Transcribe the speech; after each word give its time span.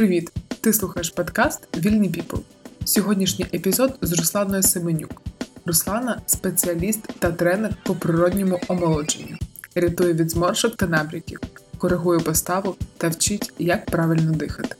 Привіт! 0.00 0.32
Ти 0.60 0.72
слухаєш 0.72 1.10
подкаст 1.10 1.68
Вільний 1.76 2.08
Піпл. 2.08 2.36
Сьогоднішній 2.84 3.46
епізод 3.54 3.98
з 4.02 4.12
Русланою 4.12 4.62
Семенюк. 4.62 5.22
Руслана 5.66 6.20
спеціаліст 6.26 7.00
та 7.18 7.32
тренер 7.32 7.74
по 7.84 7.94
природньому 7.94 8.60
омолодженню, 8.68 9.36
рятує 9.74 10.12
від 10.12 10.30
зморшок 10.30 10.76
та 10.76 10.86
набряків, 10.86 11.40
коригує 11.78 12.20
поставу 12.20 12.76
та 12.96 13.08
вчить, 13.08 13.52
як 13.58 13.86
правильно 13.86 14.32
дихати. 14.32 14.76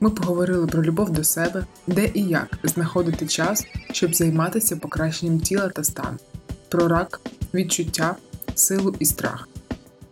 Ми 0.00 0.10
поговорили 0.10 0.66
про 0.66 0.82
любов 0.82 1.10
до 1.10 1.24
себе, 1.24 1.66
де 1.86 2.10
і 2.14 2.22
як 2.22 2.58
знаходити 2.64 3.26
час, 3.26 3.66
щоб 3.92 4.14
займатися 4.14 4.76
покращенням 4.76 5.40
тіла 5.40 5.68
та 5.68 5.84
стану, 5.84 6.18
про 6.68 6.88
рак, 6.88 7.20
відчуття, 7.54 8.16
силу 8.54 8.94
і 8.98 9.04
страх, 9.04 9.48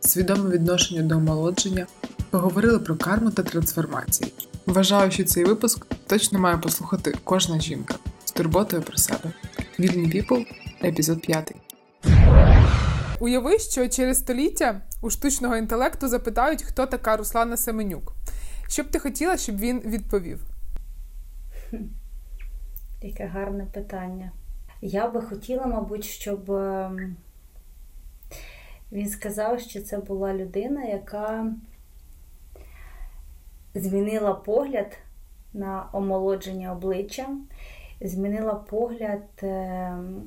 свідоме 0.01 0.51
відношення 0.51 1.03
до 1.03 1.17
омолодження, 1.17 1.87
поговорили 2.35 2.79
про 2.79 2.97
карму 2.97 3.31
та 3.31 3.43
трансформації. 3.43 4.33
Вважаю, 4.67 5.11
що 5.11 5.25
цей 5.25 5.45
випуск 5.45 5.87
точно 6.07 6.39
має 6.39 6.57
послухати 6.59 7.15
кожна 7.25 7.61
жінка 7.61 7.95
з 8.25 8.33
турботою 8.33 8.83
про 8.83 8.97
себе. 8.97 9.33
Вільний 9.81 10.11
Піпл, 10.11 10.35
епізод 10.85 11.21
5. 11.21 11.55
Уяви, 13.21 13.59
що 13.59 13.89
через 13.89 14.19
століття 14.19 14.81
у 15.03 15.11
штучного 15.11 15.57
інтелекту 15.57 16.09
запитають, 16.09 16.63
хто 16.63 16.87
така 16.87 17.17
Руслана 17.17 17.57
Семенюк. 17.57 18.13
Що 18.69 18.83
б 18.83 18.87
ти 18.87 18.99
хотіла, 18.99 19.37
щоб 19.37 19.59
він 19.59 19.81
відповів? 19.81 20.41
Яке 23.03 23.27
гарне 23.27 23.67
питання. 23.75 24.33
Я 24.81 25.09
би 25.09 25.23
хотіла, 25.23 25.67
мабуть, 25.67 26.05
щоб 26.05 26.51
ем, 26.51 27.17
він 28.93 29.09
сказав, 29.09 29.61
що 29.61 29.81
це 29.81 29.99
була 29.99 30.35
людина, 30.35 30.85
яка 30.85 31.47
змінила 33.75 34.35
погляд 34.35 34.99
на 35.53 35.89
омолодження 35.93 36.73
обличчя, 36.73 37.29
змінила 38.01 38.55
погляд 38.55 39.23
ем, 39.43 40.23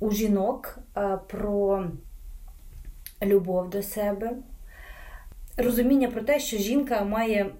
у 0.00 0.10
жінок 0.10 0.78
е, 0.96 1.18
про 1.28 1.86
любов 3.22 3.70
до 3.70 3.82
себе. 3.82 4.32
Розуміння 5.56 6.08
про 6.08 6.20
те, 6.22 6.38
що 6.38 6.56
жінка 6.56 7.04
має 7.04 7.50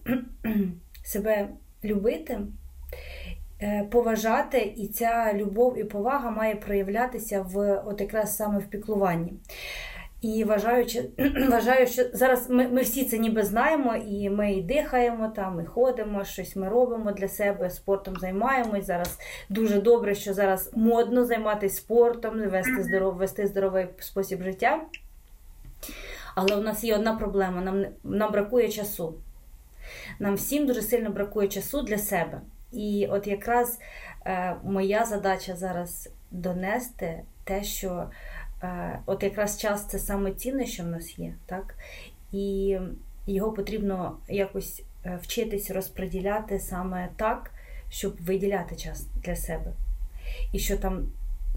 себе 1.05 1.49
любити, 1.85 2.41
е, 3.63 3.85
поважати, 3.85 4.75
і 4.77 4.89
ця 4.89 5.33
любов 5.35 5.79
і 5.79 5.85
повага 5.85 6.31
має 6.31 6.57
проявлятися 6.57 7.43
в 7.43 7.83
от 7.87 8.01
якраз 8.01 8.37
саме 8.37 8.59
в 8.59 8.65
піклуванні. 8.67 9.33
І 10.25 10.45
вважаю, 10.45 10.87
вважаю, 11.51 11.87
що 11.87 12.03
зараз 12.13 12.51
ми 12.51 12.69
ми 12.69 12.83
всі 12.83 13.05
це 13.05 13.19
ніби 13.19 13.43
знаємо, 13.43 13.97
і 13.97 14.31
ми 14.31 14.53
і 14.53 14.63
дихаємо 14.63 15.29
там, 15.29 15.61
і 15.61 15.65
ходимо, 15.65 16.25
щось 16.25 16.57
ми 16.57 16.69
робимо 16.69 17.13
для 17.13 17.29
себе, 17.29 17.71
спортом 17.71 18.17
займаємось. 18.17 18.87
Зараз 18.87 19.19
дуже 19.49 19.81
добре, 19.81 20.15
що 20.15 20.35
зараз 20.35 20.71
модно 20.77 21.25
займатися 21.25 21.77
спортом, 21.77 22.49
вести 22.49 22.83
здоров, 22.83 23.15
вести 23.15 23.47
здоровий 23.47 23.87
спосіб 23.99 24.43
життя. 24.43 24.81
Але 26.35 26.57
у 26.57 26.61
нас 26.61 26.85
є 26.85 26.95
одна 26.95 27.17
проблема: 27.17 27.61
нам, 27.61 27.85
нам 28.05 28.33
бракує 28.33 28.69
часу. 28.69 29.15
Нам 30.19 30.35
всім 30.35 30.67
дуже 30.67 30.83
сильно 30.83 31.11
бракує 31.11 31.49
часу 31.49 31.83
для 31.83 31.99
себе. 31.99 32.41
І 32.73 33.09
от 33.11 33.27
якраз 33.27 33.79
е, 34.27 34.57
моя 34.65 35.05
задача 35.05 35.57
зараз 35.57 36.09
донести 36.31 37.23
те, 37.45 37.65
що. 37.65 38.09
Е, 38.65 38.99
от 39.07 39.23
якраз 39.23 39.59
час 39.59 39.87
це 39.87 39.99
саме 39.99 40.33
цінне, 40.33 40.67
що 40.67 40.83
в 40.83 40.87
нас 40.87 41.19
є, 41.19 41.35
так? 41.47 41.75
І 42.33 42.79
його 43.27 43.53
потрібно 43.53 44.17
якось 44.29 44.83
е, 45.05 45.19
вчитись 45.23 45.71
розподіляти 45.71 46.61
саме 46.61 47.09
так, 47.17 47.51
щоб 47.89 48.17
виділяти 48.21 48.77
час 48.77 49.07
для 49.25 49.37
себе. 49.37 49.73
І 50.53 50.59
що 50.59 50.77
там 50.77 51.13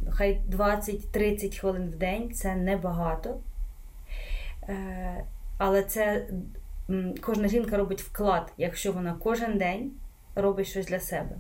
хай 0.10 0.42
20-30 0.52 1.60
хвилин 1.60 1.90
в 1.90 1.96
день 1.96 2.34
це 2.34 2.56
небагато. 2.56 3.40
Е, 4.70 5.24
але 5.58 5.84
це 5.84 6.28
кожна 7.22 7.48
жінка 7.48 7.78
робить 7.78 8.02
вклад, 8.02 8.54
якщо 8.58 8.92
вона 8.92 9.16
кожен 9.24 9.58
день 9.58 9.92
робить 10.36 10.68
щось 10.68 10.88
для 10.88 11.00
себе. 11.00 11.36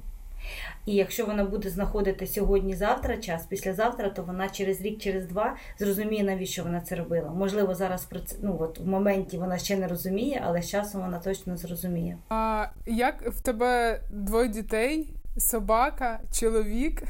І 0.85 0.94
якщо 0.94 1.25
вона 1.25 1.44
буде 1.44 1.69
знаходити 1.69 2.28
сьогодні-завтра 2.28 3.18
час, 3.18 3.46
післязавтра, 3.46 4.09
то 4.09 4.24
вона 4.24 4.50
через 4.50 4.81
рік, 4.81 5.00
через 5.00 5.28
два 5.28 5.56
зрозуміє, 5.80 6.24
навіщо 6.24 6.63
вона 6.63 6.81
це 6.81 6.96
робила. 6.96 7.30
Можливо, 7.30 7.75
зараз 7.75 8.08
ну, 8.41 8.58
от 8.59 8.80
в 8.80 8.88
моменті 8.88 9.38
вона 9.38 9.58
ще 9.58 9.78
не 9.78 9.88
розуміє, 9.88 10.41
але 10.46 10.62
з 10.62 10.69
часом 10.69 11.02
вона 11.02 11.19
точно 11.19 11.58
зрозуміє. 11.58 12.18
А 12.30 12.66
як 12.85 13.22
в 13.22 13.41
тебе 13.41 14.02
двоє 14.12 14.47
дітей, 14.47 15.13
собака, 15.38 16.19
чоловік? 16.31 17.03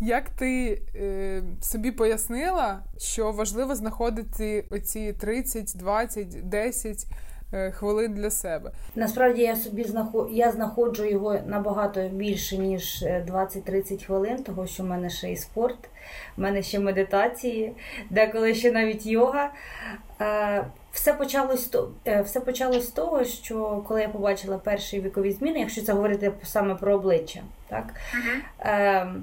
Як 0.00 0.30
ти 0.30 0.82
е, 0.94 1.42
собі 1.60 1.90
пояснила, 1.90 2.82
що 2.98 3.32
важливо 3.32 3.74
знаходити 3.74 4.66
оці 4.70 5.12
30, 5.12 5.72
20, 5.76 6.48
10 6.48 7.06
Е, 7.06 7.37
хвилин 7.72 8.14
для 8.14 8.30
себе. 8.30 8.70
Насправді 8.94 9.42
я 9.42 9.56
собі 9.56 9.84
знаход... 9.84 10.28
я 10.32 10.52
знаходжу 10.52 11.04
його 11.04 11.38
набагато 11.46 12.08
більше 12.08 12.58
ніж 12.58 13.02
20-30 13.02 13.94
е, 13.94 14.04
хвилин, 14.06 14.42
того 14.42 14.66
що 14.66 14.82
в 14.82 14.86
мене 14.86 15.10
ще 15.10 15.32
і 15.32 15.36
спорт, 15.36 15.88
в 16.36 16.40
мене 16.40 16.62
ще 16.62 16.78
медитації, 16.78 17.72
деколи 18.10 18.54
ще 18.54 18.72
навіть 18.72 19.06
йога. 19.06 19.50
Е, 20.20 20.64
все 20.92 21.12
почалось 21.12 21.74
все 22.24 22.40
почалось 22.40 22.88
з 22.88 22.90
того, 22.90 23.24
що 23.24 23.84
коли 23.88 24.02
я 24.02 24.08
побачила 24.08 24.58
перші 24.58 25.00
вікові 25.00 25.32
зміни, 25.32 25.60
якщо 25.60 25.82
це 25.82 25.92
говорити 25.92 26.32
саме 26.44 26.74
про 26.74 26.94
обличчя, 26.94 27.40
так. 27.68 27.94
Uh-huh. 28.64 29.22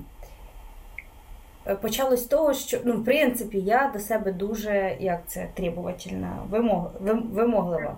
Почалось 1.82 2.24
з 2.24 2.28
того, 2.28 2.54
що 2.54 2.80
ну, 2.86 2.94
в 2.94 3.06
принципі 3.06 3.60
я 3.60 3.92
до 3.94 4.00
себе 4.00 4.32
дуже 4.32 4.98
як 5.00 5.20
це 5.28 5.48
требувательна, 5.54 6.38
вимог, 6.50 6.92
вимоглива. 7.32 7.96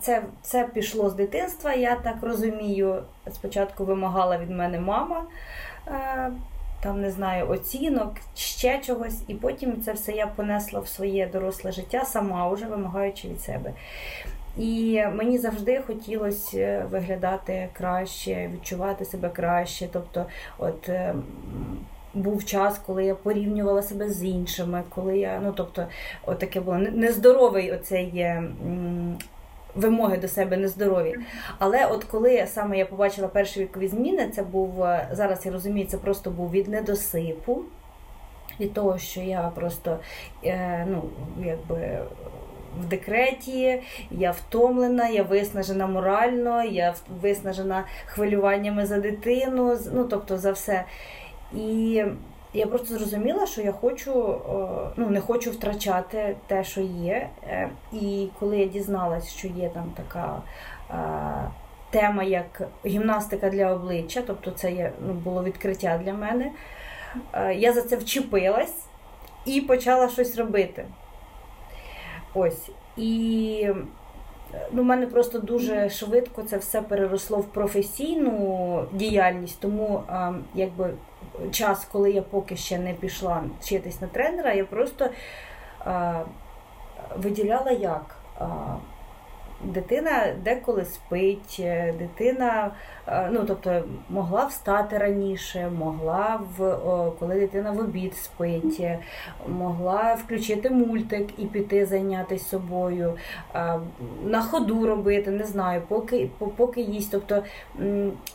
Це 0.00 0.22
це 0.42 0.68
пішло 0.74 1.10
з 1.10 1.14
дитинства, 1.14 1.74
я 1.74 1.94
так 1.94 2.16
розумію. 2.22 3.02
Спочатку 3.32 3.84
вимагала 3.84 4.38
від 4.38 4.50
мене 4.50 4.80
мама, 4.80 5.24
е, 5.88 6.30
там 6.82 7.00
не 7.00 7.10
знаю, 7.10 7.48
оцінок, 7.48 8.14
ще 8.34 8.78
чогось, 8.78 9.22
і 9.28 9.34
потім 9.34 9.82
це 9.82 9.92
все 9.92 10.12
я 10.12 10.26
понесла 10.26 10.80
в 10.80 10.88
своє 10.88 11.26
доросле 11.26 11.72
життя, 11.72 12.04
сама 12.04 12.48
вже 12.48 12.66
вимагаючи 12.66 13.28
від 13.28 13.40
себе. 13.40 13.72
І 14.58 15.02
мені 15.14 15.38
завжди 15.38 15.82
хотілося 15.86 16.58
е, 16.58 16.86
виглядати 16.90 17.68
краще, 17.72 18.50
відчувати 18.54 19.04
себе 19.04 19.28
краще. 19.28 19.88
Тобто, 19.92 20.26
от 20.58 20.88
е, 20.88 21.14
був 22.14 22.44
час, 22.44 22.78
коли 22.86 23.04
я 23.04 23.14
порівнювала 23.14 23.82
себе 23.82 24.10
з 24.10 24.24
іншими, 24.24 24.82
коли 24.88 25.18
я, 25.18 25.40
ну 25.44 25.52
тобто, 25.56 25.86
от 26.26 26.38
таке 26.38 26.60
було 26.60 26.78
нездоровий 26.78 27.72
оцей 27.72 28.10
вимоги 29.74 30.16
до 30.16 30.28
себе 30.28 30.56
нездорові. 30.56 31.16
Але 31.58 31.86
от 31.86 32.04
коли 32.04 32.46
саме 32.46 32.78
я 32.78 32.86
побачила 32.86 33.28
перші 33.28 33.60
вікові 33.60 33.88
зміни, 33.88 34.30
це 34.34 34.42
був 34.42 34.82
е, 34.82 35.08
зараз 35.12 35.46
я 35.46 35.52
розумію, 35.52 35.86
це 35.86 35.98
просто 35.98 36.30
був 36.30 36.50
від 36.50 36.68
недосипу, 36.68 37.62
від 38.60 38.72
того, 38.72 38.98
що 38.98 39.20
я 39.20 39.52
просто 39.54 39.98
е, 40.44 40.86
ну, 40.90 41.02
якби. 41.46 41.98
В 42.80 42.86
декреті, 42.86 43.82
я 44.10 44.30
втомлена, 44.30 45.08
я 45.08 45.22
виснажена 45.22 45.86
морально, 45.86 46.64
я 46.64 46.94
виснажена 47.22 47.84
хвилюваннями 48.06 48.86
за 48.86 48.98
дитину, 48.98 49.78
ну 49.92 50.04
тобто 50.04 50.38
за 50.38 50.52
все. 50.52 50.84
І 51.54 52.04
я 52.54 52.66
просто 52.66 52.98
зрозуміла, 52.98 53.46
що 53.46 53.60
я 53.62 53.72
хочу, 53.72 54.40
ну 54.96 55.10
не 55.10 55.20
хочу 55.20 55.50
втрачати 55.50 56.36
те, 56.46 56.64
що 56.64 56.80
є. 56.80 57.28
Е, 57.46 57.68
і 57.92 58.28
коли 58.40 58.58
я 58.58 58.66
дізналась, 58.66 59.28
що 59.28 59.48
є 59.48 59.68
там 59.68 59.92
така 59.96 60.42
тема, 61.90 62.22
як 62.22 62.68
гімнастика 62.86 63.50
для 63.50 63.72
обличчя, 63.72 64.22
тобто 64.26 64.50
це 64.50 64.72
є, 64.72 64.92
ну, 65.06 65.12
було 65.12 65.44
відкриття 65.44 66.00
для 66.04 66.12
мене, 66.12 66.50
е, 67.32 67.54
я 67.54 67.72
за 67.72 67.82
це 67.82 67.96
вчепилась 67.96 68.84
і 69.44 69.60
почала 69.60 70.08
щось 70.08 70.36
робити. 70.36 70.84
Ось. 72.34 72.70
І 72.96 73.68
ну, 74.72 74.82
в 74.82 74.84
мене 74.84 75.06
просто 75.06 75.38
дуже 75.38 75.88
швидко 75.88 76.42
це 76.42 76.56
все 76.56 76.82
переросло 76.82 77.38
в 77.38 77.44
професійну 77.44 78.84
діяльність, 78.92 79.60
тому 79.60 80.02
якби 80.54 80.90
час, 81.52 81.84
коли 81.92 82.12
я 82.12 82.22
поки 82.22 82.56
ще 82.56 82.78
не 82.78 82.94
пішла 82.94 83.44
вчитись 83.60 84.00
на 84.00 84.06
тренера, 84.06 84.52
я 84.52 84.64
просто 84.64 85.10
а, 85.78 86.22
виділяла 87.16 87.70
як. 87.70 88.16
Дитина 89.64 90.34
деколи 90.44 90.84
спить, 90.84 91.56
е, 91.60 91.94
дитина 91.98 92.70
е, 93.06 93.28
ну, 93.32 93.44
тобто, 93.46 93.82
могла 94.08 94.44
встати 94.44 94.98
раніше, 94.98 95.70
могла 95.78 96.40
в 96.56 96.76
коли 97.18 97.34
дитина 97.34 97.70
в 97.70 97.78
обід 97.80 98.16
спить, 98.16 98.80
е, 98.80 98.98
могла 99.48 100.14
включити 100.14 100.70
мультик 100.70 101.28
і 101.38 101.46
піти 101.46 101.86
зайнятися 101.86 102.44
собою, 102.44 103.14
на 104.24 104.42
ходу 104.42 104.86
робити, 104.86 105.30
не 105.30 105.44
знаю, 105.44 105.82
поки 105.88 106.30
поки 106.56 106.80
їсть. 106.80 107.10
Тобто 107.10 107.42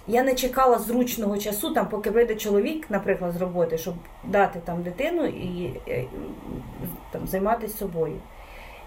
я 0.07 0.23
не 0.23 0.35
чекала 0.35 0.77
зручного 0.77 1.37
часу, 1.37 1.73
там, 1.73 1.87
поки 1.87 2.11
прийде 2.11 2.35
чоловік, 2.35 2.89
наприклад, 2.89 3.31
з 3.31 3.41
роботи, 3.41 3.77
щоб 3.77 3.93
дати 4.23 4.59
там 4.65 4.81
дитину 4.81 5.25
і 5.25 5.73
там, 7.11 7.27
займатися 7.27 7.77
собою. 7.77 8.15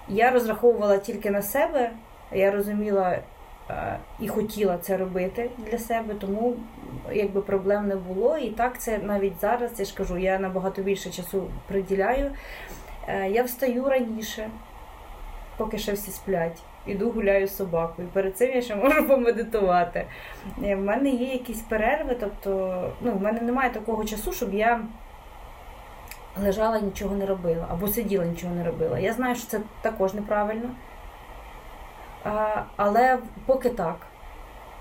Я 0.08 0.31
розраховувала 0.31 0.99
тільки 0.99 1.31
на 1.31 1.43
себе. 1.43 1.91
Я 2.32 2.50
розуміла 2.50 3.19
е, 3.70 3.98
і 4.20 4.28
хотіла 4.28 4.78
це 4.78 4.96
робити 4.96 5.50
для 5.58 5.78
себе, 5.78 6.14
тому 6.14 6.56
якби 7.12 7.40
проблем 7.40 7.88
не 7.88 7.96
було. 7.96 8.36
І 8.36 8.50
так 8.50 8.80
це 8.80 8.98
навіть 8.98 9.40
зараз, 9.40 9.70
я 9.78 9.84
ж 9.84 9.94
кажу, 9.94 10.19
я 10.19 10.38
набагато 10.38 10.82
більше 10.82 11.10
часу 11.10 11.50
приділяю. 11.69 12.30
Е, 13.08 13.30
я 13.30 13.42
встаю 13.42 13.88
раніше, 13.88 14.50
поки 15.56 15.78
ще 15.78 15.92
всі 15.92 16.10
сплять. 16.10 16.62
Іду 16.86 17.10
гуляю 17.10 17.46
з 17.46 17.56
собакою. 17.56 18.08
Перед 18.12 18.36
цим 18.36 18.54
я 18.54 18.62
ще 18.62 18.76
можу 18.76 19.08
помедитувати. 19.08 20.06
Е, 20.64 20.76
в 20.76 20.81
мене 20.81 21.10
є 21.10 21.32
якісь 21.32 21.60
перерви, 21.60 22.16
тобто 22.20 22.92
ну, 23.00 23.12
в 23.12 23.22
мене 23.22 23.40
немає 23.40 23.70
такого 23.70 24.04
часу, 24.04 24.32
щоб 24.32 24.54
я 24.54 24.81
лежала 26.42 26.78
і 26.78 26.82
нічого 26.82 27.16
не 27.16 27.26
робила, 27.26 27.66
або 27.70 27.88
сиділа 27.88 28.24
нічого 28.24 28.54
не 28.54 28.64
робила. 28.64 28.98
Я 28.98 29.12
знаю, 29.12 29.34
що 29.34 29.46
це 29.46 29.60
також 29.82 30.14
неправильно. 30.14 30.70
Але 32.76 33.19
поки 33.47 33.70
так. 33.70 33.97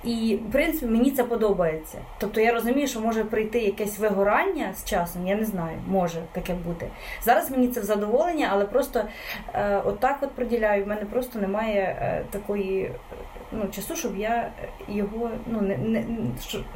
І, 0.04 0.40
в 0.50 0.52
принципі, 0.52 0.86
мені 0.86 1.12
це 1.12 1.24
подобається. 1.24 1.98
Тобто 2.18 2.42
я 2.42 2.54
розумію, 2.54 2.88
що 2.88 3.02
може 3.02 3.24
прийти 3.24 3.60
якесь 3.60 4.00
вигорання 4.00 4.74
з 4.74 4.86
часом, 4.86 5.28
я 5.28 5.36
не 5.36 5.46
знаю, 5.46 5.78
може 5.88 6.22
таке 6.32 6.54
бути. 6.54 6.88
Зараз 7.24 7.52
мені 7.52 7.68
це 7.68 7.80
в 7.80 7.84
задоволення, 7.84 8.50
але 8.52 8.66
просто 8.66 9.04
е, 9.54 9.82
отак 9.86 10.18
от 10.22 10.32
приділяю. 10.32 10.86
В 10.86 10.88
мене 10.88 11.02
просто 11.02 11.40
немає 11.40 11.82
е, 12.02 12.24
такої 12.30 12.92
ну, 13.52 13.68
часу, 13.72 13.96
щоб 13.96 14.18
я 14.18 14.52
його 14.90 15.30
ну 15.48 15.62
не 15.62 15.78
не 15.78 16.04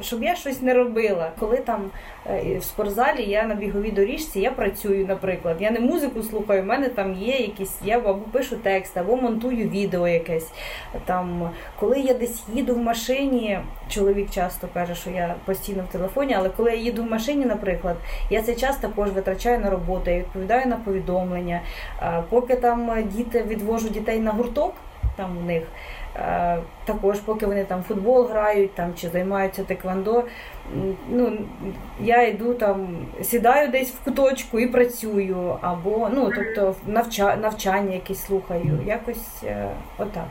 щоб 0.00 0.22
я 0.22 0.34
щось 0.34 0.62
не 0.62 0.74
робила. 0.74 1.32
Коли 1.38 1.56
там 1.56 1.90
е, 2.26 2.58
в 2.58 2.64
спортзалі 2.64 3.22
я 3.22 3.42
на 3.46 3.54
біговій 3.54 3.90
доріжці, 3.90 4.40
я 4.40 4.50
працюю, 4.50 5.06
наприклад. 5.06 5.56
Я 5.60 5.70
не 5.70 5.80
музику 5.80 6.22
слухаю, 6.22 6.62
в 6.62 6.66
мене 6.66 6.88
там 6.88 7.14
є 7.14 7.36
якісь, 7.36 7.78
я 7.84 7.98
або 7.98 8.14
пишу 8.14 8.56
текст, 8.56 8.96
або 8.96 9.16
монтую 9.16 9.68
відео 9.68 10.08
якесь. 10.08 10.50
Там, 11.04 11.50
Коли 11.80 12.00
я 12.00 12.14
десь 12.14 12.42
їду 12.54 12.74
в 12.74 12.78
машині, 12.78 13.11
чоловік 13.88 14.30
часто 14.30 14.68
каже, 14.74 14.94
що 14.94 15.10
я 15.10 15.34
постійно 15.44 15.84
в 15.88 15.92
телефоні, 15.92 16.34
але 16.34 16.48
коли 16.48 16.70
я 16.70 16.76
їду 16.76 17.02
в 17.02 17.10
машині, 17.10 17.46
наприклад, 17.46 17.96
я 18.30 18.42
цей 18.42 18.56
час 18.56 18.76
також 18.76 19.10
витрачаю 19.10 19.60
на 19.60 19.70
роботу, 19.70 20.10
я 20.10 20.18
відповідаю 20.18 20.66
на 20.66 20.76
повідомлення. 20.76 21.60
Поки 22.30 22.56
там 22.56 23.08
діти 23.14 23.42
відвожу 23.42 23.88
дітей 23.88 24.20
на 24.20 24.30
гурток, 24.30 24.74
там 25.16 25.38
у 25.38 25.40
них. 25.40 25.62
Також, 26.84 27.18
поки 27.18 27.46
вони 27.46 27.64
там 27.64 27.82
футбол 27.82 28.26
грають 28.26 28.74
там 28.74 28.94
чи 28.94 29.08
займаються 29.08 29.64
теквандо, 29.64 30.24
ну 31.08 31.38
я 32.00 32.22
йду 32.22 32.54
там, 32.54 33.06
сідаю 33.22 33.68
десь 33.68 33.90
в 33.90 34.04
куточку 34.04 34.58
і 34.58 34.66
працюю, 34.66 35.58
або 35.60 36.08
ну 36.12 36.30
тобто 36.36 36.74
навча, 36.86 37.36
навчання 37.36 37.94
якісь 37.94 38.24
слухаю, 38.24 38.78
якось 38.86 39.42
е, 39.44 39.68
отак. 39.98 40.26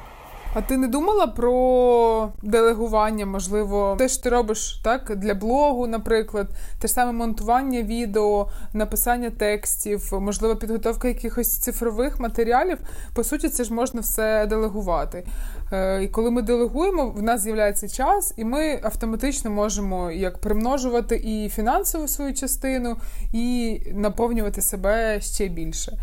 А 0.54 0.62
ти 0.62 0.78
не 0.78 0.88
думала 0.88 1.28
про 1.28 2.30
делегування? 2.42 3.26
Можливо, 3.26 3.96
те, 3.98 4.10
що 4.10 4.24
ти 4.24 4.30
робиш 4.30 4.82
так 4.84 5.16
для 5.16 5.34
блогу, 5.34 5.88
наприклад, 5.88 6.48
те 6.80 6.88
ж 6.88 6.94
саме 6.94 7.12
монтування 7.12 7.82
відео, 7.82 8.48
написання 8.74 9.30
текстів, 9.30 10.14
можливо, 10.14 10.56
підготовка 10.56 11.08
якихось 11.08 11.58
цифрових 11.58 12.20
матеріалів. 12.20 12.78
По 13.14 13.24
суті, 13.24 13.50
це 13.50 13.64
ж 13.64 13.74
можна 13.74 14.02
все 14.02 14.46
делегувати. 14.46 15.24
Е, 15.72 16.04
і 16.04 16.08
коли 16.08 16.32
ми 16.32 16.42
делегуємо, 16.42 17.10
в 17.10 17.24
нас 17.24 17.42
з'являється 17.42 17.90
час, 17.90 18.34
і 18.38 18.46
ми 18.46 18.80
автоматично 18.84 19.52
можемо 19.52 20.12
як 20.12 20.38
примножувати 20.38 21.16
і 21.16 21.50
фінансову 21.50 22.08
свою 22.08 22.34
частину, 22.34 22.98
і 23.34 23.80
наповнювати 23.94 24.62
себе 24.62 25.22
ще 25.22 25.48
більше. 25.48 25.98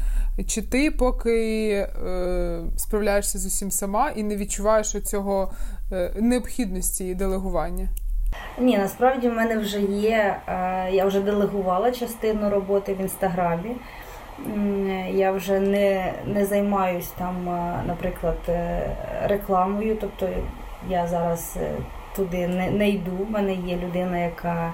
Чи 0.47 0.63
ти 0.63 0.91
поки 0.91 1.71
е, 1.71 2.61
справляєшся 2.77 3.39
з 3.39 3.47
усім 3.47 3.71
сама 3.71 4.11
і 4.11 4.23
не 4.23 4.37
відчуваєш 4.37 4.91
цього 4.91 5.53
е, 5.93 6.13
необхідності 6.21 7.15
делегування? 7.15 7.89
Ні, 8.59 8.79
насправді 8.79 9.29
в 9.29 9.33
мене 9.33 9.57
вже 9.57 9.81
є. 9.81 10.37
Е, 10.47 10.91
я 10.93 11.05
вже 11.05 11.21
делегувала 11.21 11.91
частину 11.91 12.51
роботи 12.51 12.95
в 12.95 13.01
інстаграмі. 13.01 13.77
Я 15.13 15.33
вже 15.33 15.61
не 15.61 16.15
не 16.27 16.47
займаюсь 16.47 17.09
там, 17.09 17.49
е, 17.49 17.83
наприклад, 17.87 18.39
е, 18.49 18.91
рекламою. 19.25 19.97
Тобто 20.01 20.29
я 20.89 21.07
зараз 21.07 21.57
е, 21.61 21.71
туди 22.17 22.49
не 22.49 22.71
не 22.71 22.89
йду. 22.89 23.11
У 23.29 23.33
мене 23.33 23.55
є 23.55 23.77
людина, 23.77 24.19
яка 24.19 24.73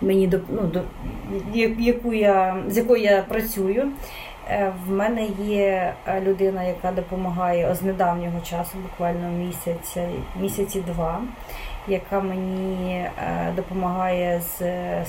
мені 0.00 0.32
ну, 0.48 0.70
яку 1.78 2.14
я, 2.14 2.56
з 2.68 2.76
якою 2.76 3.02
я 3.02 3.22
працюю. 3.22 3.88
В 4.86 4.92
мене 4.92 5.26
є 5.44 5.94
людина, 6.22 6.64
яка 6.64 6.92
допомагає 6.92 7.74
з 7.74 7.82
недавнього 7.82 8.40
часу, 8.40 8.78
буквально 8.82 9.28
місяць, 9.28 9.96
місяці 10.40 10.80
два 10.80 11.20
яка 11.88 12.20
мені 12.20 12.94
е, 12.94 13.52
допомагає 13.56 14.40
з 14.40 14.58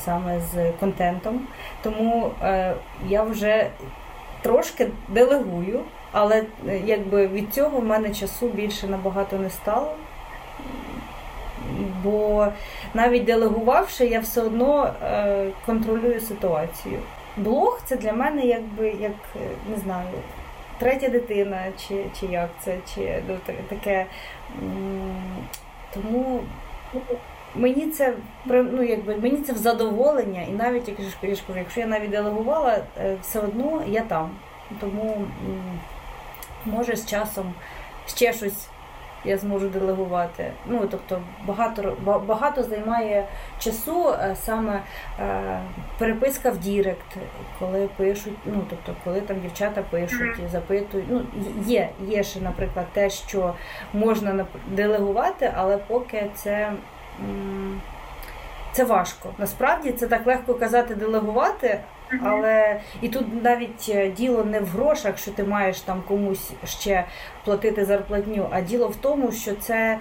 саме 0.05 0.39
з 0.39 0.71
контентом. 0.79 1.47
Тому 1.83 2.31
е, 2.43 2.73
я 3.07 3.23
вже 3.23 3.67
трошки 4.41 4.87
делегую, 5.07 5.79
але 6.11 6.43
е, 6.67 6.81
якби 6.85 7.27
від 7.27 7.53
цього 7.53 7.79
в 7.79 7.85
мене 7.85 8.13
часу 8.13 8.47
більше 8.47 8.87
набагато 8.87 9.37
не 9.37 9.49
стало. 9.49 9.95
Бо 12.03 12.47
навіть 12.93 13.23
делегувавши, 13.23 14.05
я 14.05 14.19
все 14.19 14.41
одно 14.41 14.93
контролюю 15.65 16.19
ситуацію. 16.19 16.99
Блог 17.37 17.81
це 17.85 17.95
для 17.95 18.13
мене 18.13 18.45
якби 18.45 18.89
як 18.89 19.11
не 19.69 19.77
знаю, 19.77 20.07
третя 20.79 21.09
дитина, 21.09 21.63
чи 21.77 22.05
чи 22.19 22.25
як 22.25 22.49
це, 22.59 22.77
чи 22.95 23.23
ну, 23.27 23.37
таке. 23.69 24.05
Тому 25.93 26.43
мені 27.55 27.87
це 27.87 28.13
ну, 28.45 28.83
якби, 28.83 29.15
мені 29.15 29.37
це 29.37 29.53
в 29.53 29.57
задоволення, 29.57 30.41
і 30.41 30.51
навіть 30.51 30.89
якщо 31.55 31.79
я 31.79 31.87
навіть 31.87 32.09
делегувала, 32.09 32.77
е, 32.99 33.17
все 33.21 33.39
одно 33.39 33.83
я 33.87 34.01
там. 34.01 34.29
Тому 34.79 35.27
може 36.65 36.95
з 36.95 37.05
часом 37.05 37.53
ще 38.07 38.33
щось 38.33 38.67
я 39.25 39.37
зможу 39.37 39.69
делегувати. 39.69 40.51
Ну, 40.65 40.87
тобто 40.91 41.21
багато 41.45 41.97
багато 42.27 42.63
займає 42.63 43.27
часу 43.59 44.09
е, 44.09 44.35
саме 44.35 44.81
е, 45.19 45.59
переписка 45.97 46.51
в 46.51 46.57
Direct, 46.57 47.17
коли 47.59 47.89
пишуть, 47.97 48.37
ну 48.45 48.63
тобто, 48.69 48.95
коли 49.03 49.21
там 49.21 49.39
дівчата 49.39 49.81
пишуть 49.89 50.39
і 50.45 50.49
запитують. 50.51 51.05
Ну, 51.09 51.21
Є, 51.65 51.89
є 52.07 52.23
ще, 52.23 52.39
наприклад, 52.41 52.85
те, 52.93 53.09
що 53.09 53.53
можна 53.93 54.45
делегувати, 54.67 55.53
але 55.55 55.77
поки 55.77 56.29
це. 56.35 56.71
Це 58.73 58.83
важко. 58.83 59.29
Насправді 59.37 59.91
це 59.91 60.07
так 60.07 60.27
легко 60.27 60.53
казати 60.53 60.95
делегувати, 60.95 61.79
але 62.23 62.79
і 63.01 63.09
тут 63.09 63.43
навіть 63.43 63.85
е, 63.89 64.07
діло 64.09 64.43
не 64.43 64.59
в 64.59 64.65
грошах, 64.67 65.17
що 65.17 65.31
ти 65.31 65.43
маєш 65.43 65.79
там 65.79 66.01
комусь 66.07 66.51
ще 66.65 67.05
платити 67.45 67.85
зарплатню, 67.85 68.47
а 68.51 68.61
діло 68.61 68.87
в 68.87 68.95
тому, 68.95 69.31
що 69.31 69.55
це 69.55 69.99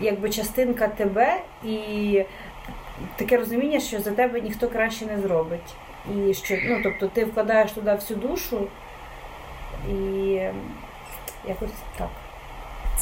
якби 0.00 0.30
частинка 0.30 0.88
тебе 0.88 1.40
і 1.64 2.24
таке 3.16 3.36
розуміння, 3.36 3.80
що 3.80 4.00
за 4.00 4.10
тебе 4.10 4.40
ніхто 4.40 4.68
краще 4.68 5.06
не 5.06 5.20
зробить. 5.20 5.74
І 6.16 6.34
що, 6.34 6.54
ну, 6.68 6.80
тобто 6.82 7.06
ти 7.06 7.24
вкладаєш 7.24 7.72
туди 7.72 7.94
всю 7.94 8.20
душу 8.20 8.66
і 9.88 9.94
якось 11.48 11.70
так. 11.98 12.08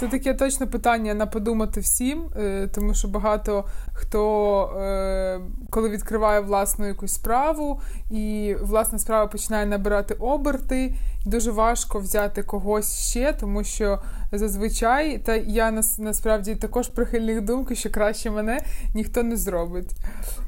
Це 0.01 0.09
таке 0.09 0.35
точно 0.35 0.67
питання 0.67 1.15
на 1.15 1.27
подумати 1.27 1.81
всім, 1.81 2.23
е, 2.37 2.69
тому 2.75 2.95
що 2.95 3.09
багато 3.09 3.65
хто, 3.93 4.65
е, 4.81 5.41
коли 5.71 5.89
відкриває 5.89 6.41
власну 6.41 6.87
якусь 6.87 7.13
справу, 7.13 7.81
і 8.11 8.57
власна 8.63 8.99
справа 8.99 9.27
починає 9.27 9.67
набирати 9.67 10.15
оберти, 10.15 10.95
дуже 11.27 11.51
важко 11.51 11.99
взяти 11.99 12.43
когось 12.43 12.99
ще, 12.99 13.33
тому 13.33 13.65
що 13.65 13.99
зазвичай, 14.33 15.19
та 15.19 15.37
я 15.37 15.71
насправді 15.99 16.55
також 16.55 16.89
прихильних 16.89 17.41
думки, 17.41 17.75
що 17.75 17.91
краще 17.91 18.31
мене 18.31 18.61
ніхто 18.95 19.23
не 19.23 19.37
зробить. 19.37 19.91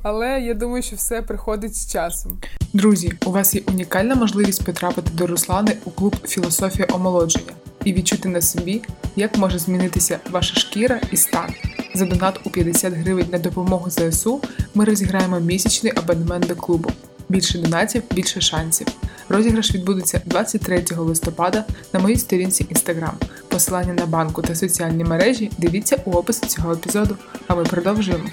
Але 0.02 0.40
я 0.40 0.54
думаю, 0.54 0.82
що 0.82 0.96
все 0.96 1.22
приходить 1.22 1.76
з 1.76 1.92
часом. 1.92 2.38
Друзі, 2.72 3.12
у 3.26 3.30
вас 3.30 3.54
є 3.54 3.62
унікальна 3.68 4.14
можливість 4.14 4.64
потрапити 4.64 5.10
до 5.14 5.26
Руслани 5.26 5.76
у 5.84 5.90
клуб 5.90 6.16
Філософія 6.26 6.88
омолодження. 6.92 7.52
І 7.84 7.92
відчути 7.92 8.28
на 8.28 8.42
собі, 8.42 8.82
як 9.16 9.38
може 9.38 9.58
змінитися 9.58 10.18
ваша 10.30 10.54
шкіра 10.54 11.00
і 11.10 11.16
стан. 11.16 11.54
За 11.94 12.06
донат 12.06 12.40
у 12.44 12.50
50 12.50 12.94
гривень 12.94 13.26
на 13.32 13.38
допомогу 13.38 13.90
ЗСУ 13.90 14.40
ми 14.74 14.84
розіграємо 14.84 15.40
місячний 15.40 15.92
абонемент 15.96 16.46
до 16.46 16.56
клубу. 16.56 16.90
Більше 17.28 17.58
донатів, 17.58 18.02
більше 18.14 18.40
шансів. 18.40 18.86
Розіграш 19.28 19.74
відбудеться 19.74 20.22
23 20.24 20.84
листопада 20.96 21.64
на 21.92 22.00
моїй 22.00 22.16
сторінці 22.16 22.64
Instagram. 22.64 23.12
Посилання 23.48 23.92
на 23.92 24.06
банку 24.06 24.42
та 24.42 24.54
соціальні 24.54 25.04
мережі 25.04 25.50
дивіться 25.58 25.96
у 26.04 26.10
описі 26.10 26.46
цього 26.46 26.72
епізоду. 26.72 27.16
А 27.48 27.54
ми 27.54 27.64
продовжуємо. 27.64 28.24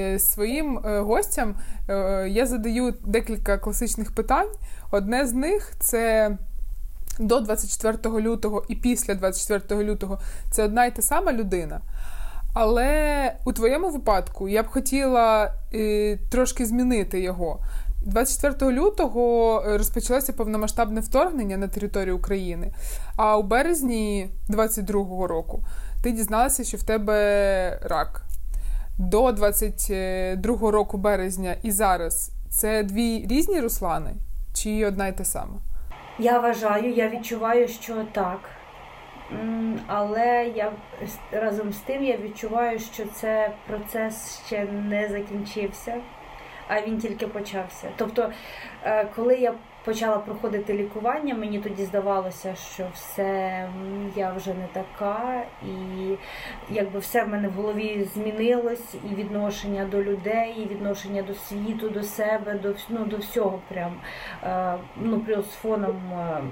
Е, 0.00 0.18
своїм 0.18 0.78
е, 0.78 1.00
гостям 1.00 1.54
е, 1.88 2.28
я 2.28 2.46
задаю 2.46 2.94
декілька 3.06 3.58
класичних 3.58 4.14
питань. 4.14 4.48
Одне 4.90 5.26
з 5.26 5.32
них 5.32 5.72
це 5.80 6.30
до 7.18 7.40
24 7.40 8.20
лютого 8.20 8.64
і 8.68 8.74
після 8.76 9.14
24 9.14 9.84
лютого 9.84 10.18
це 10.50 10.64
одна 10.64 10.86
й 10.86 10.90
та 10.90 11.02
сама 11.02 11.32
людина. 11.32 11.80
Але 12.54 13.32
у 13.44 13.52
твоєму 13.52 13.90
випадку 13.90 14.48
я 14.48 14.62
б 14.62 14.66
хотіла 14.66 15.54
е, 15.74 16.18
трошки 16.30 16.66
змінити 16.66 17.20
його. 17.20 17.60
24 18.06 18.72
лютого 18.72 19.62
розпочалося 19.66 20.32
повномасштабне 20.32 21.00
вторгнення 21.00 21.56
на 21.56 21.68
територію 21.68 22.16
України. 22.16 22.74
А 23.16 23.36
у 23.36 23.42
березні 23.42 24.30
22-го 24.48 25.26
року 25.26 25.64
ти 26.02 26.12
дізналася, 26.12 26.64
що 26.64 26.76
в 26.76 26.82
тебе 26.82 27.78
рак. 27.82 28.24
До 28.98 29.28
22-го 29.28 30.70
року 30.70 30.98
березня 30.98 31.56
і 31.62 31.70
зараз 31.70 32.30
це 32.50 32.82
дві 32.82 33.26
різні 33.30 33.60
Руслани 33.60 34.14
чи 34.52 34.86
одна 34.86 35.08
й 35.08 35.12
та 35.12 35.24
сама? 35.24 35.60
Я 36.18 36.38
вважаю, 36.38 36.90
я 36.92 37.08
відчуваю, 37.08 37.68
що 37.68 38.04
так. 38.12 38.50
Але 39.86 40.52
я 40.54 40.72
разом 41.32 41.72
з 41.72 41.78
тим 41.78 42.04
я 42.04 42.16
відчуваю, 42.16 42.78
що 42.78 43.04
це 43.06 43.50
процес 43.66 44.42
ще 44.46 44.64
не 44.64 45.08
закінчився, 45.08 45.96
а 46.68 46.80
він 46.80 46.98
тільки 46.98 47.26
почався. 47.26 47.88
Тобто, 47.96 48.32
е, 48.84 49.04
коли 49.16 49.36
я 49.36 49.54
почала 49.84 50.18
проходити 50.18 50.74
лікування, 50.74 51.34
мені 51.34 51.58
тоді 51.58 51.84
здавалося, 51.84 52.54
що 52.54 52.86
все 52.94 53.68
я 54.16 54.32
вже 54.32 54.54
не 54.54 54.66
така, 54.72 55.42
і 55.62 56.16
якби 56.70 56.98
все 56.98 57.24
в 57.24 57.28
мене 57.28 57.48
в 57.48 57.52
голові 57.52 58.08
змінилось, 58.14 58.94
і 59.10 59.14
відношення 59.14 59.84
до 59.84 60.02
людей, 60.02 60.54
і 60.58 60.68
відношення 60.68 61.22
до 61.22 61.34
світу, 61.34 61.88
до 61.88 62.02
себе, 62.02 62.54
до 62.54 62.74
ну, 62.88 63.04
до 63.04 63.16
всього 63.16 63.60
прям 63.68 63.92
е, 64.42 64.74
ну, 64.96 65.20
плюс 65.20 65.46
фоном. 65.46 66.12
Е, 66.12 66.42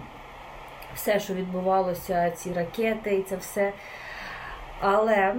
все, 0.94 1.20
що 1.20 1.34
відбувалося, 1.34 2.30
ці 2.30 2.52
ракети 2.52 3.14
і 3.14 3.22
це 3.22 3.36
все. 3.36 3.72
Але 4.80 5.34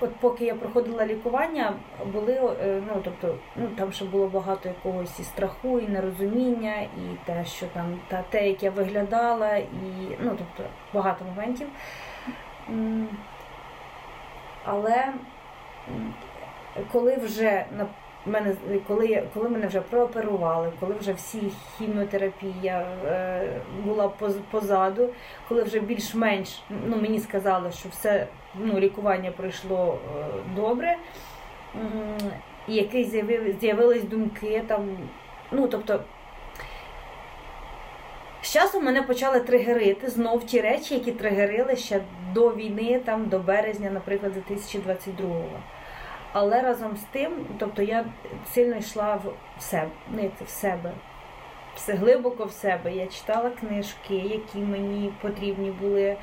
От 0.00 0.16
поки 0.16 0.44
я 0.44 0.54
проходила 0.54 1.06
лікування, 1.06 1.72
були 2.12 2.32
е, 2.32 2.82
ну 2.86 3.00
тобто, 3.04 3.38
ну 3.56 3.68
там 3.68 3.92
ще 3.92 4.04
було 4.04 4.26
багато 4.26 4.68
якогось 4.68 5.20
і 5.20 5.22
страху, 5.24 5.80
і 5.80 5.88
нерозуміння, 5.88 6.80
і 6.80 7.16
те, 7.24 7.44
що 7.44 7.66
там 7.66 8.00
та 8.08 8.24
те, 8.30 8.48
як 8.48 8.62
я 8.62 8.70
виглядала, 8.70 9.56
і 9.56 10.16
ну 10.20 10.36
тобто 10.38 10.70
багато 10.94 11.24
моментів. 11.24 11.68
Але 14.64 15.12
коли 16.92 17.16
вже 17.16 17.64
на 17.76 17.86
мене, 18.26 18.54
коли 18.86 19.22
коли 19.34 19.48
мене 19.48 19.66
вже 19.66 19.80
прооперували, 19.80 20.72
коли 20.80 20.94
вже 20.94 21.12
всі 21.12 21.52
хіміотерапія 21.78 22.86
е, 23.06 23.60
була 23.84 24.08
позаду, 24.50 25.08
коли 25.48 25.62
вже 25.62 25.80
більш-менш 25.80 26.62
ну, 26.86 26.96
мені 26.96 27.20
сказали, 27.20 27.72
що 27.72 27.88
все 27.88 28.26
ну, 28.54 28.78
лікування 28.78 29.30
пройшло 29.30 29.98
е, 30.18 30.24
добре, 30.56 30.96
і 32.68 32.74
якісь 32.74 33.08
з'явились 33.60 34.04
думки 34.04 34.62
там, 34.66 34.98
ну 35.52 35.68
тобто. 35.68 36.00
З 38.42 38.52
часом 38.52 38.84
мене 38.84 39.02
почали 39.02 39.40
тригерити 39.40 40.10
знов 40.10 40.44
ті 40.44 40.60
речі, 40.60 40.94
які 40.94 41.12
тригерили 41.12 41.76
ще 41.76 42.00
до 42.34 42.54
війни, 42.54 43.00
там 43.04 43.28
до 43.28 43.38
березня, 43.38 43.90
наприклад, 43.90 44.32
2022-го. 44.50 45.44
Але 46.32 46.62
разом 46.62 46.96
з 46.96 47.02
тим, 47.02 47.32
тобто 47.58 47.82
я 47.82 48.04
сильно 48.46 48.76
йшла 48.76 49.20
в 49.58 49.62
себе, 49.62 49.90
ну 50.10 50.30
в 50.44 50.48
себе, 50.48 50.92
все 51.74 51.94
глибоко 51.94 52.44
в 52.44 52.52
себе. 52.52 52.92
Я 52.92 53.06
читала 53.06 53.50
книжки, 53.50 54.14
які 54.14 54.58
мені 54.58 55.12
потрібні 55.22 55.70
були. 55.70 56.16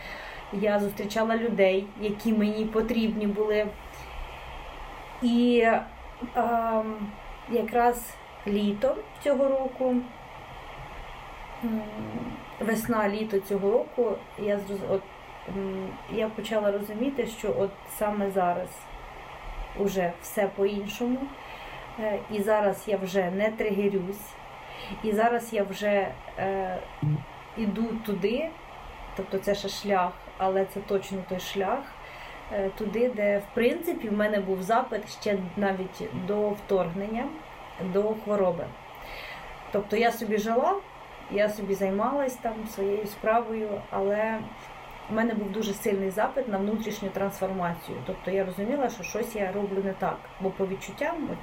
Я 0.54 0.80
зустрічала 0.80 1.38
людей, 1.38 1.88
які 2.02 2.34
мені 2.34 2.66
потрібні 2.66 3.28
були. 3.28 3.68
І 5.22 5.60
е, 6.36 6.84
якраз 7.50 8.16
літо 8.48 8.96
цього 9.24 9.48
року, 9.48 9.96
весна 12.60 13.10
літо 13.10 13.40
цього 13.40 13.72
року, 13.72 14.12
я 14.40 14.60
от, 14.90 15.02
я 16.12 16.28
почала 16.28 16.72
розуміти, 16.72 17.28
що 17.28 17.56
от 17.60 17.72
саме 17.98 18.32
зараз 18.32 18.70
вже 19.80 20.12
все 20.22 20.48
по-іншому. 20.56 21.20
Е, 22.00 22.20
і 22.32 22.42
зараз 22.42 22.84
я 22.88 22.98
вже 22.98 23.32
не 23.32 23.50
тригерюсь, 23.50 24.34
і 25.04 25.12
зараз 25.12 25.54
я 25.54 25.64
вже 25.64 26.08
е, 26.40 26.78
іду 27.58 27.86
туди, 28.06 28.50
тобто 29.16 29.38
це 29.38 29.56
ще 29.56 29.70
шлях, 29.70 30.12
але 30.38 30.66
це 30.66 30.80
точно 30.80 31.18
той 31.30 31.40
шлях, 31.40 31.80
е, 32.54 32.70
туди, 32.70 33.10
де 33.10 33.38
в 33.38 33.54
принципі 33.54 34.10
в 34.10 34.14
мене 34.14 34.40
був 34.40 34.62
запит 34.62 35.10
ще 35.22 35.38
навіть 35.58 36.04
до 36.28 36.50
вторгнення, 36.50 37.28
до 37.84 38.04
хвороби. 38.04 38.66
Тобто 39.72 39.98
я 39.98 40.12
собі 40.12 40.38
жила, 40.38 40.76
я 41.32 41.50
собі 41.50 41.74
займалась 41.74 42.36
там 42.36 42.54
своєю 42.68 43.06
справою, 43.08 43.82
але 43.90 44.40
у 45.10 45.14
мене 45.14 45.34
був 45.34 45.52
дуже 45.52 45.74
сильний 45.74 46.10
запит 46.10 46.48
на 46.48 46.58
внутрішню 46.58 47.10
трансформацію. 47.10 47.98
Тобто 48.06 48.32
я 48.32 48.46
розуміла, 48.46 48.90
що 48.90 49.04
щось 49.04 49.36
я 49.36 49.52
роблю 49.52 49.84
не 49.84 49.94
так. 49.94 50.18
Бо 50.42 50.50
по 50.50 50.68
відчуттям 50.68 51.16
от, 51.32 51.38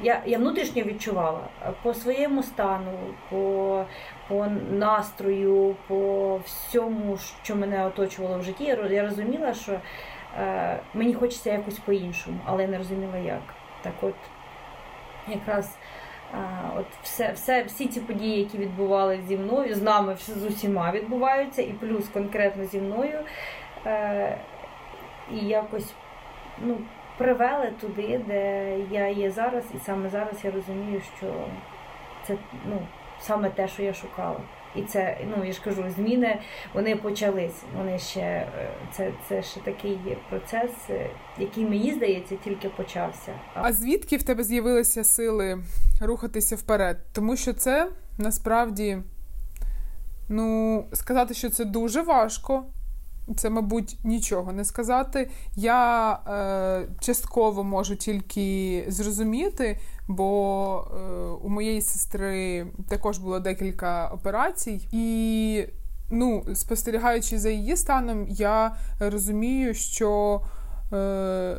я 0.00 0.22
я 0.26 0.38
внутрішньо 0.38 0.82
відчувала 0.82 1.40
по 1.82 1.94
своєму 1.94 2.42
стану, 2.42 2.92
по 3.30 3.84
по 4.28 4.46
настрою, 4.70 5.76
по 5.86 6.36
всьому, 6.44 7.18
що 7.42 7.56
мене 7.56 7.86
оточувало 7.86 8.38
в 8.38 8.42
житті. 8.42 8.64
Я 8.90 9.02
розуміла, 9.02 9.54
що 9.54 9.80
е, 10.38 10.80
мені 10.94 11.14
хочеться 11.14 11.52
якось 11.52 11.78
по-іншому, 11.78 12.38
але 12.44 12.62
я 12.62 12.68
не 12.68 12.78
розуміла 12.78 13.18
як. 13.18 13.42
Так 13.82 13.94
от 14.00 14.14
якраз 15.28 15.76
От 16.76 16.86
все, 17.02 17.32
все, 17.32 17.62
Всі 17.62 17.86
ці 17.86 18.00
події, 18.00 18.38
які 18.38 18.58
відбувалися 18.58 19.22
зі 19.22 19.36
мною, 19.36 19.74
з 19.74 19.82
нами 19.82 20.16
з 20.16 20.44
усіма 20.44 20.92
відбуваються, 20.92 21.62
і 21.62 21.72
плюс 21.72 22.08
конкретно 22.08 22.64
зі 22.64 22.80
мною. 22.80 23.20
Е, 23.86 24.38
І 25.32 25.36
якось 25.36 25.92
ну, 26.58 26.78
привели 27.16 27.72
туди, 27.80 28.20
де 28.26 28.74
я 28.90 29.08
є 29.08 29.30
зараз, 29.30 29.64
і 29.74 29.78
саме 29.78 30.08
зараз 30.08 30.44
я 30.44 30.50
розумію, 30.50 31.00
що 31.18 31.26
це 32.26 32.36
ну, 32.66 32.78
саме 33.20 33.50
те, 33.50 33.68
що 33.68 33.82
я 33.82 33.94
шукала. 33.94 34.40
І 34.76 34.82
це, 34.82 35.18
ну 35.36 35.44
я 35.44 35.52
ж 35.52 35.60
кажу, 35.64 35.84
зміни 35.96 36.38
вони 36.74 36.96
почались. 36.96 37.62
Вони 37.76 37.98
ще 37.98 38.20
е, 38.20 38.48
це 38.92 39.12
це 39.28 39.42
ще 39.42 39.60
такий 39.60 39.98
процес, 40.30 40.70
е, 40.90 41.10
який 41.38 41.64
мені 41.64 41.94
здається, 41.94 42.36
тільки 42.44 42.68
почався. 42.68 43.32
А 43.54 43.72
звідки 43.72 44.16
в 44.16 44.22
тебе 44.22 44.44
з'явилися 44.44 45.04
сили 45.04 45.62
рухатися 46.00 46.56
вперед? 46.56 46.98
Тому 47.12 47.36
що 47.36 47.52
це 47.52 47.88
насправді 48.18 48.98
ну 50.28 50.84
сказати, 50.92 51.34
що 51.34 51.50
це 51.50 51.64
дуже 51.64 52.02
важко. 52.02 52.64
Це, 53.36 53.50
мабуть, 53.50 53.96
нічого 54.04 54.52
не 54.52 54.64
сказати. 54.64 55.30
Я 55.56 56.12
е, 56.12 56.88
частково 57.00 57.64
можу 57.64 57.96
тільки 57.96 58.84
зрозуміти, 58.88 59.78
бо 60.08 60.84
е, 60.90 60.98
у 61.46 61.48
моєї 61.48 61.82
сестри 61.82 62.66
також 62.88 63.18
було 63.18 63.40
декілька 63.40 64.08
операцій, 64.08 64.88
і 64.92 65.64
ну, 66.10 66.44
спостерігаючи 66.54 67.38
за 67.38 67.50
її 67.50 67.76
станом, 67.76 68.26
я 68.28 68.76
розумію, 69.00 69.74
що 69.74 70.40
е, 70.92 71.56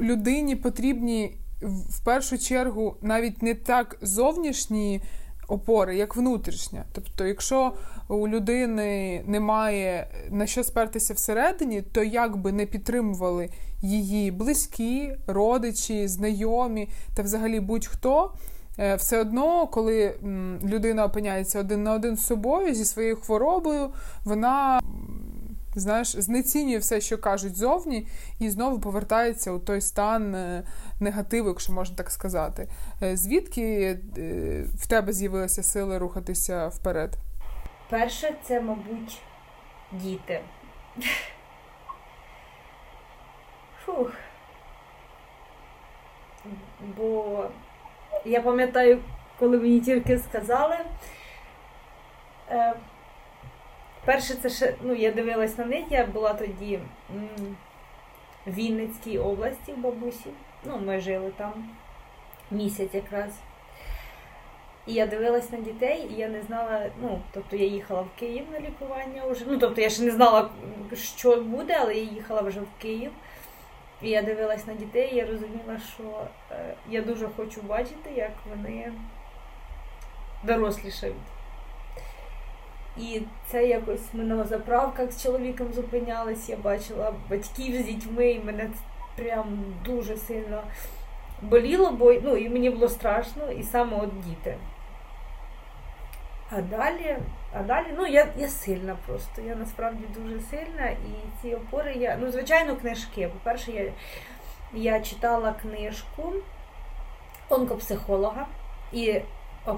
людині 0.00 0.56
потрібні 0.56 1.36
в 1.62 2.04
першу 2.04 2.38
чергу 2.38 2.96
навіть 3.02 3.42
не 3.42 3.54
так 3.54 3.96
зовнішні 4.02 5.02
опори, 5.48 5.96
як 5.96 6.16
внутрішня. 6.16 6.84
Тобто, 6.92 7.26
якщо 7.26 7.72
у 8.08 8.28
людини 8.28 9.22
немає 9.26 10.10
на 10.30 10.46
що 10.46 10.64
спертися 10.64 11.14
всередині, 11.14 11.82
то 11.82 12.02
як 12.02 12.36
би 12.36 12.52
не 12.52 12.66
підтримували 12.66 13.50
її 13.82 14.30
близькі, 14.30 15.16
родичі, 15.26 16.08
знайомі 16.08 16.88
та 17.16 17.22
взагалі 17.22 17.60
будь-хто. 17.60 18.32
е, 18.78 18.94
все 18.96 19.20
одно, 19.20 19.66
коли 19.66 20.14
людина 20.64 21.04
опиняється 21.04 21.60
один 21.60 21.82
на 21.82 21.92
один 21.92 22.16
з 22.16 22.26
собою 22.26 22.74
зі 22.74 22.84
своєю 22.84 23.16
хворобою, 23.16 23.90
вона 24.24 24.80
знаєш, 25.74 26.08
знецінює 26.08 26.78
все, 26.78 27.00
що 27.00 27.18
кажуть 27.18 27.56
зовні, 27.56 28.06
і 28.38 28.50
знову 28.50 28.80
повертається 28.80 29.52
у 29.52 29.58
той 29.58 29.80
стан 29.80 30.34
е, 30.34 30.62
негативу, 31.00 31.48
якщо 31.48 31.72
можна 31.72 31.96
так 31.96 32.10
сказати. 32.10 32.68
Е, 33.02 33.16
звідки 33.16 33.98
в 34.74 34.86
тебе 34.86 35.12
з'явилися 35.12 35.62
сили 35.62 35.98
рухатися 35.98 36.68
вперед? 36.68 37.16
Перше, 37.90 38.34
це, 38.44 38.60
мабуть, 38.60 39.22
діти. 39.92 40.40
Бо 46.96 47.44
я 48.24 48.40
пам'ятаю, 48.40 48.98
коли 49.38 49.58
мені 49.58 49.80
тільки 49.80 50.18
сказали. 50.18 50.76
Е, 52.50 52.74
Перше, 54.04 54.34
це 54.34 54.50
ще, 54.50 54.74
ну, 54.82 54.94
я 54.94 55.12
дивилась 55.12 55.58
на 55.58 55.64
них, 55.64 55.84
я 55.90 56.06
була 56.06 56.34
тоді 56.34 56.80
в 58.46 58.50
Вінницькій 58.52 59.18
області 59.18 59.72
в 59.72 59.78
бабусі. 59.78 60.30
Ну, 60.64 60.78
ми 60.78 61.00
жили 61.00 61.32
там 61.36 61.52
місяць 62.50 62.94
якраз. 62.94 63.30
І 64.86 64.92
я 64.92 65.06
дивилась 65.06 65.50
на 65.52 65.58
дітей, 65.58 66.08
і 66.10 66.14
я 66.14 66.28
не 66.28 66.42
знала, 66.42 66.90
ну, 67.02 67.20
тобто 67.32 67.56
я 67.56 67.66
їхала 67.66 68.00
в 68.00 68.08
Київ 68.18 68.44
на 68.52 68.60
лікування 68.60 69.26
вже. 69.26 69.44
Ну, 69.48 69.58
тобто 69.58 69.80
я 69.80 69.90
ще 69.90 70.02
не 70.02 70.10
знала, 70.10 70.50
що 70.94 71.36
буде, 71.36 71.76
але 71.80 71.94
я 71.94 72.02
їхала 72.02 72.40
вже 72.40 72.60
в 72.60 72.82
Київ. 72.82 73.10
І 74.02 74.10
я 74.10 74.22
дивилась 74.22 74.66
на 74.66 74.74
дітей, 74.74 75.10
і 75.12 75.16
я 75.16 75.26
розуміла, 75.26 75.78
що 75.94 76.02
е, 76.50 76.74
я 76.88 77.02
дуже 77.02 77.28
хочу 77.36 77.62
бачити, 77.62 78.10
як 78.16 78.32
вони 78.50 78.92
дорослішають. 80.42 81.16
І 82.96 83.22
це 83.46 83.66
якось 83.66 84.08
ми 84.12 84.24
на 84.24 84.44
заправках 84.44 85.12
з 85.12 85.22
чоловіком 85.22 85.72
зупинялись, 85.72 86.48
я 86.48 86.56
бачила 86.56 87.14
батьків 87.30 87.82
з 87.82 87.84
дітьми, 87.84 88.30
і 88.30 88.44
мене 88.44 88.70
прям 89.16 89.64
дуже 89.84 90.16
сильно 90.16 90.62
боліло, 91.42 91.90
бо 91.90 92.12
ну, 92.12 92.36
і 92.36 92.48
мені 92.48 92.70
було 92.70 92.88
страшно, 92.88 93.52
і 93.52 93.62
саме 93.62 93.96
от 93.96 94.20
діти. 94.20 94.56
А 96.50 96.60
далі, 96.60 97.16
а 97.52 97.62
далі, 97.62 97.86
ну 97.96 98.06
я 98.06 98.26
я 98.36 98.48
сильна 98.48 98.96
просто. 99.06 99.42
Я 99.42 99.54
насправді 99.54 100.04
дуже 100.16 100.40
сильна. 100.40 100.88
І 100.88 101.42
ці 101.42 101.54
опори 101.54 101.94
я. 101.94 102.18
Ну, 102.20 102.30
звичайно, 102.30 102.76
книжки. 102.76 103.28
По-перше, 103.28 103.72
я 103.72 103.92
я 104.72 105.00
читала 105.00 105.52
книжку 105.52 106.32
онкопсихолога, 107.48 108.46
і 108.92 109.20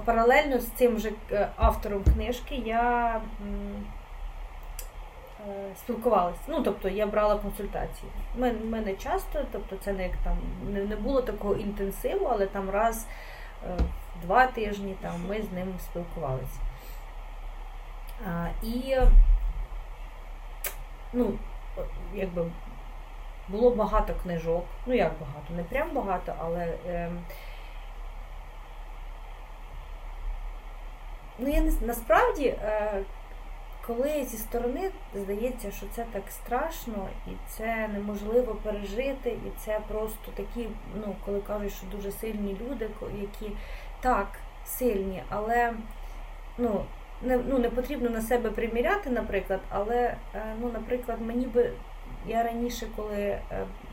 паралельно 0.05 0.59
з 0.59 0.67
цим 0.67 0.99
же 0.99 1.11
е, 1.31 1.49
автором 1.55 2.03
книжки 2.03 2.55
я 2.55 3.15
е, 5.47 5.75
спілкувалася. 5.77 6.39
Ну, 6.47 6.61
тобто 6.63 6.89
я 6.89 7.07
брала 7.07 7.35
консультації. 7.35 8.11
Ми, 8.37 8.51
ми 8.51 8.81
не 8.81 8.93
часто, 8.93 9.45
тобто 9.51 9.75
це 9.83 9.93
не 9.93 10.03
як 10.03 10.13
там 10.23 10.37
не, 10.69 10.95
було 10.95 11.21
такого 11.21 11.55
інтенсиву, 11.55 12.25
але 12.25 12.45
там 12.45 12.69
раз. 12.69 13.07
Е, 13.65 13.77
два 14.21 14.47
тижні 14.47 14.95
там 15.01 15.25
ми 15.29 15.41
з 15.41 15.51
ним 15.51 15.73
спілкувалися. 15.79 16.59
І 18.63 18.97
ну, 21.13 21.33
якби 22.13 22.51
було 23.49 23.71
багато 23.71 24.13
книжок, 24.23 24.65
ну 24.85 24.93
як 24.93 25.11
багато, 25.19 25.53
не 25.53 25.63
прям 25.63 25.89
багато, 25.93 26.33
але 26.39 26.73
е, 26.87 27.11
ну 31.39 31.49
я 31.49 31.61
не 31.61 31.71
насправді, 31.81 32.45
е, 32.45 33.03
коли 33.87 34.23
зі 34.23 34.37
сторони 34.37 34.91
здається, 35.15 35.71
що 35.71 35.85
це 35.91 36.05
так 36.11 36.23
страшно, 36.29 37.07
і 37.27 37.29
це 37.47 37.87
неможливо 37.87 38.55
пережити, 38.55 39.29
і 39.29 39.51
це 39.59 39.79
просто 39.87 40.31
такі, 40.35 40.67
ну, 40.95 41.15
коли 41.25 41.41
кажуть, 41.41 41.73
що 41.73 41.97
дуже 41.97 42.11
сильні 42.11 42.57
люди, 42.61 42.89
які 43.21 43.55
так, 44.01 44.27
сильні, 44.65 45.23
але 45.29 45.73
ну, 46.57 46.85
не 47.21 47.37
ну, 47.37 47.59
не 47.59 47.69
потрібно 47.69 48.09
на 48.09 48.21
себе 48.21 48.49
приміряти, 48.49 49.09
наприклад, 49.09 49.59
але, 49.69 50.17
е, 50.35 50.55
ну, 50.61 50.71
наприклад, 50.73 51.21
мені 51.21 51.45
би 51.45 51.71
я 52.27 52.43
раніше, 52.43 52.87
коли 52.95 53.17
е, 53.17 53.41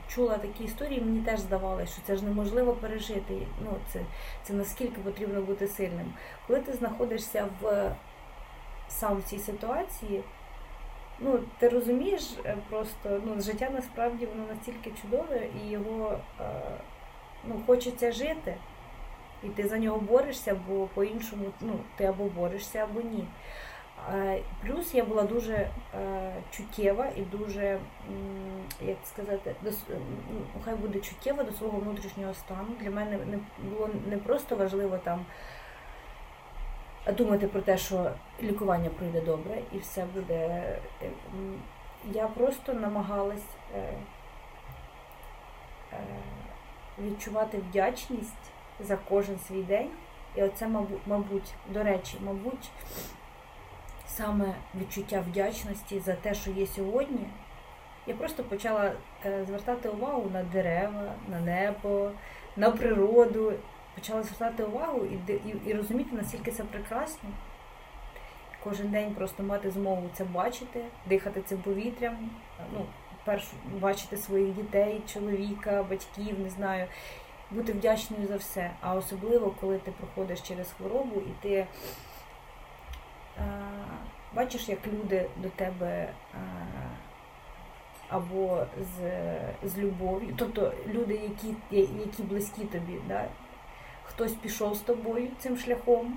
чула 0.08 0.38
такі 0.38 0.64
історії, 0.64 1.00
мені 1.00 1.20
теж 1.20 1.40
здавалося, 1.40 1.92
що 1.92 2.02
це 2.06 2.16
ж 2.16 2.24
неможливо 2.24 2.72
пережити. 2.72 3.46
Ну, 3.64 3.70
Це 3.92 4.00
це 4.42 4.52
наскільки 4.52 5.00
потрібно 5.00 5.42
бути 5.42 5.68
сильним. 5.68 6.12
Коли 6.46 6.60
ти 6.60 6.72
знаходишся 6.72 7.46
в 7.60 7.92
сам 8.88 9.16
в 9.16 9.22
цій 9.22 9.38
ситуації, 9.38 10.24
ну, 11.20 11.40
ти 11.58 11.68
розумієш 11.68 12.22
е, 12.44 12.56
просто, 12.70 13.20
ну, 13.24 13.40
життя 13.42 13.70
насправді 13.74 14.26
воно 14.26 14.46
настільки 14.48 14.90
чудове 15.02 15.46
і 15.64 15.70
його 15.70 16.18
ну, 17.44 17.60
хочеться 17.66 18.12
жити. 18.12 18.54
І 19.42 19.48
ти 19.48 19.68
за 19.68 19.78
нього 19.78 19.98
борешся, 19.98 20.56
бо 20.68 20.86
по-іншому 20.86 21.44
ну, 21.60 21.72
ти 21.96 22.04
або 22.04 22.24
борешся, 22.24 22.78
або 22.78 23.00
ні. 23.00 23.24
Плюс 24.66 24.94
я 24.94 25.04
була 25.04 25.22
дуже 25.22 25.54
е, 25.54 25.70
чуттєва 26.50 27.06
і 27.16 27.20
дуже, 27.20 27.78
як 28.82 28.96
сказати, 29.04 29.54
ну, 29.62 30.40
хай 30.64 30.74
буде 30.74 31.00
чуттєва 31.00 31.42
до 31.42 31.52
свого 31.52 31.78
внутрішнього 31.78 32.34
стану. 32.34 32.68
Для 32.80 32.90
мене 32.90 33.18
не 33.26 33.38
було 33.70 33.90
не 34.06 34.18
просто 34.18 34.56
важливо 34.56 34.98
там 34.98 35.26
думати 37.12 37.46
про 37.46 37.60
те, 37.60 37.78
що 37.78 38.10
лікування 38.42 38.90
пройде 38.90 39.20
добре 39.20 39.58
і 39.72 39.78
все 39.78 40.04
буде. 40.14 40.34
Е, 40.34 41.10
я 42.12 42.26
просто 42.26 42.74
намагалась 42.74 43.46
е, 43.76 43.92
відчувати 46.98 47.58
вдячність 47.58 48.52
за 48.80 48.96
кожен 48.96 49.38
свій 49.38 49.62
день. 49.62 49.90
І 50.36 50.42
оце, 50.42 50.68
мабуть, 51.06 51.54
до 51.68 51.82
речі, 51.82 52.16
мабуть, 52.24 52.70
саме 54.06 54.54
відчуття 54.80 55.24
вдячності 55.28 56.00
за 56.00 56.12
те, 56.12 56.34
що 56.34 56.50
є 56.50 56.66
сьогодні. 56.66 57.26
Я 58.06 58.14
просто 58.14 58.44
почала 58.44 58.92
е, 59.24 59.44
звертати 59.44 59.88
увагу 59.88 60.30
на 60.32 60.42
дерева, 60.42 61.14
на 61.28 61.40
небо, 61.40 62.10
на 62.56 62.70
природу. 62.70 63.52
Почала 63.94 64.22
звертати 64.22 64.64
увагу 64.64 65.06
і 65.06 65.32
і, 65.32 65.56
і 65.66 65.72
розуміти, 65.74 66.10
наскільки 66.12 66.50
це 66.50 66.64
прекрасно. 66.64 67.30
Кожен 68.64 68.88
день 68.88 69.14
просто 69.14 69.42
мати 69.42 69.70
змогу 69.70 70.10
це 70.14 70.24
бачити, 70.24 70.84
дихати 71.06 71.42
цим 71.42 71.58
повітрям, 71.58 72.30
ну, 72.72 72.86
перш 73.24 73.44
бачити 73.80 74.16
своїх 74.16 74.54
дітей, 74.54 75.02
чоловіка, 75.12 75.82
батьків, 75.82 76.40
не 76.40 76.50
знаю 76.50 76.86
бути 77.50 77.72
вдячною 77.72 78.26
за 78.26 78.36
все. 78.36 78.70
А 78.80 78.94
особливо, 78.94 79.54
коли 79.60 79.78
ти 79.78 79.90
проходиш 79.90 80.40
через 80.40 80.72
хворобу 80.72 81.20
і 81.20 81.42
ти 81.42 81.66
а, 83.38 83.42
бачиш, 84.34 84.68
як 84.68 84.86
люди 84.86 85.28
до 85.36 85.48
тебе 85.48 86.12
а, 86.34 86.38
або 88.08 88.66
з 88.80 89.00
з 89.68 89.78
любов'ю, 89.78 90.34
тобто 90.36 90.72
люди, 90.86 91.14
які 91.14 91.54
які 91.98 92.22
близькі 92.22 92.64
тобі, 92.64 92.98
да? 93.08 93.28
хтось 94.04 94.32
пішов 94.32 94.74
з 94.74 94.80
тобою 94.80 95.28
цим 95.38 95.58
шляхом 95.58 96.16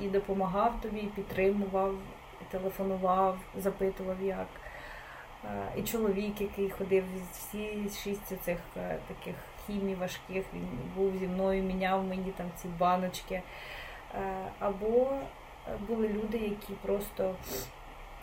і 0.00 0.08
допомагав 0.08 0.80
тобі, 0.80 1.00
підтримував, 1.00 1.94
телефонував, 2.50 3.38
запитував 3.56 4.22
як. 4.22 4.46
І 5.76 5.82
чоловік, 5.82 6.40
який 6.40 6.70
ходив 6.70 7.04
всі 7.32 7.90
шість 8.02 8.42
цих 8.44 8.58
е, 8.76 8.98
таких 9.08 9.34
хімій 9.68 9.94
важких, 9.94 10.44
він 10.54 10.68
був 10.96 11.16
зі 11.18 11.26
мною, 11.26 11.62
міняв 11.62 12.04
мені 12.04 12.32
там 12.36 12.46
ці 12.56 12.68
баночки. 12.68 13.34
Е, 13.34 13.42
або 14.58 15.06
були 15.88 16.08
люди, 16.08 16.38
які 16.38 16.72
просто, 16.72 17.34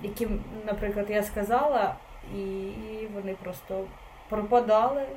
яким, 0.02 0.44
наприклад, 0.66 1.10
я 1.10 1.24
сказала, 1.24 1.96
і 2.36 2.74
вони 3.14 3.34
просто 3.34 3.86
пропадали 4.30 5.08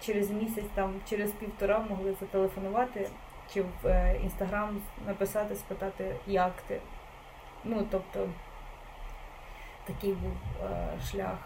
через 0.00 0.30
місяць, 0.30 0.64
там, 0.74 0.94
через 1.08 1.30
півтора 1.30 1.78
могли 1.78 2.14
зателефонувати 2.20 3.08
чи 3.54 3.62
в 3.82 4.14
інстаграм 4.22 4.76
е, 4.76 5.06
написати, 5.06 5.56
спитати, 5.56 6.16
як 6.26 6.52
ти. 6.66 6.80
Ну, 7.64 7.86
тобто 7.90 8.28
такий 9.86 10.12
був 10.12 10.36
е, 10.64 11.00
шлях. 11.10 11.38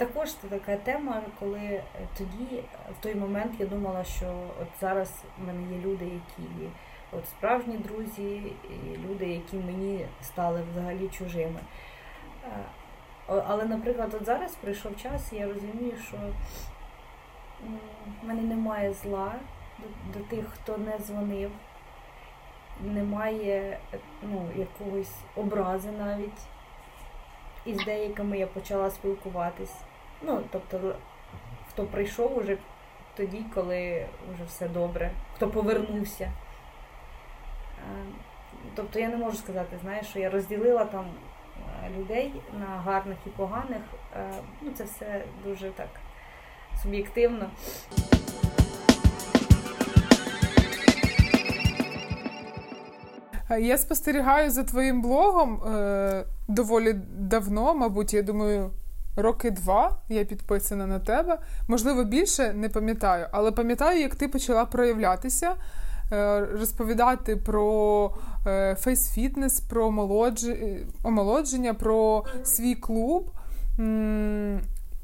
Також 0.00 0.32
це 0.34 0.48
така 0.48 0.76
тема, 0.76 1.22
коли 1.38 1.58
е, 1.58 1.82
тоді, 2.18 2.56
е, 2.56 2.62
в 2.98 3.02
той 3.02 3.14
момент, 3.14 3.52
я 3.58 3.66
думала, 3.66 4.04
що 4.04 4.26
от 4.62 4.68
зараз 4.80 5.12
в 5.38 5.46
мене 5.46 5.76
є 5.76 5.78
люди, 5.78 6.04
які 6.04 6.70
от 7.12 7.28
справжні 7.28 7.76
друзі, 7.76 8.52
і 8.70 8.96
люди, 9.08 9.26
які 9.26 9.56
мені 9.56 10.06
стали 10.22 10.62
взагалі 10.72 11.08
чужими. 11.08 11.60
Е, 12.44 12.48
але, 13.28 13.64
наприклад, 13.64 14.14
от 14.14 14.24
зараз 14.24 14.54
прийшов 14.54 14.96
час, 14.96 15.32
і 15.32 15.36
я 15.36 15.48
розумію, 15.48 15.96
що 16.08 16.16
в 18.22 18.26
мене 18.26 18.42
немає 18.42 18.92
зла 18.92 19.34
до, 19.78 20.18
до 20.18 20.24
тих, 20.24 20.44
хто 20.54 20.78
не 20.78 20.98
дзвонив. 20.98 21.50
Немає 22.84 23.78
ну, 24.22 24.48
якогось 24.56 25.14
образи 25.36 25.90
навіть. 25.90 26.40
І 27.64 27.74
з 27.74 27.84
деякими 27.84 28.38
я 28.38 28.46
почала 28.46 28.90
спілкуватись. 28.90 29.74
Ну, 30.22 30.42
тобто, 30.50 30.94
хто 31.68 31.84
прийшов 31.84 32.38
уже 32.38 32.56
тоді, 33.16 33.44
коли 33.54 34.06
вже 34.34 34.44
все 34.44 34.68
добре, 34.68 35.10
хто 35.36 35.48
повернувся. 35.48 36.24
Е, 36.24 36.32
тобто 38.74 38.98
я 38.98 39.08
не 39.08 39.16
можу 39.16 39.36
сказати, 39.36 39.76
знаєш, 39.82 40.06
що 40.06 40.18
я 40.18 40.30
розділила 40.30 40.84
там 40.84 41.04
е, 41.84 41.90
людей 41.98 42.32
на 42.60 42.66
гарних 42.66 43.18
і 43.26 43.30
поганих. 43.30 43.82
Е, 44.16 44.32
ну, 44.60 44.72
Це 44.72 44.84
все 44.84 45.24
дуже 45.44 45.70
так 45.70 45.88
суб'єктивно. 46.82 47.50
Я 53.58 53.78
спостерігаю 53.78 54.50
за 54.50 54.64
твоїм 54.64 55.02
блогом 55.02 55.62
доволі 56.48 56.92
давно, 57.08 57.74
мабуть, 57.74 58.14
я 58.14 58.22
думаю, 58.22 58.70
роки 59.22 59.50
два 59.50 59.96
я 60.08 60.24
підписана 60.24 60.86
на 60.86 60.98
тебе. 60.98 61.38
Можливо, 61.68 62.04
більше 62.04 62.52
не 62.52 62.68
пам'ятаю, 62.68 63.26
але 63.32 63.52
пам'ятаю, 63.52 64.00
як 64.00 64.14
ти 64.14 64.28
почала 64.28 64.64
проявлятися, 64.64 65.54
е, 66.12 66.40
розповідати 66.40 67.36
про 67.36 68.10
е, 68.46 68.76
фейс-фітнес, 68.80 69.62
про 69.68 69.86
омолодження, 71.02 71.74
про 71.74 72.24
свій 72.44 72.74
клуб. 72.74 73.30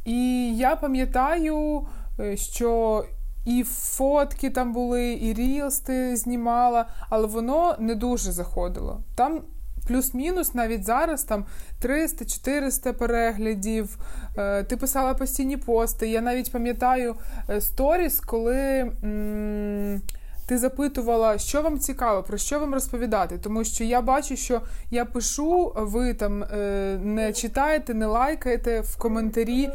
І 0.05 0.57
я 0.57 0.76
пам'ятаю, 0.76 1.87
е, 2.20 2.37
що 2.37 3.05
і 3.44 3.62
фотки 3.62 4.50
там 4.50 4.72
були, 4.72 5.12
і 5.12 5.35
рілс 5.35 5.79
ти 5.79 6.16
знімала, 6.16 6.87
але 7.09 7.26
воно 7.26 7.76
не 7.79 7.94
дуже 7.94 8.33
заходило. 8.33 9.00
Там 9.14 9.40
плюс-мінус 9.87 10.55
навіть 10.55 10.85
зараз 10.85 11.25
там 11.25 11.44
300-400 11.83 12.92
переглядів. 12.92 13.99
Е, 14.38 14.62
ти 14.64 14.77
писала 14.77 15.14
постійні 15.14 15.57
пости. 15.57 16.09
Я 16.09 16.20
навіть 16.20 16.53
пам'ятаю 16.53 17.14
е, 17.51 17.61
сторіс, 17.61 18.20
коли. 18.20 18.92
М- 19.05 20.03
ти 20.49 20.59
запитувала, 20.59 21.38
що 21.38 21.62
вам 21.62 21.79
цікаво, 21.79 22.22
про 22.22 22.38
що 22.38 22.59
вам 22.59 22.75
розповідати, 22.75 23.38
тому 23.38 23.64
що 23.64 23.85
я 23.85 24.01
бачу, 24.01 24.37
що 24.37 24.61
я 24.90 25.05
пишу, 25.05 25.72
ви 25.77 26.14
там 26.14 26.42
е, 26.42 26.99
не 27.03 27.33
читаєте, 27.33 27.94
не 27.94 28.07
лайкаєте, 28.07 28.81
в 28.81 28.96
коментарі 28.96 29.70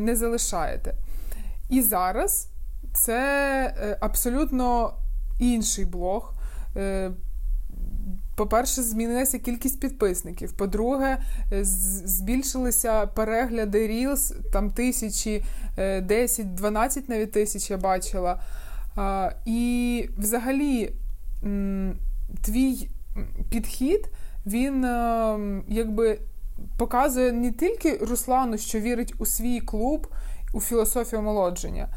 не 0.00 0.16
залишаєте. 0.16 0.94
І 1.70 1.82
зараз 1.82 2.48
це 2.94 3.96
абсолютно 4.00 4.94
інший 5.40 5.84
блог. 5.84 6.32
Е, 8.34 8.36
по-перше, 8.36 8.82
змінилася 8.82 9.38
кількість 9.38 9.80
підписників. 9.80 10.52
По-друге, 10.52 11.18
е, 11.52 11.64
збільшилися 12.04 13.06
перегляди 13.06 13.88
Reels, 13.88 14.34
там 14.52 14.70
тисячі, 14.70 15.44
10-12 15.78 17.02
навіть 17.08 17.32
тисяч 17.32 17.70
я 17.70 17.76
бачила. 17.76 18.40
І 19.46 20.08
взагалі 20.18 20.92
твій 22.42 22.88
підхід, 23.50 24.08
він 24.46 24.84
якби 25.68 26.18
показує 26.76 27.32
не 27.32 27.52
тільки 27.52 27.96
Руслану, 27.96 28.58
що 28.58 28.80
вірить 28.80 29.14
у 29.18 29.26
свій 29.26 29.60
клуб, 29.60 30.08
у 30.52 30.60
філософію 30.60 31.20
омолодження, 31.20 31.88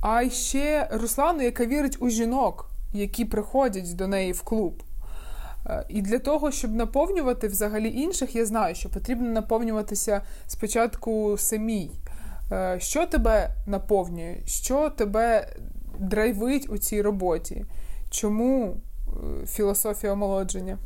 а 0.00 0.22
й 0.22 0.30
ще 0.30 0.88
Руслану, 0.92 1.42
яка 1.42 1.66
вірить 1.66 1.96
у 2.00 2.08
жінок, 2.08 2.70
які 2.92 3.24
приходять 3.24 3.96
до 3.96 4.06
неї 4.06 4.32
в 4.32 4.42
клуб. 4.42 4.82
Е, 5.68 5.84
і 5.88 6.02
для 6.02 6.18
того, 6.18 6.50
щоб 6.50 6.74
наповнювати 6.74 7.48
взагалі 7.48 7.92
інших, 7.92 8.36
я 8.36 8.46
знаю, 8.46 8.74
що 8.74 8.88
потрібно 8.88 9.28
наповнюватися 9.28 10.22
спочатку 10.46 11.36
самій. 11.38 11.90
Е, 12.52 12.76
що 12.80 13.06
тебе 13.06 13.50
наповнює? 13.66 14.36
Що 14.46 14.90
тебе 14.90 15.48
драйвить 15.98 16.70
у 16.70 16.78
цій 16.78 17.02
роботі? 17.02 17.64
Чому 18.10 18.76
е, 19.06 19.46
філософія 19.46 20.12
омолодження? 20.12 20.78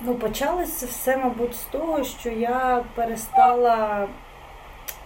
Ну, 0.00 0.14
почалося 0.14 0.86
все, 0.86 1.16
мабуть, 1.16 1.54
з 1.54 1.64
того, 1.72 2.04
що 2.04 2.30
я 2.30 2.84
перестала 2.96 4.08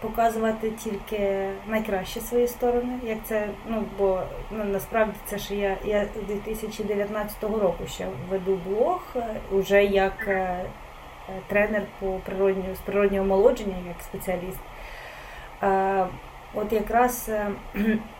показувати 0.03 0.71
тільки 0.71 1.51
найкращі 1.67 2.21
свої 2.21 2.47
сторони. 2.47 2.99
Як 3.05 3.19
це, 3.25 3.49
ну 3.69 3.85
бо 3.99 4.23
ну, 4.51 4.65
насправді 4.65 5.19
це 5.27 5.39
ж 5.39 5.55
я 5.55 5.77
я 5.85 6.09
2019 6.29 7.43
року 7.43 7.87
ще 7.87 8.07
веду 8.31 8.61
блог 8.67 9.15
уже 9.51 9.85
як 9.85 10.29
е, 10.29 10.65
тренер 11.47 11.83
по 12.01 12.07
природньому 12.07 12.75
з 12.75 12.79
природнього 12.79 13.25
омолодження, 13.25 13.77
як 13.89 13.97
спеціаліст. 14.03 14.61
Е, 15.63 16.07
от 16.55 16.73
якраз 16.73 17.29
е, 17.29 17.51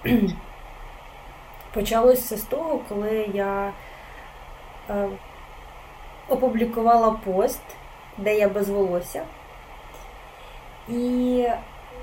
почалося 1.75 2.37
з 2.37 2.43
того, 2.43 2.81
коли 2.89 3.31
я 3.35 3.73
е, 4.91 5.09
опублікувала 6.29 7.11
пост, 7.11 7.63
де 8.19 8.39
я 8.39 8.49
без 8.49 8.69
волосся. 8.69 9.23
І 10.89 11.47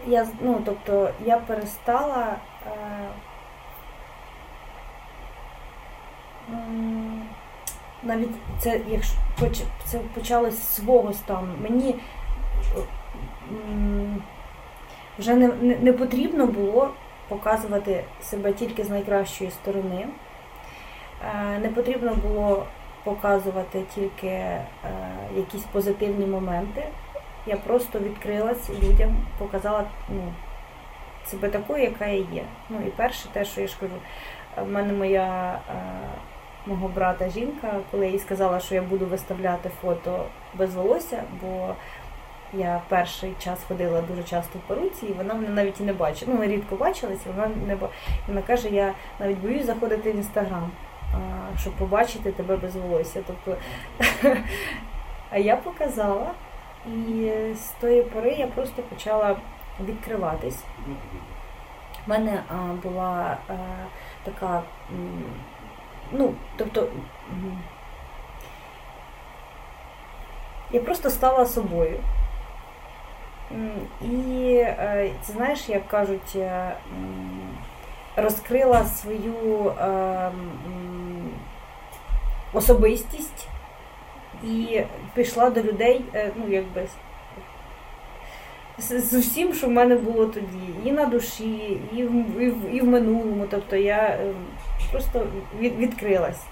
я 0.08 0.28
ну, 0.42 0.62
тобто, 0.66 1.10
я 1.26 1.38
перестала 1.38 2.36
е, 2.66 3.10
навіть 8.04 8.36
це, 8.60 8.82
якщо 8.88 9.18
це 9.86 10.00
почалось 10.14 10.58
з 10.58 10.76
свого 10.76 11.14
стану, 11.14 11.54
мені 11.62 11.96
вже 15.20 15.36
не, 15.36 15.48
не, 15.82 15.94
потрібно 15.94 16.46
було 16.46 16.90
показувати 17.28 18.04
себе 18.22 18.54
тільки 18.54 18.84
з 18.84 18.90
найкращої 18.90 19.52
сторони. 19.52 20.08
Е, 21.36 21.60
не 21.60 21.70
потрібно 21.70 22.16
було 22.16 22.66
показувати 23.04 23.84
тільки 23.96 24.28
е, 24.28 24.66
якісь 25.36 25.64
позитивні 25.64 26.26
моменти. 26.26 26.84
Я 27.45 27.58
просто 27.58 27.99
відкрилась 27.99 28.69
людям, 28.69 29.15
показала 29.38 29.86
ну, 30.10 30.34
себе 31.25 31.49
такою, 31.49 31.84
яка 31.84 32.06
я 32.06 32.17
є. 32.17 32.43
Ну 32.69 32.78
і 32.88 32.89
перше, 32.89 33.28
те, 33.34 33.45
що 33.45 33.62
я 33.62 33.67
ж 33.67 33.75
кажу, 33.80 33.93
в 34.58 34.71
мене 34.71 34.93
моя 34.93 35.60
е, 35.69 35.73
мого 36.65 36.88
брата 36.88 37.30
жінка, 37.30 37.80
коли 37.91 38.06
я 38.06 38.12
їй 38.12 38.19
сказала, 38.19 38.60
що 38.60 38.75
я 38.75 38.82
буду 38.82 39.06
виставляти 39.06 39.69
фото 39.82 40.25
без 40.54 40.75
волосся, 40.75 41.23
бо 41.41 41.75
я 42.54 42.82
перший 42.89 43.34
час 43.39 43.60
ходила 43.67 44.02
дуже 44.02 44.23
часто 44.23 44.60
в 44.60 44.62
перуці, 44.62 45.06
і 45.06 45.13
вона 45.13 45.34
мене 45.34 45.49
навіть 45.49 45.80
і 45.80 45.84
не 45.84 45.93
бачить. 45.93 46.28
Ну, 46.28 46.36
ми 46.36 46.47
рідко 46.47 46.75
бачилися, 46.75 47.30
вона 47.36 47.49
не 47.67 47.78
вона 48.28 48.41
каже, 48.41 48.69
я 48.69 48.93
навіть 49.19 49.38
боюсь 49.38 49.65
заходити 49.65 50.12
в 50.12 50.15
інстаграм, 50.15 50.71
щоб 51.60 51.73
побачити 51.73 52.32
тебе 52.32 52.58
без 52.58 52.75
волосся. 52.75 53.23
Тобто, 53.28 53.62
а 55.30 55.38
я 55.38 55.56
показала. 55.56 56.32
І 56.89 57.32
з 57.56 57.67
тої 57.82 58.04
пори 58.04 58.32
я 58.32 58.47
просто 58.47 58.82
почала 58.82 59.36
відкриватись. 59.86 60.63
У 62.08 62.10
мене 62.10 62.43
була 62.84 63.38
а, 63.47 63.54
така, 64.23 64.63
ну, 66.12 66.34
тобто, 66.58 66.88
я 70.71 70.80
просто 70.80 71.10
стала 71.10 71.45
собою. 71.45 71.99
І 74.02 74.54
е, 74.56 75.12
це 75.21 75.34
знаєш, 75.34 75.69
як 75.69 75.88
кажуть, 75.88 76.36
е, 76.36 76.71
розкрила 78.15 78.86
свою 78.86 79.69
е, 79.69 80.32
особистість 82.54 83.49
і 84.43 84.84
пішла 85.15 85.49
до 85.49 85.62
людей, 85.62 86.02
ну 86.36 86.54
якби 86.54 86.88
з 88.80 89.13
усім, 89.13 89.54
що 89.54 89.67
в 89.67 89.71
мене 89.71 89.95
було 89.95 90.25
тоді, 90.25 90.73
і 90.86 90.91
на 90.91 91.06
душі, 91.06 91.82
і 91.93 92.04
в, 92.04 92.41
і 92.41 92.49
в, 92.49 92.75
і 92.75 92.82
в 92.82 92.88
минулому. 92.88 93.45
Тобто 93.49 93.75
я 93.75 94.19
просто 94.91 95.28
від, 95.60 95.78
відкрилась. 95.78 96.43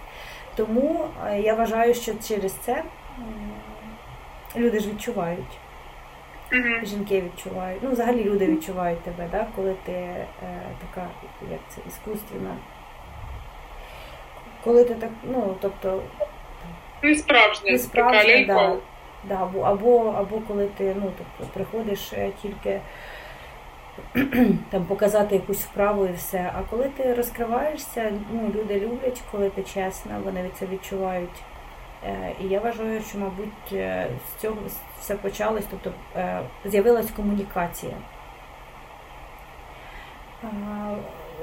Тому 0.56 1.08
я 1.40 1.54
вважаю, 1.54 1.94
що 1.94 2.14
через 2.28 2.52
це 2.52 2.84
люди 4.56 4.80
ж 4.80 4.90
відчувають. 4.90 5.58
Mm-hmm. 6.52 6.86
Жінки 6.86 7.22
відчувають. 7.22 7.80
Ну, 7.84 7.92
взагалі 7.92 8.24
люди 8.24 8.48
відчувають 8.48 9.02
тебе, 9.04 9.28
да? 9.32 9.48
коли 9.56 9.76
ти 9.86 9.92
е, 9.92 10.28
така, 10.80 11.08
як 11.52 11.60
це, 11.70 11.82
іскусственна. 11.88 12.56
Коли 14.64 14.84
ти 14.84 14.96
так, 14.96 15.10
ну, 15.24 15.56
тобто. 15.62 16.02
Не 17.04 17.16
справжня, 17.16 17.72
не 17.72 17.78
справжня, 17.78 18.46
да, 18.48 18.76
да, 19.24 19.36
або, 19.36 19.60
або 19.60 20.14
або 20.18 20.42
коли 20.48 20.68
ти 20.78 20.96
ну, 21.02 21.12
тобто, 21.18 21.54
приходиш 21.54 22.14
е, 22.14 22.32
тільки 22.42 22.82
там 24.70 24.86
показати 24.86 25.36
якусь 25.36 25.66
вправу 25.66 26.06
і 26.06 26.12
все. 26.12 26.52
А 26.56 26.62
коли 26.70 26.90
ти 26.98 27.14
розкриваєшся, 27.14 28.14
ну, 28.32 28.52
люди 28.56 28.80
люблять, 28.80 29.22
коли 29.32 29.50
ти 29.50 29.64
чесна, 29.64 30.20
вони 30.24 30.50
це 30.60 30.66
відчувають. 30.66 31.44
Е, 32.06 32.34
і 32.42 32.48
я 32.48 32.60
вважаю, 32.60 33.02
що, 33.02 33.18
мабуть, 33.18 33.74
е, 33.74 34.08
з 34.30 34.42
цього 34.42 34.58
все 35.00 35.16
почалось, 35.16 35.66
тобто 35.70 35.92
е, 36.16 36.42
з'явилась 36.66 37.12
комунікація 37.12 37.94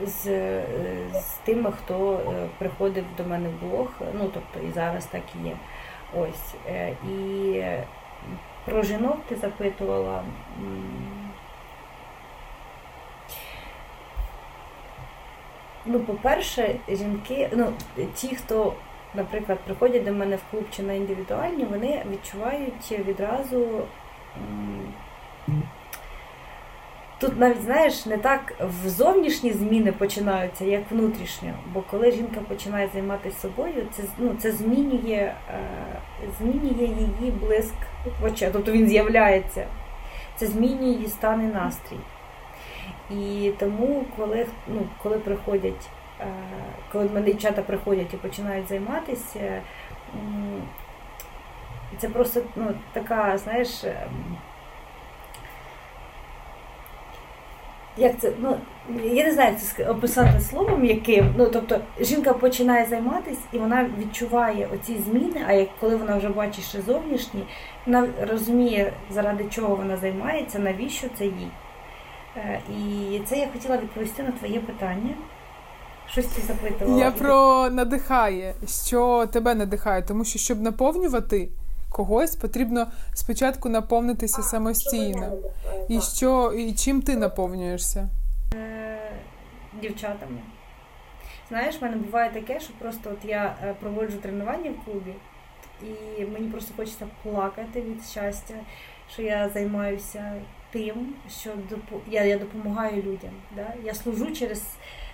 з 0.03 0.25
з 1.13 1.35
тими, 1.45 1.73
хто 1.73 2.21
приходив 2.59 3.05
до 3.17 3.25
мене 3.25 3.49
в 3.49 3.67
блог, 3.67 3.89
ну 4.15 4.31
тобто 4.35 4.69
і 4.69 4.73
зараз 4.73 5.07
так 5.07 5.23
і 5.35 5.49
є. 5.49 5.57
Ось. 6.17 6.55
І 7.11 7.63
про 8.65 8.83
жінок 8.83 9.19
ти 9.29 9.37
запитувала. 9.37 10.23
Ну, 15.87 16.01
по-перше, 16.01 16.77
жінки, 16.89 17.51
ну, 17.53 17.73
ті, 18.15 18.37
хто, 18.37 18.75
наприклад, 19.15 19.59
приходять 19.65 20.05
до 20.05 20.13
мене 20.13 20.37
в 20.37 20.41
клуб 20.51 20.65
чи 20.71 20.83
на 20.83 20.93
індивідуальні, 20.93 21.65
вони 21.65 22.03
відчувають 22.11 22.93
відразу. 22.93 23.83
Тут 27.19 27.39
навіть, 27.39 27.63
знаєш, 27.63 28.07
не 28.07 28.19
так 28.19 28.55
в 28.61 28.89
зовнішні 28.89 29.53
зміни 29.53 29.93
починаються, 29.93 30.65
як 30.65 30.91
внутрішньо. 30.91 31.51
Бо 31.73 31.83
коли 31.91 32.13
жінка 32.13 32.41
починає 32.49 32.89
займатися 32.93 33.39
собою, 33.39 33.87
це 33.93 34.03
ну, 34.19 34.35
це 34.39 34.53
змінює 34.53 35.33
е, 35.51 35.61
змінює 36.39 36.85
її 36.85 37.31
блиск 37.31 37.75
в 38.21 38.25
очах, 38.25 38.51
тобто 38.53 38.73
він 38.73 38.89
з'являється. 38.89 39.67
Це 40.37 40.47
змінює 40.47 40.91
її 40.91 41.09
стан 41.09 41.41
і 41.41 41.55
настрій. 41.55 41.99
І 43.11 43.53
тому, 43.59 44.05
коли 44.17 44.47
ну, 44.69 44.81
коли 45.03 45.19
приходять, 45.19 45.89
е, 46.21 46.27
коли 46.93 47.05
мене 47.05 47.27
дівчата 47.27 47.63
приходять 47.63 48.15
і 48.15 48.17
починають 48.17 48.69
займатися, 48.69 49.63
це 51.99 52.09
просто 52.09 52.41
ну, 52.57 52.75
така, 52.93 53.39
знаєш, 53.39 53.85
як 57.97 58.21
це, 58.21 58.33
ну, 58.39 58.57
я 59.05 59.25
не 59.25 59.33
знаю, 59.33 59.51
як 59.51 59.61
це 59.61 59.91
описати 59.91 60.41
словом 60.41 60.85
яким. 60.85 61.35
Ну, 61.39 61.47
тобто 61.47 61.81
жінка 62.01 62.33
починає 62.33 62.87
займатися 62.87 63.41
і 63.53 63.59
вона 63.59 63.91
відчуває 63.99 64.69
оці 64.75 64.99
зміни, 64.99 65.45
а 65.47 65.53
як 65.53 65.69
коли 65.81 65.97
вона 65.97 66.17
вже 66.17 66.29
бачить 66.29 66.65
ще 66.65 66.83
зовнішні, 66.83 67.45
вона 67.87 68.09
розуміє, 68.31 68.93
заради 69.11 69.45
чого 69.51 69.77
вона 69.77 69.97
займається, 69.97 70.59
навіщо 70.59 71.07
це 71.19 71.25
їй. 71.25 71.51
Е, 72.37 72.61
і 72.71 73.21
це 73.27 73.37
я 73.37 73.49
хотіла 73.53 73.77
відповісти 73.77 74.23
на 74.23 74.31
твоє 74.31 74.61
питання. 74.61 75.15
Щось 76.07 76.27
ти 76.27 76.43
запитувала. 76.43 77.05
Я 77.05 77.11
про 77.11 77.69
надихає, 77.71 78.55
що 78.87 79.27
тебе 79.27 79.55
надихає, 79.55 80.03
тому 80.03 80.25
що 80.25 80.39
щоб 80.39 80.61
наповнювати 80.61 81.49
когось, 81.95 82.37
потрібно 82.37 82.87
спочатку 83.15 83.69
наповнитися 83.69 84.41
а, 84.41 84.43
самостійно. 84.43 85.33
І 85.89 86.01
що, 86.01 86.53
і 86.53 86.73
чим 86.73 87.03
ти 87.03 87.17
наповнюєшся? 87.17 88.09
Е, 88.55 88.99
дівчатами. 89.83 90.39
Знаєш, 91.49 91.81
в 91.81 91.83
мене 91.83 91.97
буває 91.97 92.31
таке, 92.31 92.61
що 92.61 92.73
просто 92.79 93.11
от 93.11 93.25
я 93.25 93.57
е, 93.63 93.75
проводжу 93.81 94.19
тренування 94.19 94.71
в 94.71 94.85
клубі, 94.85 95.15
і 96.19 96.25
мені 96.25 96.49
просто 96.49 96.75
хочеться 96.77 97.07
плакати 97.23 97.81
від 97.81 98.05
щастя, 98.05 98.55
що 99.13 99.23
я 99.23 99.49
займаюся 99.49 100.33
тим, 100.71 101.15
що 101.41 101.51
я 102.11 102.25
я 102.25 102.39
допомагаю 102.39 103.03
людям. 103.03 103.33
Да? 103.57 103.75
Я 103.85 103.95
служу 103.95 104.31
через 104.31 104.63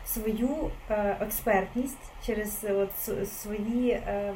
свою 0.07 0.71
е, 0.91 1.17
експертність, 1.21 2.13
через 2.27 2.67
от, 2.71 3.29
свої 3.29 3.91
е, 3.91 4.35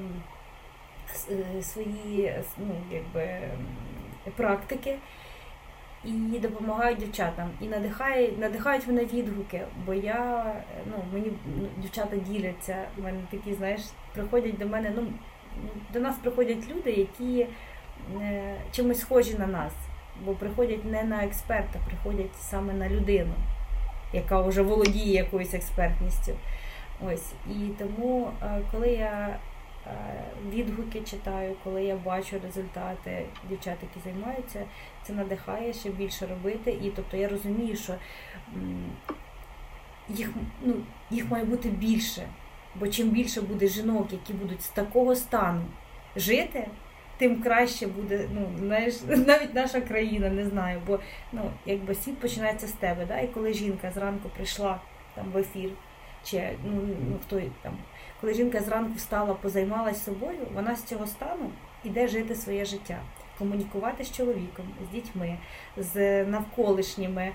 свої 1.62 2.34
ну, 2.58 2.74
якби, 2.92 3.40
практики. 4.36 4.96
І 6.04 6.38
допомагають 6.38 6.98
дівчатам. 6.98 7.50
І 7.60 7.66
надихає, 7.66 8.32
надихають 8.38 8.86
мене 8.86 9.04
відгуки, 9.04 9.60
бо 9.86 9.94
я, 9.94 10.44
ну, 10.86 11.04
мені 11.12 11.32
ну, 11.46 11.68
дівчата 11.78 12.16
діляться. 12.16 12.76
У 12.98 13.02
мене 13.02 13.18
такі, 13.30 13.54
знаєш, 13.54 13.80
приходять 14.12 14.58
до 14.58 14.66
мене. 14.66 14.92
ну, 14.96 15.06
До 15.92 16.00
нас 16.00 16.16
приходять 16.16 16.68
люди, 16.68 16.90
які 16.90 17.46
е, 18.20 18.54
чимось 18.72 19.00
схожі 19.00 19.34
на 19.38 19.46
нас 19.46 19.72
бо 20.20 20.34
приходять 20.34 20.84
не 20.84 21.02
на 21.02 21.24
експерта, 21.24 21.78
приходять 21.86 22.34
саме 22.36 22.72
на 22.72 22.88
людину, 22.88 23.34
яка 24.12 24.40
вже 24.40 24.62
володіє 24.62 25.14
якоюсь 25.14 25.54
експертністю. 25.54 26.32
Ось. 27.06 27.32
І 27.46 27.68
тому, 27.78 28.30
е, 28.42 28.60
коли 28.72 28.88
я 28.88 29.28
е, 29.28 29.38
відгуки 30.50 31.00
читаю, 31.00 31.56
коли 31.64 31.84
я 31.84 31.96
бачу 31.96 32.40
результати 32.44 33.26
дівчат, 33.48 33.76
які 33.82 34.00
займаються, 34.04 34.64
це 35.02 35.12
надихає 35.12 35.72
ще 35.72 35.90
більше 35.90 36.26
робити. 36.26 36.70
І 36.70 36.90
тобто 36.90 37.16
я 37.16 37.28
розумію, 37.28 37.76
що 37.76 37.94
їх, 40.08 40.30
ну, 40.62 40.74
їх 41.10 41.30
має 41.30 41.44
бути 41.44 41.68
більше. 41.68 42.28
Бо 42.74 42.88
чим 42.88 43.10
більше 43.10 43.40
буде 43.40 43.68
жінок, 43.68 44.12
які 44.12 44.32
будуть 44.32 44.62
з 44.62 44.68
такого 44.68 45.16
стану 45.16 45.62
жити, 46.16 46.68
тим 47.16 47.42
краще 47.42 47.86
буде, 47.86 48.28
ну, 48.32 48.48
знаєш, 48.58 48.94
навіть 49.26 49.54
наша 49.54 49.80
країна, 49.80 50.30
не 50.30 50.44
знаю, 50.44 50.80
бо 50.86 50.98
ну, 51.32 51.50
якби 51.66 51.94
світ 51.94 52.18
починається 52.18 52.66
з 52.66 52.72
тебе. 52.72 53.06
Да? 53.06 53.20
І 53.20 53.28
коли 53.28 53.52
жінка 53.52 53.90
зранку 53.90 54.28
прийшла 54.28 54.80
там 55.14 55.30
в 55.32 55.38
ефір, 55.38 55.70
чи 56.24 56.50
ну, 56.64 56.80
ну 57.10 57.18
хто 57.26 57.40
там, 57.62 57.78
коли 58.24 58.34
жінка 58.34 58.60
зранку 58.60 58.92
встала, 58.96 59.34
позаймалась 59.34 60.04
собою, 60.04 60.38
вона 60.54 60.76
з 60.76 60.82
цього 60.82 61.06
стану 61.06 61.50
іде 61.84 62.08
жити 62.08 62.34
своє 62.34 62.64
життя. 62.64 62.98
Комунікувати 63.38 64.04
з 64.04 64.12
чоловіком, 64.12 64.66
з 64.88 64.94
дітьми, 64.94 65.38
з 65.76 66.24
навколишніми, 66.24 67.32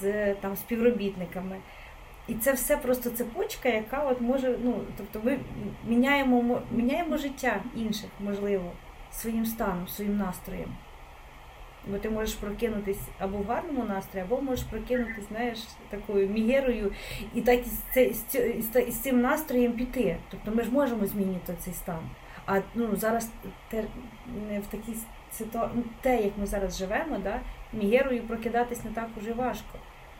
з 0.00 0.34
там 0.34 0.56
співробітниками. 0.56 1.56
І 2.28 2.34
це 2.34 2.52
все 2.52 2.76
просто 2.76 3.10
цепочка, 3.10 3.68
яка 3.68 4.02
от 4.02 4.20
може, 4.20 4.58
ну 4.62 4.80
тобто 4.96 5.20
ми 5.22 5.38
міняємо 5.86 6.60
міняємо 6.70 7.16
життя 7.16 7.60
інших, 7.76 8.10
можливо 8.20 8.72
своїм 9.12 9.46
станом, 9.46 9.88
своїм 9.88 10.16
настроєм. 10.16 10.76
Бо 11.86 11.98
ти 11.98 12.10
можеш 12.10 12.34
прокинутись 12.34 13.00
або 13.18 13.38
в 13.38 13.46
гарному 13.46 13.84
настрої, 13.84 14.26
або 14.26 14.42
можеш 14.42 14.64
прокинутись, 14.64 15.28
знаєш, 15.28 15.58
такою 15.88 16.28
мігерою 16.28 16.92
і 17.34 17.40
так 17.40 17.60
із 18.88 18.98
цим 19.02 19.20
настроєм 19.20 19.72
піти. 19.72 20.16
Тобто 20.30 20.50
ми 20.50 20.62
ж 20.62 20.70
можемо 20.70 21.06
змінити 21.06 21.54
цей 21.58 21.74
стан. 21.74 22.00
А 22.46 22.60
ну, 22.74 22.96
зараз 22.96 23.30
те, 23.68 23.84
в 24.36 24.66
такій 24.70 24.94
ситуації, 25.32 25.72
ну, 25.76 25.92
те, 26.00 26.22
як 26.22 26.32
ми 26.38 26.46
зараз 26.46 26.78
живемо, 26.78 27.18
да, 27.18 27.40
мігерою 27.72 28.22
прокидатись 28.22 28.84
не 28.84 28.90
так 28.90 29.08
уже 29.18 29.32
важко. 29.32 29.78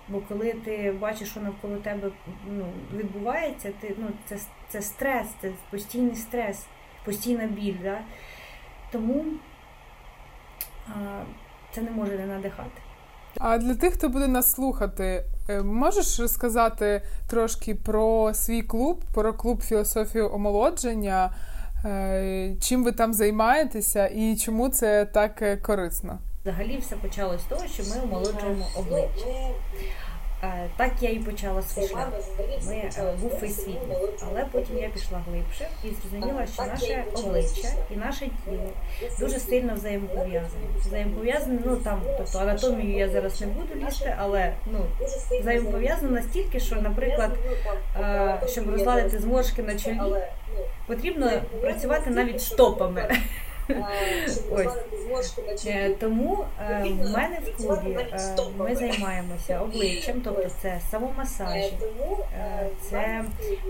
Бо 0.08 0.20
коли 0.20 0.52
ти 0.52 0.92
бачиш, 1.00 1.30
що 1.30 1.40
навколо 1.40 1.76
тебе 1.76 2.10
ну, 2.50 2.66
відбувається, 2.94 3.72
ти, 3.80 3.94
ну, 3.98 4.08
це 4.24 4.38
це 4.68 4.82
стрес, 4.82 5.26
це 5.40 5.52
постійний 5.70 6.14
стрес, 6.14 6.66
постійна 7.04 7.46
біль. 7.46 7.76
Да? 7.82 8.00
Тому 8.92 9.24
це 11.76 11.82
не 11.82 11.90
може 11.90 12.12
не 12.18 12.26
надихати. 12.26 12.80
А 13.38 13.58
для 13.58 13.74
тих, 13.74 13.94
хто 13.94 14.08
буде 14.08 14.28
нас 14.28 14.52
слухати, 14.52 15.24
е, 15.48 15.62
можеш 15.62 16.20
розказати 16.20 17.02
трошки 17.28 17.74
про 17.74 18.34
свій 18.34 18.62
клуб, 18.62 19.04
про 19.14 19.34
клуб 19.34 19.62
філософію 19.62 20.32
омолодження, 20.34 21.34
е, 21.84 22.56
чим 22.60 22.84
ви 22.84 22.92
там 22.92 23.14
займаєтеся 23.14 24.06
і 24.06 24.36
чому 24.36 24.68
це 24.68 25.04
так 25.04 25.42
е, 25.42 25.56
корисно? 25.56 26.18
Взагалі 26.42 26.78
все 26.78 26.96
почалося 26.96 27.38
з 27.38 27.44
того, 27.44 27.66
що 27.66 27.82
ми 27.82 28.02
омолоджуємо 28.04 28.66
обличчя. 28.76 29.26
Е, 30.46 30.68
так 30.76 30.92
я 31.00 31.10
і 31.10 31.18
почала 31.18 31.62
свій 31.62 31.88
шлях. 31.88 32.08
Ми 32.66 32.74
е, 32.74 33.14
був 33.20 33.30
фейсфітнес, 33.30 33.98
але 34.30 34.44
потім 34.52 34.78
я 34.78 34.88
пішла 34.88 35.22
глибше 35.28 35.68
і 35.84 35.88
зрозуміла, 35.88 36.46
що 36.46 36.62
наше 36.62 37.04
обличчя 37.14 37.68
і 37.90 37.96
наше 37.96 38.20
тіло 38.44 38.70
дуже 39.20 39.38
сильно 39.38 39.74
взаємопов'язані. 39.74 40.64
Взаємопов'язані, 40.86 41.58
ну 41.64 41.76
там, 41.76 42.02
тобто 42.16 42.38
анатомію 42.38 42.98
я 42.98 43.08
зараз 43.08 43.40
не 43.40 43.46
буду 43.46 43.86
лізти, 43.86 44.14
але 44.18 44.52
ну 44.66 44.78
взаємопов'язано 45.40 46.10
настільки, 46.10 46.60
що, 46.60 46.76
наприклад, 46.76 47.30
е, 48.00 48.40
щоб 48.48 48.70
розладити 48.70 49.18
зморшки 49.18 49.62
на 49.62 49.78
чолі, 49.78 50.00
потрібно 50.86 51.30
працювати 51.60 52.10
навіть 52.10 52.42
штопами. 52.42 53.08
Ось. 54.50 54.76
Е, 55.66 55.90
тому 56.00 56.44
е, 56.60 56.82
в 56.82 57.10
мене 57.10 57.38
в 57.44 57.56
клубі 57.56 57.98
е, 58.12 58.36
ми 58.58 58.76
займаємося 58.76 59.60
обличчям, 59.60 60.20
тобто 60.24 60.48
це 60.62 60.80
самомасажі, 60.90 61.72
це 62.90 63.24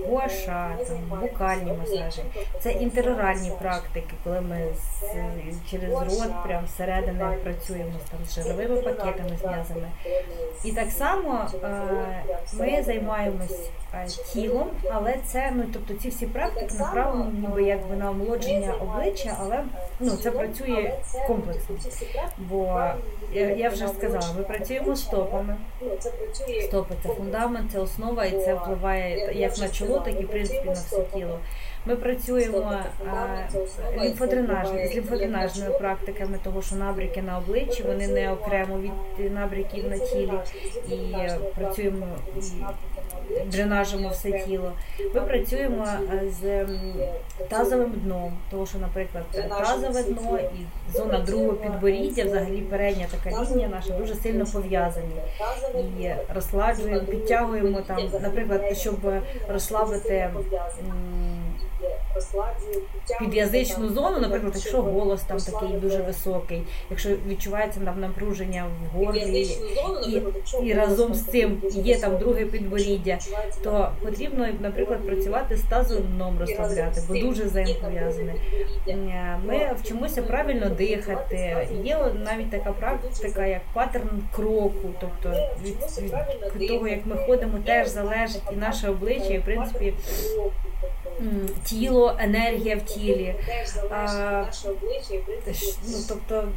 гуаша, 0.06 0.76
там, 0.88 1.20
вокальні 1.20 1.72
масажі, 1.72 2.22
це 2.60 2.72
інтероральні 2.72 3.52
практики, 3.60 4.14
коли 4.24 4.40
ми 4.40 4.68
з, 4.74 5.70
через 5.70 5.92
рот 5.92 6.44
прямо 6.46 6.66
зсередини 6.66 7.36
працюємо 7.44 7.92
там, 8.10 8.20
з 8.26 8.34
жировими 8.34 8.82
пакетами, 8.82 9.38
з 9.40 9.44
м'язами. 9.44 9.88
І 10.64 10.72
так 10.72 10.90
само 10.90 11.50
ми 12.58 12.82
займаємось 12.82 13.70
тілом, 14.32 14.70
але 14.92 15.14
це 15.26 15.52
ну 15.54 15.64
тобто 15.72 15.94
ці 15.94 16.08
всі 16.08 16.26
практики 16.26 16.74
направлені 16.78 17.38
ніби 17.38 17.62
якби 17.62 17.96
на 17.96 18.10
омолодження 18.10 18.74
обличчя, 18.74 19.36
але 19.40 19.64
ну 20.00 20.10
це 20.10 20.30
працює 20.30 20.94
комплексно. 21.26 21.76
Бо 22.38 22.90
я, 23.32 23.50
я 23.50 23.68
вже 23.68 23.88
сказала, 23.88 24.34
ми 24.38 24.42
працюємо 24.44 24.96
стопами. 24.96 25.56
Стопи 26.62 26.94
це 27.02 27.08
фундамент, 27.08 27.72
це 27.72 27.78
основа, 27.78 28.24
і 28.24 28.44
це 28.44 28.54
впливає 28.54 29.32
як 29.34 29.58
на 29.58 29.68
чоло, 29.68 30.00
так 30.00 30.20
і 30.20 30.24
в 30.24 30.28
принципі 30.28 30.66
на 30.66 30.72
все 30.72 31.02
тіло. 31.14 31.38
Ми 31.86 31.96
працюємо 31.96 32.80
лімфодренажними 34.02 34.88
з 34.88 34.94
лімфодренажними 34.94 35.78
практиками, 35.78 36.38
того 36.44 36.62
що 36.62 36.76
набріки 36.76 37.22
на 37.22 37.38
обличчі 37.38 37.82
вони 37.82 38.08
не 38.08 38.32
окремо 38.32 38.78
від 39.18 39.32
набріків 39.32 39.90
на 39.90 39.98
тілі 39.98 40.32
і 40.88 41.16
працюємо 41.54 42.06
і 42.36 42.40
дренажимо 43.46 44.08
все 44.08 44.32
тіло. 44.32 44.72
Ми 45.14 45.20
працюємо 45.20 45.86
з 46.40 46.66
тазовим 47.48 47.92
дном, 48.04 48.32
тому 48.50 48.66
що, 48.66 48.78
наприклад, 48.78 49.24
тазове 49.48 50.02
дно 50.02 50.38
і 50.38 50.66
зона 50.96 51.18
другого 51.18 51.52
підборіддя, 51.52 52.24
взагалі 52.24 52.60
передня 52.60 53.06
така 53.10 53.44
лінія 53.44 53.68
наша 53.68 53.98
дуже 53.98 54.14
сильно 54.14 54.44
пов'язані 54.52 55.14
і 56.00 56.10
розсладжуємо, 56.34 57.00
підтягуємо 57.00 57.80
там, 57.80 57.98
наприклад, 58.22 58.78
щоб 58.78 58.96
розслабити 59.48 60.30
під'язичну 63.18 63.88
зону, 63.88 64.20
наприклад, 64.20 64.52
якщо 64.54 64.82
голос 64.82 65.22
там 65.22 65.38
такий 65.38 65.68
дуже 65.68 66.02
високий, 66.02 66.62
якщо 66.90 67.10
відчувається 67.28 67.80
нам 67.80 68.00
напруження 68.00 68.66
в 68.66 68.96
горлі 68.96 69.42
і, 70.06 70.22
і 70.62 70.72
разом 70.72 71.14
з 71.14 71.24
цим 71.24 71.62
є 71.70 71.98
там 71.98 72.18
друге 72.18 72.44
підборіддя, 72.44 73.18
то 73.62 73.92
потрібно, 74.02 74.48
наприклад, 74.60 75.06
працювати 75.06 75.56
з 75.56 75.62
тазом 75.62 76.36
розслабляти, 76.40 77.02
бо 77.08 77.14
дуже 77.14 77.44
взаємопов'язане. 77.44 78.34
Ми 79.44 79.70
вчимося 79.82 80.22
правильно 80.22 80.68
дихати. 80.68 81.68
Є 81.84 81.98
навіть 82.24 82.50
така 82.50 82.72
практика, 82.72 83.46
як 83.46 83.60
паттерн 83.72 84.22
кроку, 84.36 84.88
тобто 85.00 85.38
від, 85.64 85.76
від 86.56 86.68
того, 86.68 86.88
як 86.88 87.06
ми 87.06 87.16
ходимо, 87.16 87.58
теж 87.66 87.88
залежить 87.88 88.42
і 88.52 88.56
наше 88.56 88.88
обличчя, 88.88 89.34
і 89.34 89.38
в 89.38 89.44
принципі 89.44 89.94
тіло, 91.64 92.16
енергія 92.18 92.76
в 92.76 92.82
тілі. 92.82 93.34
А, 93.90 94.44
ну, 95.88 95.98
тобто 96.08 96.48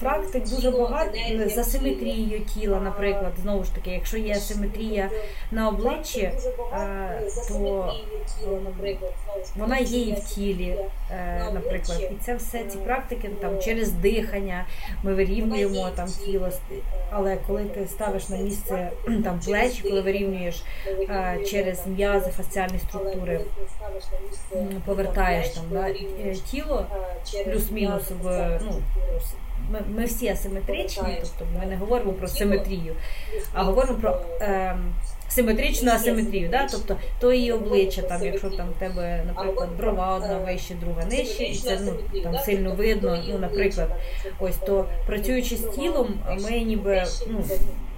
практик 0.00 0.48
дуже 0.48 0.70
багато 0.70 1.18
за 1.46 1.64
симетрією 1.64 2.40
тіла, 2.40 2.80
наприклад, 2.80 3.32
знову 3.42 3.64
ж 3.64 3.74
таки, 3.74 3.90
якщо 3.90 4.16
є 4.16 4.34
симетрія 4.34 5.10
на 5.50 5.68
обличчі, 5.68 6.32
то 7.48 7.92
вона 9.56 9.78
є 9.78 10.00
і 10.00 10.12
в 10.12 10.20
тілі, 10.20 10.78
е, 11.10 11.50
наприклад, 11.54 12.00
і 12.00 12.24
це 12.24 12.34
все 12.34 12.64
ці 12.64 12.78
практики 12.78 13.30
там 13.40 13.58
через 13.60 13.92
дихання 13.92 14.66
ми 15.02 15.14
вирівнюємо 15.14 15.90
там 15.96 16.08
тіло, 16.08 16.48
але 17.10 17.36
коли 17.46 17.64
ти 17.64 17.86
ставиш 17.86 18.28
на 18.28 18.36
місце 18.36 18.90
там 19.24 19.40
плечі, 19.44 19.82
коли 19.82 20.00
вирівнюєш 20.00 20.62
е, 20.86 21.38
через 21.46 21.86
м'язи, 21.86 22.30
фасціальні 22.30 22.78
структури, 22.78 23.40
повертаєш 24.84 25.48
там 25.48 25.64
да, 25.70 25.88
е, 25.88 26.34
тіло 26.50 26.86
плюс-мінус 27.44 28.02
в 28.22 28.58
ну 28.64 28.82
ми 29.70 29.80
ми 29.96 30.04
всі 30.04 30.28
асиметричні, 30.28 31.20
тобто 31.20 31.46
ми 31.58 31.66
не 31.66 31.76
говоримо 31.76 32.12
про 32.12 32.28
симетрію, 32.28 32.94
а 33.52 33.62
говоримо 33.64 33.98
про 33.98 34.20
е, 34.40 34.76
симетричну 35.28 35.92
асиметрію. 35.92 36.48
Да? 36.48 36.68
Тобто 36.70 36.96
то 37.20 37.32
її 37.32 37.52
обличчя, 37.52 38.02
там, 38.02 38.24
якщо 38.24 38.50
там 38.50 38.68
в 38.70 38.78
тебе, 38.78 39.24
наприклад, 39.26 39.68
брова 39.78 40.16
одна 40.16 40.38
вище, 40.38 40.74
друга 40.74 41.04
нижче, 41.04 41.44
і 41.44 41.54
це 41.54 41.78
ну, 41.84 42.20
там 42.22 42.38
сильно 42.38 42.74
видно. 42.74 43.22
Ну, 43.28 43.38
наприклад, 43.38 43.88
ось 44.38 44.56
то 44.56 44.86
працюючи 45.06 45.56
з 45.56 45.62
тілом, 45.62 46.20
ми 46.42 46.50
ніби 46.50 47.04
ну, 47.28 47.44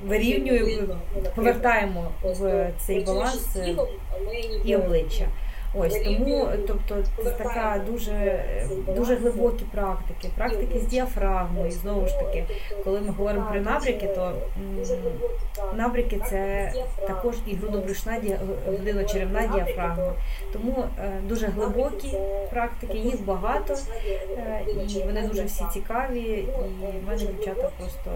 вирівнюємо, 0.07 0.97
повертаємо 1.35 2.11
в 2.25 2.71
цей 2.79 3.05
баланс 3.05 3.57
і 4.65 4.77
обличчя. 4.77 5.29
Ось 5.75 6.01
тому, 6.05 6.49
тобто, 6.67 6.97
це 7.23 7.31
така 7.31 7.83
дуже 7.87 8.45
дуже 8.97 9.17
глибокі 9.17 9.65
практики, 9.73 10.29
практики 10.37 10.79
з 10.79 10.87
діафрагмою. 10.87 11.71
Знову 11.71 12.07
ж 12.07 12.19
таки, 12.19 12.45
коли 12.85 13.01
ми 13.01 13.09
говоримо 13.09 13.47
про 13.51 13.61
набряки, 13.61 14.07
то 14.07 14.33
набряки 15.77 16.21
це 16.31 16.73
також 17.07 17.35
і 17.47 17.55
грудобрюшна 17.55 18.21
грудино-черевна 18.67 19.47
діафрагма. 19.55 20.13
Тому 20.53 20.85
е, 20.99 21.13
дуже 21.29 21.47
глибокі 21.47 22.19
практики, 22.51 22.99
їх 22.99 23.25
багато, 23.25 23.77
е, 24.39 24.65
і 24.89 25.03
вони 25.07 25.29
дуже 25.29 25.45
всі 25.45 25.65
цікаві. 25.73 26.21
І 26.21 26.47
в 27.05 27.09
мене 27.09 27.19
дівчата 27.19 27.71
просто 27.79 28.11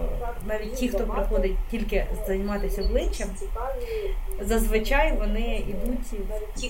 навіть 0.47 0.73
ті, 0.73 0.89
хто 0.89 0.99
приходить 0.99 1.57
тільки 1.71 2.05
займатися 2.27 2.83
обличчям, 2.83 3.27
зазвичай 4.41 5.17
вони 5.17 5.63
йдуть 5.67 6.21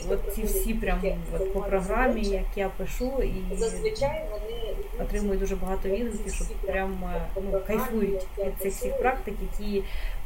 от 0.10 0.36
ці 0.36 0.44
всі 0.44 0.73
прям 0.74 1.02
от, 1.36 1.54
по 1.54 1.62
програмі, 1.62 2.22
як 2.22 2.46
я 2.56 2.70
пишу, 2.78 3.24
і 3.24 3.56
зазвичай 3.56 4.26
вони 4.32 4.76
отримують 5.00 5.40
дуже 5.40 5.56
багато 5.56 5.90
відгуків, 5.90 6.34
що 6.34 6.46
прям 6.66 7.04
ну, 7.36 7.62
кайфують 7.68 8.28
від 8.40 8.54
цих 8.62 8.74
всіх 8.74 8.98
практик, 8.98 9.36
які 9.42 9.84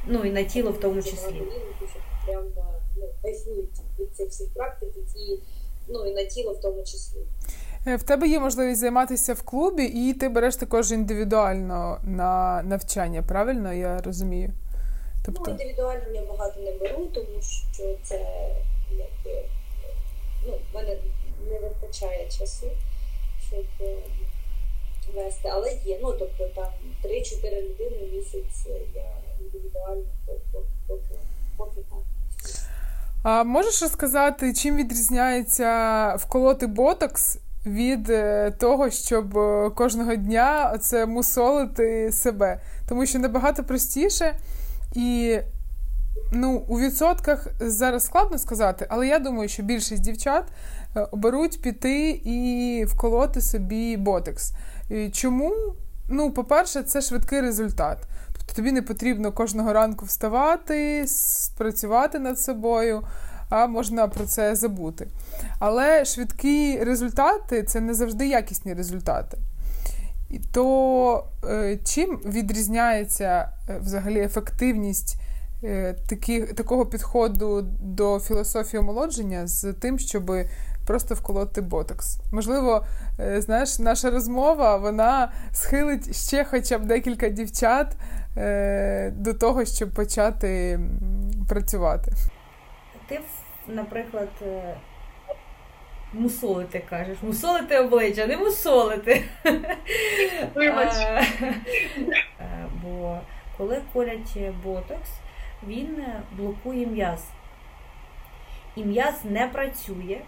ну 0.08 0.26
і 0.26 0.32
на 0.32 0.44
тіло 0.44 0.72
в 0.72 0.80
тому 0.80 1.02
числі. 1.02 1.42
Прям 2.26 2.44
ну, 2.98 3.04
кайфують 3.22 3.80
від 4.00 4.16
цих 4.16 4.30
всіх 4.30 4.54
практик, 4.54 4.90
які 4.98 5.42
ну 5.88 6.06
і 6.06 6.14
на 6.14 6.26
тіло 6.26 6.54
в 6.54 6.62
тому 6.62 6.84
числі. 6.84 7.20
В 7.86 8.04
тебе 8.04 8.28
є 8.28 8.40
можливість 8.40 8.82
займатися 8.82 9.34
в 9.34 9.42
клубі, 9.42 9.84
і 9.84 10.14
ти 10.14 10.30
береш 10.30 10.56
також 10.56 10.92
індивідуально 10.92 12.00
на 12.04 12.64
навчання, 12.64 13.24
правильно 13.28 13.74
я 13.74 13.98
розумію? 13.98 14.54
Тобто... 15.26 15.44
Ну, 15.48 15.52
індивідуально 15.52 16.04
я 16.14 16.26
багато 16.26 16.60
не 16.60 16.72
беру, 16.72 17.06
тому 17.06 17.42
що 17.42 17.84
це 18.04 18.20
якби 18.92 19.44
ну, 20.48 20.54
в 20.72 20.76
мене 20.76 20.98
не 21.52 21.60
вистачає 21.60 22.28
часу, 22.30 22.68
щоб 23.50 23.66
е, 23.82 23.98
вести, 25.16 25.50
але 25.54 25.74
є. 25.86 26.00
Ну, 26.02 26.14
тобто 26.20 26.48
там 26.56 26.72
3-4 27.04 27.62
людини 27.62 27.98
в 28.12 28.16
місяць 28.16 28.68
я 28.96 29.18
індивідуально 29.40 30.04
поки 31.58 31.82
так. 31.90 32.00
А 33.24 33.44
можеш 33.44 33.82
розказати, 33.82 34.54
чим 34.54 34.76
відрізняється 34.76 36.16
вколоти 36.16 36.68
ботокс 36.68 37.40
від 37.66 38.10
е, 38.10 38.52
того, 38.52 38.90
щоб 38.90 39.38
е, 39.38 39.70
кожного 39.70 40.16
дня 40.16 40.72
оце 40.76 41.06
мусолити 41.06 42.12
себе? 42.12 42.62
Тому 42.90 43.06
що 43.06 43.20
набагато 43.20 43.64
простіше 43.64 44.40
і 44.96 45.40
Ну, 46.32 46.64
у 46.68 46.80
відсотках 46.80 47.48
зараз 47.60 48.06
складно 48.06 48.38
сказати, 48.38 48.86
але 48.90 49.08
я 49.08 49.20
думаю, 49.20 49.50
що 49.50 49.64
більшість 49.64 50.02
дівчат 50.02 50.44
е, 50.96 51.08
оберуть 51.12 51.62
піти 51.62 52.10
і 52.10 52.86
вколоти 52.86 53.42
собі 53.42 53.98
ботекс. 53.98 54.54
Чому? 55.12 55.54
Ну, 56.10 56.32
по-перше, 56.32 56.84
це 56.84 57.02
швидкий 57.02 57.42
результат. 57.42 57.98
Тобто 58.34 58.54
тобі 58.54 58.72
не 58.72 58.82
потрібно 58.82 59.32
кожного 59.32 59.74
ранку 59.74 60.06
вставати, 60.06 61.06
працювати 61.58 62.20
над 62.20 62.40
собою, 62.40 63.04
а 63.50 63.68
можна 63.68 64.08
про 64.08 64.26
це 64.26 64.56
забути. 64.56 65.08
Але 65.60 66.06
швидкі 66.06 66.78
результати 66.84 67.64
це 67.64 67.80
не 67.80 67.94
завжди 67.94 68.28
якісні 68.28 68.74
результати. 68.74 69.38
То 70.52 71.28
е, 71.50 71.80
чим 71.84 72.20
відрізняється 72.26 73.52
е, 73.70 73.80
взагалі 73.80 74.20
ефективність? 74.20 75.18
Е, 75.64 75.96
такі, 76.10 76.42
такого 76.42 76.86
підходу 76.86 77.62
до 77.82 78.20
філософії 78.20 78.80
омолодження 78.80 79.48
з 79.48 79.74
тим, 79.74 80.00
щоб 80.00 80.32
просто 80.88 81.16
вколоти 81.16 81.62
ботокс. 81.62 82.20
Можливо, 82.32 82.86
е, 83.20 83.42
знаєш, 83.42 83.80
наша 83.80 84.12
розмова 84.12 84.78
вона 84.78 85.32
схилить 85.52 86.16
ще 86.16 86.44
хоча 86.44 86.78
б 86.78 86.86
декілька 86.86 87.30
дівчат 87.30 87.98
е, 88.38 89.14
до 89.16 89.34
того, 89.34 89.66
щоб 89.66 89.92
почати 89.94 90.80
працювати. 91.50 92.12
Ти, 93.10 93.20
наприклад, 93.68 94.30
мусолити, 96.14 96.84
кажеш. 96.90 97.18
Мусолити 97.22 97.80
обличчя, 97.80 98.28
не 98.28 98.38
мусолити. 98.38 99.24
Бо 102.84 103.20
коли 103.58 103.82
колять 103.94 104.38
ботокс, 104.64 105.10
він 105.68 106.04
блокує 106.38 106.88
м'яз. 106.88 107.28
І 108.76 108.84
м'яз 108.84 109.26
не 109.26 109.48
працює. 109.48 110.22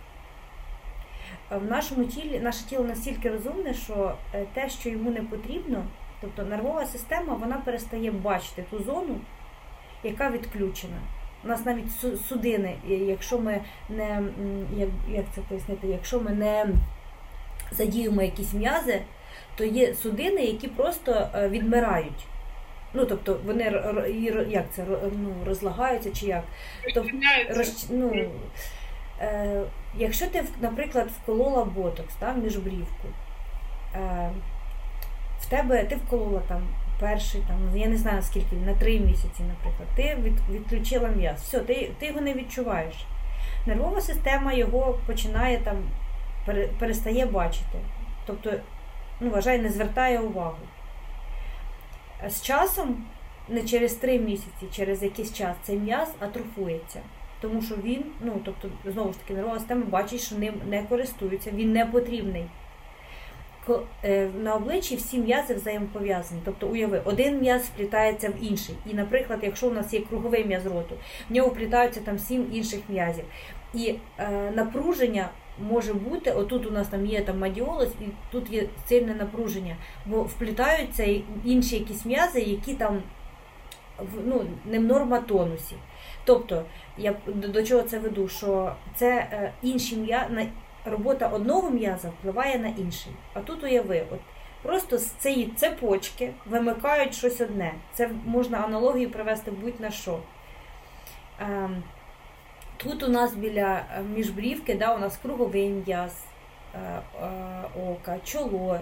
В 1.52 1.66
нашому 1.66 2.06
тілі 2.06 2.40
наше 2.40 2.66
тіло 2.66 2.84
настільки 2.84 3.30
розумне, 3.30 3.74
що 3.74 4.16
е, 4.34 4.46
те, 4.54 4.70
що 4.70 4.90
йому 4.90 5.12
не 5.12 5.22
потрібно, 5.22 5.84
тобто 6.22 6.44
нервова 6.44 6.86
система, 6.86 7.34
вона 7.34 7.58
перестає 7.58 8.12
бачити 8.12 8.64
ту 8.70 8.84
зону, 8.84 9.16
яка 10.04 10.30
відключена. 10.30 10.98
У 11.44 11.48
нас 11.48 11.66
навіть 11.66 11.92
судини, 12.28 12.76
якщо 12.88 13.40
ми 13.40 13.62
не 13.90 14.24
як, 14.78 14.90
як 15.10 15.26
це 15.36 15.42
пояснити, 15.42 15.88
якщо 15.88 16.20
ми 16.20 16.32
не 16.32 16.66
задіємо 17.72 18.22
якісь 18.22 18.54
м'язи, 18.54 19.02
то 19.56 19.64
є 19.64 19.94
судини, 19.94 20.42
які 20.42 20.68
просто 20.68 21.30
е, 21.34 21.50
відмирають. 21.50 22.28
Ну, 22.94 23.06
тобто 23.06 23.40
вони 23.46 23.64
як 24.50 24.66
це 24.72 24.86
ну, 25.12 25.36
розлагаються 25.46 26.12
чи 26.12 26.26
як. 26.26 26.44
Тобто, 26.94 27.12
роз, 27.50 27.88
ну, 27.90 28.30
е, 29.22 29.62
Якщо 29.98 30.28
ти, 30.28 30.44
наприклад, 30.62 31.10
вколола 31.24 31.66
ботокс 31.66 32.16
та, 32.16 32.34
міжбрівку, 32.34 33.08
е, 33.96 34.30
в 35.40 35.46
тебе 35.50 35.84
ти 35.84 35.96
вколола 35.96 36.42
там 36.48 36.62
перший, 37.00 37.42
там, 37.48 37.78
я 37.78 37.88
не 37.88 37.98
знаю 37.98 38.22
скільки, 38.22 38.56
на 38.56 38.74
три 38.74 39.00
місяці, 39.00 39.44
наприклад, 39.48 39.88
ти 39.96 40.16
від, 40.22 40.34
відключила 40.52 41.10
м'яз. 41.10 41.42
Все, 41.42 41.60
ти 41.60 41.92
ти 42.00 42.06
його 42.06 42.22
не 42.22 42.34
відчуваєш. 42.34 42.96
Нервова 43.66 44.02
система 44.02 44.54
його 44.54 45.00
починає 45.06 45.58
там, 45.58 45.78
перестає 46.80 47.26
бачити. 47.26 47.80
Тобто, 48.26 48.54
ну, 49.20 49.30
вважай, 49.30 49.60
не 49.60 49.70
звертає 49.70 50.20
увагу. 50.20 50.58
З 52.28 52.42
часом, 52.42 53.06
не 53.50 53.64
через 53.64 53.94
три 53.94 54.20
місяці, 54.20 54.66
через 54.72 55.04
якийсь 55.04 55.34
час 55.34 55.56
цей 55.64 55.78
м'яз 55.78 56.10
атрофується. 56.20 57.00
Тому 57.42 57.62
що 57.62 57.76
він, 57.76 58.06
ну 58.22 58.42
тобто, 58.44 58.70
знову 58.86 59.14
ж 59.14 59.20
таки, 59.20 59.34
нервова 59.34 59.60
система 59.60 59.86
бачить, 59.86 60.22
що 60.22 60.36
ним 60.36 60.54
не 60.70 60.84
користуються, 60.84 61.52
він 61.52 61.72
не 61.72 61.86
потрібний. 61.86 62.46
Е, 64.04 64.30
на 64.42 64.56
обличчі 64.56 64.96
всі 64.96 65.18
м'язи 65.18 65.54
взаємопов'язані. 65.54 66.42
Тобто, 66.46 66.68
уяви, 66.68 67.02
один 67.06 67.40
м'яз 67.40 67.62
вплітається 67.62 68.30
в 68.30 68.44
інший. 68.44 68.76
І, 68.86 68.94
наприклад, 68.94 69.40
якщо 69.44 69.68
у 69.68 69.74
нас 69.74 69.94
є 69.94 70.00
круговий 70.00 70.46
м'яз 70.46 70.66
роту, 70.66 70.96
в 71.30 71.34
нього 71.34 71.50
вплітаються 71.50 72.00
там 72.00 72.20
сім 72.20 72.50
інших 72.54 72.80
м'язів. 72.90 73.24
І 73.74 73.96
е, 74.18 74.52
напруження 74.56 75.30
може 75.62 75.94
бути, 75.94 76.32
отут 76.32 76.68
у 76.68 76.72
нас 76.72 76.88
там 76.88 77.06
є 77.06 77.22
там 77.22 77.40
мадіолос, 77.40 77.90
і 78.02 78.06
тут 78.32 78.52
є 78.52 78.66
сильне 78.88 79.16
напруження, 79.16 79.76
бо 80.06 80.22
вплітаються 80.22 81.22
інші 81.46 81.76
якісь 81.76 82.06
м'язи, 82.06 82.42
які 82.42 82.74
там 82.74 83.04
ну, 84.26 84.46
не 84.66 84.80
в 84.80 84.84
норматонусі. 84.84 85.76
Тобто, 86.26 86.66
я 86.98 87.16
до 87.26 87.64
чого 87.64 87.82
це 87.82 88.00
веду, 88.00 88.28
що 88.28 88.76
це 88.96 89.28
е, 89.32 89.54
інші 89.62 89.98
м'язи, 89.98 90.48
робота 90.86 91.28
одного 91.28 91.70
м'яза 91.70 92.10
впливає 92.10 92.60
на 92.60 92.68
інший. 92.68 93.12
А 93.34 93.40
тут 93.40 93.64
уяви, 93.64 94.06
от 94.12 94.20
просто 94.62 94.98
з 94.98 95.06
цієї 95.06 95.46
цепочки 95.46 96.34
вимикають 96.46 97.16
щось 97.16 97.42
одне. 97.42 97.74
Це 97.94 98.10
можна 98.26 98.58
аналогію 98.58 99.12
привести 99.12 99.52
будь-на 99.52 99.92
що. 99.92 100.20
Тут 102.84 103.04
у 103.04 103.08
нас 103.08 103.36
біля 103.36 103.86
е, 103.98 104.02
міжбрівки, 104.02 104.76
да, 104.76 104.96
у 104.96 105.00
нас 105.00 105.18
круговий 105.18 105.70
м'яз 105.70 106.24
е, 106.76 107.02
ока, 107.76 108.20
чоло 108.24 108.80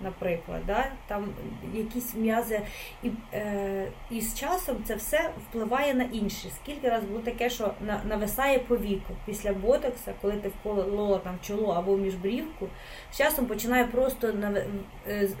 наприклад, 0.00 0.62
да? 0.66 0.86
там 1.06 1.28
якісь 1.74 2.14
м'язи, 2.14 2.60
і 3.02 3.10
е, 3.32 3.88
і 4.10 4.20
з 4.20 4.38
часом 4.38 4.76
це 4.84 4.94
все 4.94 5.30
впливає 5.48 5.94
на 5.94 6.04
інші. 6.04 6.50
Скільки 6.62 6.88
раз 6.88 7.04
було 7.04 7.20
таке, 7.20 7.50
що 7.50 7.74
на, 7.80 8.02
нависає 8.04 8.58
по 8.58 8.76
віку 8.76 9.14
після 9.26 9.52
ботокса, 9.52 10.14
коли 10.22 10.34
ти 10.34 10.48
вколола 10.48 11.18
там 11.18 11.38
чоло 11.42 11.72
або 11.72 11.96
міжбрівку, 11.96 12.68
з 13.12 13.18
часом 13.18 13.46
починає 13.46 13.84
просто 13.84 14.32
нав... 14.32 14.56
Е, 14.56 14.66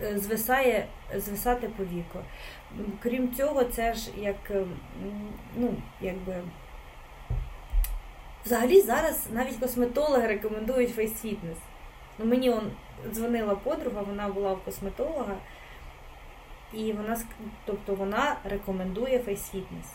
е, 0.02 0.18
звисає, 0.18 0.86
звисати 1.16 1.68
по 1.76 1.84
віку. 1.84 2.18
Крім 3.02 3.34
цього, 3.34 3.64
це 3.64 3.94
ж 3.94 4.10
як 4.16 4.52
ну, 5.56 5.74
якби. 6.00 6.42
Взагалі 8.46 8.80
зараз 8.80 9.26
навіть 9.32 9.56
косметологи 9.56 10.26
рекомендують 10.26 10.96
фейс-фітнес. 10.96 11.58
Ну, 12.18 12.24
Мені 12.24 12.50
он 12.50 12.70
дзвонила 13.12 13.54
подруга, 13.54 14.02
вона 14.02 14.28
була 14.28 14.52
в 14.52 14.64
косметолога, 14.64 15.36
і 16.72 16.92
вона 16.92 17.18
тобто 17.64 17.94
вона 17.94 18.36
рекомендує 18.44 19.18
фейс-фітнес. 19.18 19.86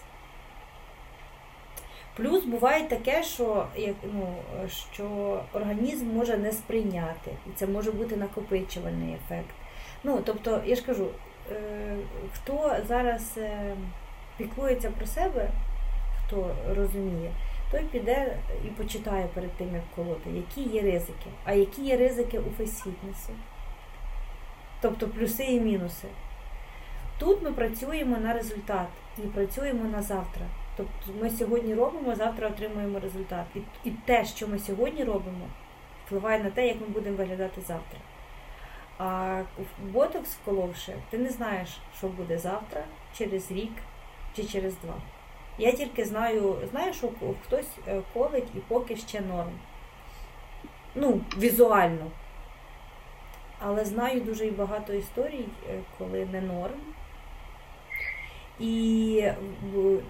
Плюс 2.15 2.45
буває 2.45 2.83
таке, 2.83 3.23
що 3.23 3.67
як, 3.75 3.95
ну, 4.13 4.35
що 4.93 5.39
організм 5.53 6.07
може 6.07 6.37
не 6.37 6.51
сприйняти, 6.51 7.31
і 7.47 7.49
це 7.55 7.67
може 7.67 7.91
бути 7.91 8.17
накопичувальний 8.17 9.13
ефект. 9.13 9.49
Ну, 10.03 10.21
Тобто, 10.25 10.61
я 10.65 10.75
ж 10.75 10.85
кажу, 10.85 11.07
е, 11.51 11.95
хто 12.33 12.75
зараз 12.87 13.37
е, 13.37 13.75
піклується 14.37 14.91
про 14.97 15.05
себе, 15.05 15.49
хто 16.25 16.55
розуміє, 16.75 17.31
той 17.73 17.83
піде 17.83 18.37
і 18.65 18.67
почитає 18.67 19.27
перед 19.33 19.51
тим, 19.51 19.75
як 19.75 19.83
колоти, 19.95 20.29
які 20.29 20.61
є 20.69 20.81
ризики. 20.81 21.29
А 21.45 21.53
які 21.53 21.81
є 21.81 21.97
ризики 21.97 22.39
у 22.39 22.51
фейсфітнесі. 22.57 23.33
Тобто 24.81 25.07
плюси 25.07 25.43
і 25.43 25.59
мінуси. 25.59 26.07
Тут 27.17 27.41
ми 27.41 27.51
працюємо 27.51 28.17
на 28.17 28.33
результат 28.33 28.87
і 29.17 29.21
працюємо 29.21 29.89
на 29.89 30.01
завтра. 30.01 30.45
Тобто 30.77 31.11
ми 31.21 31.29
сьогодні 31.29 31.75
робимо, 31.75 32.15
завтра 32.15 32.47
отримуємо 32.47 32.99
результат. 32.99 33.45
І, 33.55 33.59
і 33.83 33.91
те, 33.91 34.25
що 34.25 34.47
ми 34.47 34.59
сьогодні 34.59 35.03
робимо, 35.03 35.47
впливає 36.05 36.43
на 36.43 36.49
те, 36.49 36.67
як 36.67 36.81
ми 36.81 36.87
будемо 36.87 37.17
виглядати 37.17 37.61
завтра. 37.61 37.99
А 38.97 39.41
ботокс 39.83 40.35
вколовши, 40.35 40.93
ти 41.09 41.17
не 41.17 41.29
знаєш, 41.29 41.77
що 41.97 42.07
буде 42.07 42.37
завтра, 42.37 42.83
через 43.17 43.51
рік 43.51 43.71
чи 44.35 44.43
через 44.43 44.75
два. 44.77 44.95
Я 45.57 45.71
тільки 45.71 46.05
знаю, 46.05 46.55
знаю, 46.71 46.93
що 46.93 47.09
хтось 47.45 47.69
е, 47.87 48.01
колить 48.13 48.47
і 48.55 48.59
поки 48.59 48.95
ще 48.95 49.21
норм. 49.21 49.51
Ну, 50.95 51.21
візуально. 51.37 52.11
Але 53.59 53.85
знаю 53.85 54.21
дуже 54.21 54.45
і 54.45 54.51
багато 54.51 54.93
історій, 54.93 55.45
е, 55.69 55.79
коли 55.97 56.25
не 56.25 56.41
норм. 56.41 56.79
І, 58.59 59.31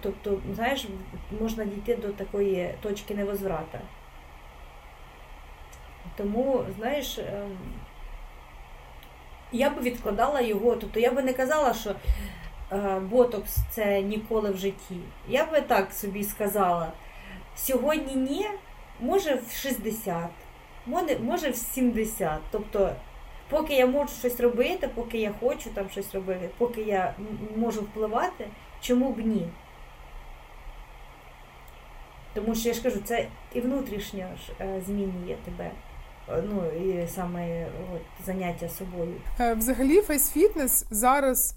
тобто, 0.02 0.38
знаєш, 0.56 0.88
можна 1.42 1.66
дійти 1.66 1.96
до 1.96 2.10
такої 2.10 2.76
точки 2.82 3.16
невозврата. 3.16 3.80
Тому, 6.16 6.66
знаєш, 6.78 7.20
ем, 7.20 7.58
я 9.52 9.70
би 9.70 9.82
відкладала 9.82 10.42
його, 10.42 10.76
тобто 10.76 11.00
я 11.00 11.12
би 11.12 11.22
не 11.24 11.34
казала, 11.34 11.74
що 11.74 11.96
ботокс 13.12 13.58
це 13.72 14.02
ніколи 14.02 14.52
в 14.52 14.58
житті. 14.58 15.00
Я 15.30 15.46
би 15.46 15.62
так 15.62 15.94
собі 15.94 16.24
сказала. 16.24 16.92
Сьогодні 17.56 18.16
ні, 18.16 18.50
може 19.00 19.36
в 19.36 19.52
60, 19.52 20.30
може 21.20 21.50
в 21.50 21.56
70. 21.56 22.40
Тобто, 22.52 22.96
поки 23.50 23.74
я 23.74 23.88
можу 23.88 24.14
щось 24.20 24.40
робити, 24.40 24.90
поки 24.96 25.18
я 25.18 25.34
хочу 25.40 25.70
там 25.70 25.90
щось 25.90 26.14
робити, 26.14 26.50
поки 26.58 26.82
я 26.82 27.16
можу 27.56 27.82
впливати, 27.82 28.48
чому 28.82 29.12
б 29.12 29.20
ні? 29.20 29.48
Тому 32.34 32.56
що 32.56 32.68
я 32.70 32.74
ж 32.74 32.84
кажу, 32.84 33.00
це 33.04 33.28
і 33.54 33.62
внутрішньо 33.62 34.20
ж 34.20 34.54
е, 34.60 34.82
змінює 34.86 35.36
тебе. 35.46 35.72
Е, 36.30 36.44
ну 36.50 36.72
і 36.72 37.08
саме 37.08 37.68
от, 37.96 38.26
заняття 38.26 38.70
собою. 38.70 39.14
Взагалі, 39.58 40.02
фейс-фітнес 40.02 40.86
зараз 40.90 41.56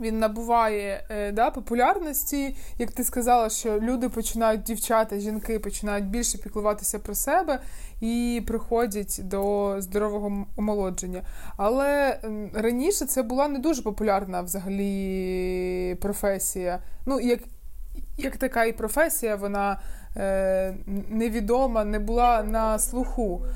він 0.00 0.18
набуває 0.18 1.04
е, 1.10 1.32
да, 1.32 1.50
популярності. 1.50 2.56
Як 2.78 2.92
ти 2.92 3.04
сказала, 3.04 3.50
що 3.50 3.80
люди 3.80 4.08
починають, 4.08 4.62
дівчата, 4.62 5.18
жінки 5.18 5.58
починають 5.58 6.06
більше 6.06 6.38
піклуватися 6.38 6.98
про 6.98 7.14
себе 7.14 7.60
і 8.00 8.42
приходять 8.46 9.20
до 9.24 9.74
здорового 9.78 10.46
омолодження. 10.56 11.22
Але 11.56 12.20
раніше 12.54 13.06
це 13.06 13.22
була 13.22 13.48
не 13.48 13.58
дуже 13.58 13.82
популярна 13.82 14.42
взагалі 14.42 15.96
професія. 16.00 16.82
Ну, 17.06 17.20
як 17.20 17.40
як 18.16 18.36
така 18.36 18.64
і 18.64 18.72
професія, 18.72 19.36
вона 19.36 19.80
е, 20.16 20.74
невідома, 21.10 21.84
не 21.84 21.98
була 21.98 22.42
на 22.42 22.78
слуху. 22.78 23.46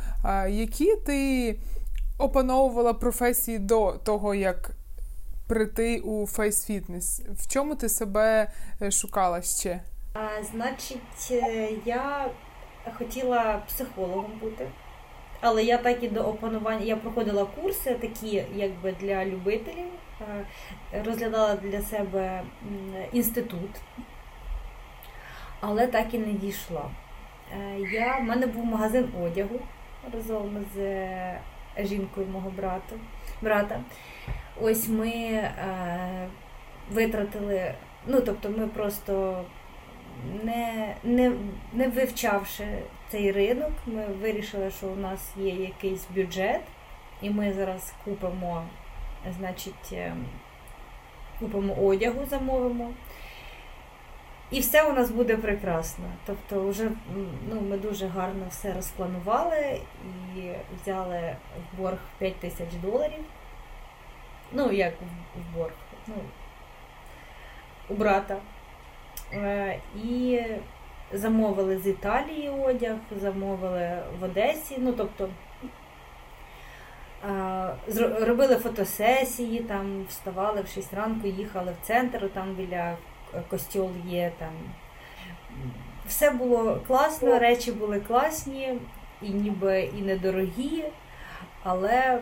Які 0.49 0.97
ти 0.97 1.59
опановувала 2.19 2.93
професії 2.93 3.59
до 3.59 3.93
того, 3.93 4.35
як 4.35 4.71
прийти 5.47 6.01
у 6.01 6.27
Fitness? 6.27 7.33
В 7.35 7.53
чому 7.53 7.75
ти 7.75 7.89
себе 7.89 8.51
е, 8.83 8.91
шукала 8.91 9.43
ще? 9.43 9.81
А, 10.15 10.43
Значить, 10.43 11.29
е, 11.31 11.69
я 11.85 12.31
хотіла 12.99 13.63
психологом 13.69 14.33
бути. 14.41 14.67
але 15.41 15.63
я 15.65 15.79
так 15.79 16.03
і 16.03 16.09
до 16.09 16.21
опанування. 16.21 16.85
Я 16.85 16.97
проходила 16.97 17.45
курси 17.45 17.95
такі, 17.95 18.45
якби 18.55 18.93
для 19.01 19.25
любителів, 19.25 19.87
розглядала 21.05 21.55
для 21.57 21.83
себе 21.83 22.43
інститут, 23.13 23.71
але 25.61 25.87
так 25.87 26.15
і 26.15 26.19
не 26.19 26.33
дійшла. 26.33 26.91
Е, 27.53 27.81
я, 27.93 28.17
В 28.17 28.23
мене 28.23 28.47
був 28.47 28.65
магазин 28.65 29.09
одягу 29.23 29.61
разом 30.13 30.65
з 30.75 30.79
е, 30.79 31.41
жінкою 31.79 32.27
мого 32.27 32.51
брата. 32.51 32.97
брата. 33.43 33.81
Ось 34.61 34.89
ми 34.89 35.11
е, 35.11 36.29
витратили, 36.91 37.75
ну 38.07 38.21
тобто 38.21 38.51
ми 38.51 38.67
просто 38.67 39.45
не, 40.45 40.95
не, 41.05 41.33
не 41.73 41.89
вивчавши 41.89 42.67
цей 43.09 43.33
ринок, 43.33 43.73
ми 43.87 44.07
вирішили, 44.07 44.71
що 44.71 44.87
у 44.87 44.97
нас 44.97 45.33
є 45.37 45.55
якийсь 45.55 46.07
бюджет, 46.15 46.61
і 47.23 47.31
ми 47.31 47.53
зараз 47.53 47.95
купимо, 48.05 48.63
значить, 49.39 49.93
е, 49.93 50.15
купимо 51.41 51.75
одягу, 51.75 52.27
замовимо. 52.31 52.91
І 54.51 54.61
все 54.61 54.83
у 54.83 54.93
нас 54.93 55.11
буде 55.11 55.37
прекрасно. 55.37 56.05
Тобто, 56.27 56.69
вже 56.69 56.91
ну, 57.49 57.61
ми 57.61 57.77
дуже 57.77 58.07
гарно 58.07 58.47
все 58.51 58.73
розпланували 58.73 59.81
і 60.37 60.51
взяли 60.83 61.37
в 61.57 61.79
борг 61.79 61.99
5 62.19 62.37
тисяч 62.37 62.69
доларів. 62.83 63.25
Ну, 64.53 64.73
як 64.73 64.95
в 65.37 65.57
борг, 65.59 65.75
ну, 66.07 66.15
у 67.89 67.95
брата. 67.95 68.37
Е, 69.33 69.79
і 70.05 70.43
замовили 71.13 71.79
з 71.79 71.87
Італії 71.87 72.49
одяг, 72.49 72.97
замовили 73.21 74.03
в 74.21 74.25
Одесі. 74.25 74.77
Ну, 74.79 74.93
тобто 74.93 75.29
робили 78.21 78.57
фотосесії, 78.57 79.61
там 79.61 80.05
вставали 80.09 80.61
в 80.61 80.69
6 80.69 80.95
ранку, 80.95 81.27
їхали 81.27 81.73
в 81.83 81.87
центр, 81.87 82.29
там 82.35 82.55
біля 82.55 82.97
костьол 83.51 83.91
є 84.07 84.33
там. 84.39 84.53
Все 86.09 86.31
було 86.31 86.81
класно, 86.87 87.39
речі 87.39 87.73
були 87.73 88.01
класні, 88.01 88.75
і 89.23 89.29
ніби 89.31 89.91
і 89.99 90.03
недорогі, 90.03 90.85
але 91.63 92.21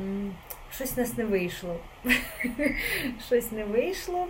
м, 0.00 0.34
щось 0.72 0.96
нас 0.96 1.16
не 1.18 1.24
вийшло. 1.24 1.76
Щось 3.26 3.52
не 3.52 3.64
вийшло. 3.64 4.26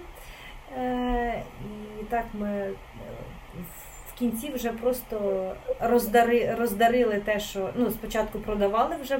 Е, 0.78 1.42
І 2.00 2.04
так 2.04 2.24
ми 2.34 2.48
е, 2.50 2.70
в 4.08 4.18
кінці 4.18 4.50
вже 4.52 4.72
просто 4.72 5.56
роздари, 5.80 6.54
роздарили 6.54 7.20
те, 7.20 7.40
що 7.40 7.70
ну, 7.74 7.90
спочатку 7.90 8.38
продавали 8.38 8.96
вже 8.96 9.18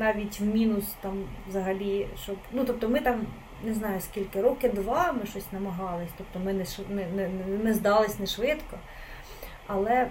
навіть 0.00 0.40
в 0.40 0.44
мінус 0.44 0.84
там 1.00 1.24
взагалі, 1.48 2.06
щоб. 2.22 2.36
Ну, 2.52 2.64
тобто 2.64 2.88
ми 2.88 3.00
там 3.00 3.26
не 3.62 3.74
знаю 3.74 4.00
скільки, 4.00 4.42
роки 4.42 4.68
два 4.68 5.12
ми 5.12 5.26
щось 5.26 5.52
намагались, 5.52 6.10
тобто 6.18 6.38
ми 6.38 6.52
не 6.52 6.64
не, 6.88 7.06
не, 7.06 7.28
не 7.64 7.74
здались 7.74 8.18
не 8.18 8.26
швидко. 8.26 8.78
Але 9.66 10.08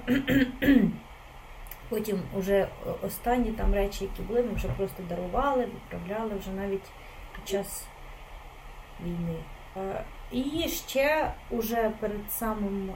потім 1.89 2.21
вже 2.35 2.67
останні 3.01 3.51
там 3.51 3.73
речі, 3.73 4.03
які 4.03 4.21
були, 4.21 4.43
ми 4.43 4.53
вже 4.53 4.67
просто 4.67 5.03
дарували, 5.09 5.65
відправляли 5.65 6.35
вже 6.39 6.51
навіть 6.51 6.85
під 7.35 7.47
час 7.47 7.85
війни. 9.03 9.39
І 10.31 10.67
ще 10.67 11.31
уже 11.49 11.91
перед 11.99 12.31
самим, 12.31 12.91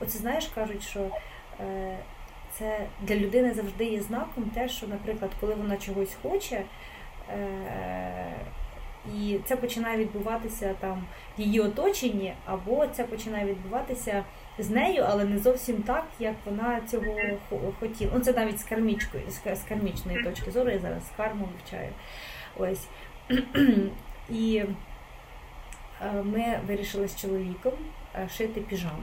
оце 0.00 0.18
знаєш, 0.18 0.46
кажуть, 0.54 0.82
що 0.82 1.10
е, 1.60 1.98
це 2.52 2.86
для 3.00 3.14
людини 3.14 3.54
завжди 3.54 3.84
є 3.84 4.00
знаком 4.00 4.44
те, 4.44 4.68
що, 4.68 4.86
наприклад, 4.86 5.30
коли 5.40 5.54
вона 5.54 5.76
чогось 5.76 6.16
хоче, 6.22 6.62
е, 7.30 8.34
і 9.16 9.38
це 9.44 9.56
починає 9.56 9.98
відбуватися 9.98 10.74
там 10.80 11.04
в 11.38 11.40
її 11.40 11.60
оточенні, 11.60 12.34
або 12.44 12.86
це 12.86 13.04
починає 13.04 13.46
відбуватися 13.46 14.24
з 14.58 14.70
нею, 14.70 15.04
але 15.08 15.24
не 15.24 15.38
зовсім 15.38 15.82
так, 15.82 16.06
як 16.18 16.34
вона 16.44 16.80
цього 16.80 17.16
хотіла. 17.80 18.10
Ну, 18.14 18.20
це 18.20 18.32
навіть 18.32 18.60
з 18.60 18.64
кармічкою, 18.64 19.22
з 19.30 19.68
кармічної 19.68 20.24
точки 20.24 20.50
зору, 20.50 20.70
я 20.70 20.78
зараз 20.78 21.02
карму 21.16 21.48
вивчаю. 21.52 21.88
Ось. 22.58 22.88
І 24.30 24.64
е, 26.02 26.22
ми 26.22 26.60
вирішили 26.66 27.08
з 27.08 27.16
чоловіком 27.16 27.72
е, 28.14 28.28
шити 28.28 28.60
піжаму. 28.60 29.02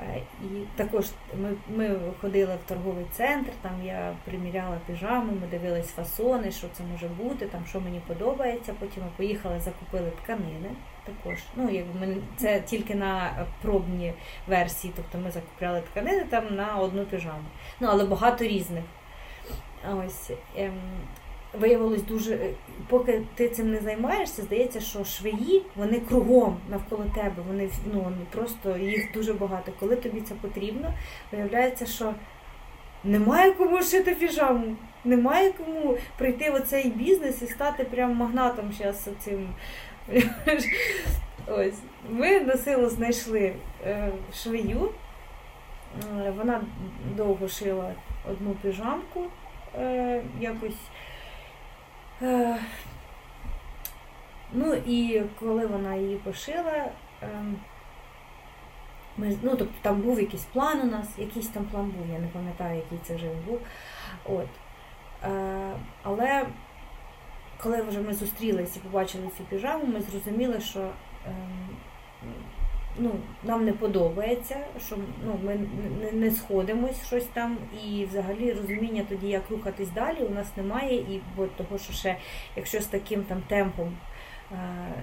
Е, 0.00 0.22
і 0.42 0.46
також 0.76 1.06
ми 1.36 1.54
ми 1.76 1.98
ходили 2.20 2.58
в 2.64 2.68
торговий 2.68 3.04
центр, 3.12 3.50
там 3.62 3.72
я 3.84 4.16
приміряла 4.24 4.78
піжаму, 4.86 5.32
ми 5.32 5.46
дивились 5.50 5.90
фасони, 5.90 6.52
що 6.52 6.66
це 6.72 6.82
може 6.92 7.08
бути, 7.08 7.46
там 7.46 7.66
що 7.68 7.80
мені 7.80 8.00
подобається. 8.06 8.74
Потім 8.78 9.02
ми 9.02 9.08
поїхали, 9.16 9.60
закупили 9.60 10.10
тканини. 10.22 10.70
Також, 11.04 11.38
ну 11.56 11.70
якби 11.70 12.06
ми 12.06 12.16
це 12.36 12.60
тільки 12.60 12.94
на 12.94 13.46
пробні 13.62 14.12
версії, 14.46 14.92
тобто 14.96 15.18
ми 15.18 15.30
закупляли 15.30 15.80
тканини 15.80 16.24
там 16.24 16.54
на 16.54 16.76
одну 16.76 17.04
піжаму. 17.04 17.44
Ну, 17.80 17.88
але 17.90 18.04
багато 18.04 18.44
різних. 18.44 18.84
Ось. 20.06 20.30
Виявилось 21.52 22.02
дуже, 22.02 22.34
е, 22.34 22.54
поки 22.88 23.22
ти 23.34 23.48
цим 23.48 23.72
не 23.72 23.80
займаєшся, 23.80 24.42
здається, 24.42 24.80
що 24.80 25.04
швеї 25.04 25.62
вони 25.76 26.00
кругом 26.00 26.56
навколо 26.70 27.04
тебе, 27.14 27.42
вони 27.48 27.70
ну, 27.92 28.12
просто 28.30 28.76
їх 28.76 29.12
дуже 29.14 29.32
багато. 29.32 29.72
Коли 29.80 29.96
тобі 29.96 30.20
це 30.20 30.34
потрібно, 30.34 30.94
виявляється, 31.32 31.86
що 31.86 32.14
немає 33.04 33.52
кому 33.52 33.82
шити 33.82 34.14
піжаму, 34.14 34.76
немає 35.04 35.52
кому 35.52 35.96
прийти 36.18 36.50
в 36.50 36.54
оцей 36.54 36.90
бізнес 36.90 37.42
і 37.42 37.46
стати 37.46 37.84
прям 37.84 38.16
магнатом 38.16 38.72
зараз 38.72 39.08
цим. 39.18 39.48
Ось. 41.46 41.78
Ми 42.10 42.40
на 42.40 42.56
силу 42.56 42.88
знайшли 42.88 43.52
е, 43.86 44.12
швею. 44.34 44.88
Е, 46.18 46.32
вона 46.36 46.60
довго 47.16 47.48
шила 47.48 47.92
одну 48.30 48.50
піжамку 48.62 49.24
якось. 50.40 50.76
Е, 52.22 52.56
ну 54.52 54.74
і 54.74 55.22
коли 55.40 55.66
вона 55.66 55.94
її 55.94 56.16
пошила, 56.16 56.90
ем, 57.22 57.56
ми, 59.16 59.38
ну, 59.42 59.56
тобто 59.56 59.74
там 59.82 60.00
був 60.00 60.20
якийсь 60.20 60.44
план 60.44 60.80
у 60.80 60.84
нас, 60.84 61.18
якийсь 61.18 61.48
там 61.48 61.64
план 61.64 61.84
був, 61.90 62.06
я 62.12 62.18
не 62.18 62.26
пам'ятаю, 62.26 62.76
який 62.76 62.98
це 63.02 63.16
вже 63.16 63.26
був. 63.46 63.60
От. 64.24 64.48
Е, 65.24 65.72
але 66.02 66.46
коли 67.62 67.82
вже 67.82 68.00
ми 68.00 68.14
зустрілися 68.14 68.80
і 68.80 68.82
побачили 68.82 69.28
цю 69.38 69.44
піжаму, 69.44 69.86
ми 69.86 70.00
зрозуміли, 70.00 70.60
що 70.60 70.80
ем, 71.26 71.68
ну, 72.98 73.10
нам 73.44 73.64
не 73.64 73.72
подобається, 73.72 74.56
що 74.86 74.96
ну, 75.26 75.38
ми 75.44 75.60
не, 76.12 76.30
сходимось 76.30 77.06
щось 77.06 77.24
там, 77.24 77.58
і 77.86 78.04
взагалі 78.04 78.52
розуміння 78.52 79.04
тоді, 79.08 79.28
як 79.28 79.50
рухатись 79.50 79.90
далі, 79.90 80.18
у 80.20 80.34
нас 80.34 80.46
немає. 80.56 80.94
І 80.96 81.20
бо 81.36 81.46
того, 81.46 81.78
що 81.78 81.92
ще 81.92 82.16
якщо 82.56 82.80
з 82.80 82.86
таким 82.86 83.22
там 83.22 83.42
темпом 83.48 83.96
е, 84.52 84.56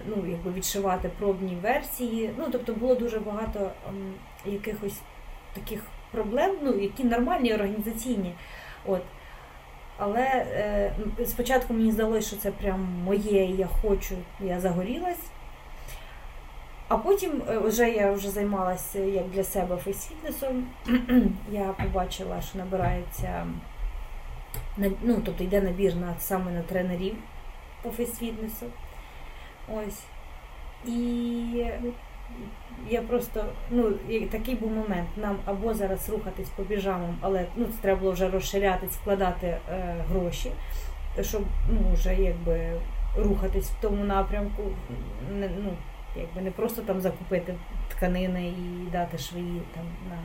ну, 0.08 0.24
якби 0.28 0.52
відшивати 0.52 1.10
пробні 1.20 1.58
версії, 1.62 2.30
ну 2.38 2.46
тобто 2.52 2.74
було 2.74 2.96
дуже 2.96 3.20
багато 3.20 3.72
ем, 3.90 4.14
якихось 4.46 5.00
таких 5.54 5.82
проблем, 6.12 6.56
ну, 6.62 6.80
які 6.80 7.04
нормальні, 7.04 7.54
організаційні. 7.54 8.34
От. 8.86 9.02
Але 9.98 10.22
е, 10.22 10.92
спочатку 11.26 11.74
мені 11.74 11.92
здалося, 11.92 12.28
що 12.28 12.38
це 12.38 12.52
прям 12.52 12.82
моє, 13.04 13.46
я 13.46 13.68
хочу, 13.68 14.16
я 14.42 14.60
загорілась. 14.60 15.32
А 16.88 16.98
потім 16.98 17.42
е, 17.50 17.58
вже 17.58 17.90
я 17.90 18.12
вже 18.12 18.30
займалася 18.30 19.00
як 19.00 19.30
для 19.30 19.44
себе 19.44 19.78
фейсфітнесом. 19.78 20.68
Я 21.52 21.64
побачила, 21.64 22.42
що 22.42 22.58
набирається 22.58 23.48
ну, 24.78 25.22
тобто 25.26 25.44
йде 25.44 25.62
набір 25.62 25.96
на 25.96 26.16
саме 26.20 26.52
на 26.52 26.62
тренерів 26.62 27.16
по 27.82 27.90
фейсфітнесу. 27.90 28.66
Ось. 29.74 30.04
І 30.86 31.66
я 32.90 33.02
просто, 33.02 33.46
ну, 33.70 33.94
такий 34.32 34.56
був 34.56 34.72
момент. 34.72 35.08
Нам 35.18 35.38
або 35.46 35.74
зараз 35.74 36.10
рухатись 36.10 36.50
по 36.50 36.64
біжамам, 36.64 37.18
але 37.22 37.46
ну, 37.56 37.66
це 37.66 37.82
треба 37.82 38.00
було 38.00 38.12
вже 38.12 38.30
розширяти, 38.30 38.88
складати 38.90 39.48
е, 39.48 39.96
гроші, 40.10 40.52
щоб 41.22 41.44
ну, 41.70 41.94
вже 41.94 42.16
якби 42.16 42.72
рухатись 43.18 43.70
в 43.70 43.82
тому 43.82 44.04
напрямку. 44.04 44.64
ну, 45.40 45.74
Якби 46.18 46.42
не 46.42 46.52
просто 46.52 46.82
там 46.82 47.02
закупити 47.02 47.56
тканини 47.90 48.48
і 48.48 48.92
дати 48.92 49.18
швії 49.18 49.62
там 49.74 49.84
на 50.10 50.18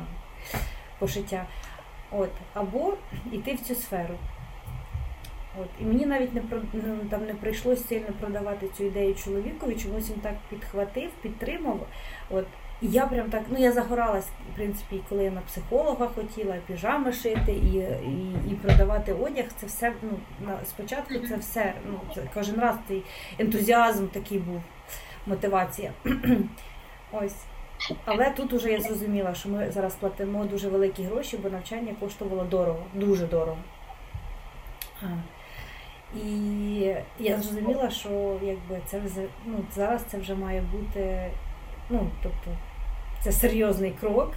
пошиття. 0.99 1.47
От. 2.11 2.30
Або 2.55 2.95
йти 3.32 3.55
в 3.55 3.61
цю 3.61 3.74
сферу. 3.74 4.14
От. 5.61 5.68
І 5.80 5.84
мені 5.84 6.07
навіть 6.07 6.34
не 6.34 6.43
ну, 6.72 6.97
там 7.11 7.26
не 7.26 7.34
прийшлося 7.34 7.84
сильно 7.84 8.07
продавати 8.20 8.68
цю 8.68 8.84
ідею 8.84 9.14
чоловікові, 9.14 9.76
чомусь 9.76 10.11
він 10.11 10.20
так 10.20 10.34
підхватив, 10.51 11.11
підтримав. 11.22 11.86
От. 12.30 12.47
І 12.82 12.88
я 12.88 13.07
прям 13.07 13.30
так, 13.30 13.43
ну 13.49 13.59
я 13.59 13.72
загоралась, 13.72 14.26
в 14.26 14.57
принципі, 14.57 15.01
коли 15.09 15.24
я 15.24 15.30
на 15.30 15.40
психолога 15.40 16.07
хотіла, 16.07 16.57
піжами 16.66 17.12
шити 17.12 17.53
і 17.53 17.74
і, 18.09 18.36
і 18.51 18.55
продавати 18.62 19.12
одяг. 19.12 19.45
Це 19.57 19.66
все 19.66 19.93
ну, 20.03 20.11
на, 20.47 20.64
спочатку 20.64 21.14
це 21.28 21.36
все. 21.36 21.74
ну, 21.86 22.01
це 22.14 22.22
Кожен 22.34 22.61
раз 22.61 22.76
цей 22.88 23.03
ентузіазм 23.38 24.07
такий 24.07 24.38
був, 24.38 24.62
мотивація. 25.27 25.93
Ось. 27.12 27.37
Але 28.05 28.31
тут 28.31 28.53
уже 28.53 28.73
я 28.73 28.81
зрозуміла, 28.81 29.35
що 29.35 29.49
ми 29.49 29.70
зараз 29.70 29.95
платимо 29.95 30.45
дуже 30.45 30.68
великі 30.68 31.03
гроші, 31.03 31.37
бо 31.37 31.49
навчання 31.49 31.95
коштувало 32.01 32.45
дорого, 32.45 32.83
дуже 32.95 33.27
дорого. 33.27 33.59
І 36.16 36.95
я 37.18 37.37
зрозуміла, 37.39 37.91
що 37.91 38.39
якби 38.43 38.81
це 38.87 39.01
ну, 39.47 39.59
зараз 39.75 40.03
це 40.03 40.18
вже 40.18 40.35
має 40.35 40.61
бути, 40.61 41.31
ну, 41.91 42.07
тобто, 42.23 42.51
це 43.23 43.33
серйозний 43.33 43.91
крок, 44.01 44.33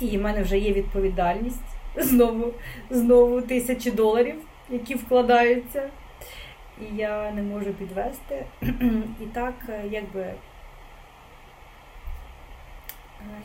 і 0.00 0.18
в 0.18 0.22
мене 0.22 0.42
вже 0.42 0.58
є 0.58 0.72
відповідальність 0.72 1.60
знову, 1.96 2.52
знову 2.90 3.42
тисячі 3.42 3.90
доларів, 3.90 4.34
які 4.70 4.94
вкладаються. 4.94 5.88
І 6.82 6.96
я 6.96 7.32
не 7.32 7.42
можу 7.42 7.72
підвести. 7.72 8.46
І 9.20 9.26
так, 9.34 9.54
якби 9.90 10.34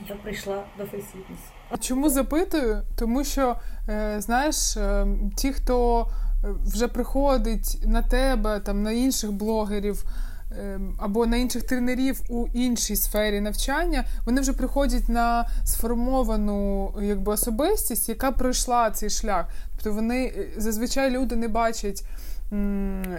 я 0.10 0.16
прийшла 0.16 0.64
до 0.78 0.86
фейсфітнесу. 0.86 1.42
Чому 1.80 2.10
запитую? 2.10 2.82
Тому 2.96 3.24
що, 3.24 3.56
е, 3.90 4.16
знаєш, 4.22 4.78
е, 4.78 5.08
ті, 5.36 5.54
хто 5.54 6.02
е, 6.44 6.48
вже 6.66 6.88
приходить 6.88 7.80
на 7.86 8.02
тебе, 8.02 8.60
там 8.60 8.84
на 8.84 8.92
інших 8.92 9.32
блогерів. 9.32 10.04
Або 10.98 11.26
на 11.26 11.38
інших 11.38 11.64
тренерів 11.64 12.22
у 12.30 12.48
іншій 12.54 12.96
сфері 12.96 13.42
навчання, 13.42 14.06
вони 14.26 14.42
вже 14.42 14.54
приходять 14.54 15.10
на 15.10 15.50
сформовану 15.64 16.94
якби, 17.02 17.34
особистість, 17.34 18.10
яка 18.10 18.32
пройшла 18.32 18.92
цей 18.92 19.10
шлях. 19.10 19.46
Тобто 19.72 19.94
вони 19.94 20.34
зазвичай 20.58 21.10
люди 21.10 21.36
не 21.36 21.48
бачать 21.48 22.04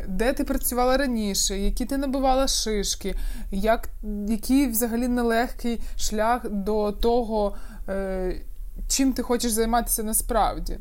де 0.09 0.33
ти 0.33 0.45
працювала 0.45 0.97
раніше, 0.97 1.59
які 1.59 1.85
ти 1.85 1.97
набивала 1.97 2.49
шишки, 2.49 3.15
як, 3.51 3.89
який 4.29 4.67
взагалі 4.67 5.09
нелегкий 5.09 5.81
шлях 5.97 6.51
до 6.51 6.93
того, 6.93 7.57
е, 7.89 8.43
чим 8.89 9.13
ти 9.13 9.23
хочеш 9.23 9.53
займатися 9.53 10.03
насправді. 10.03 10.79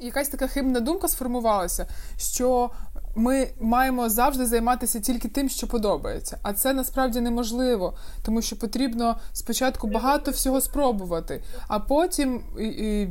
Якась 0.00 0.28
така 0.28 0.46
хибна 0.46 0.80
думка 0.80 1.08
сформувалася, 1.08 1.86
що 2.18 2.70
ми 3.16 3.48
маємо 3.60 4.08
завжди 4.08 4.46
займатися 4.46 5.00
тільки 5.00 5.28
тим, 5.28 5.48
що 5.48 5.66
подобається. 5.66 6.38
А 6.42 6.52
це 6.52 6.72
насправді 6.72 7.20
неможливо, 7.20 7.94
тому 8.22 8.42
що 8.42 8.58
потрібно 8.58 9.18
спочатку 9.32 9.86
багато 9.86 10.30
всього 10.30 10.60
спробувати, 10.60 11.42
а 11.68 11.78
потім 11.78 12.42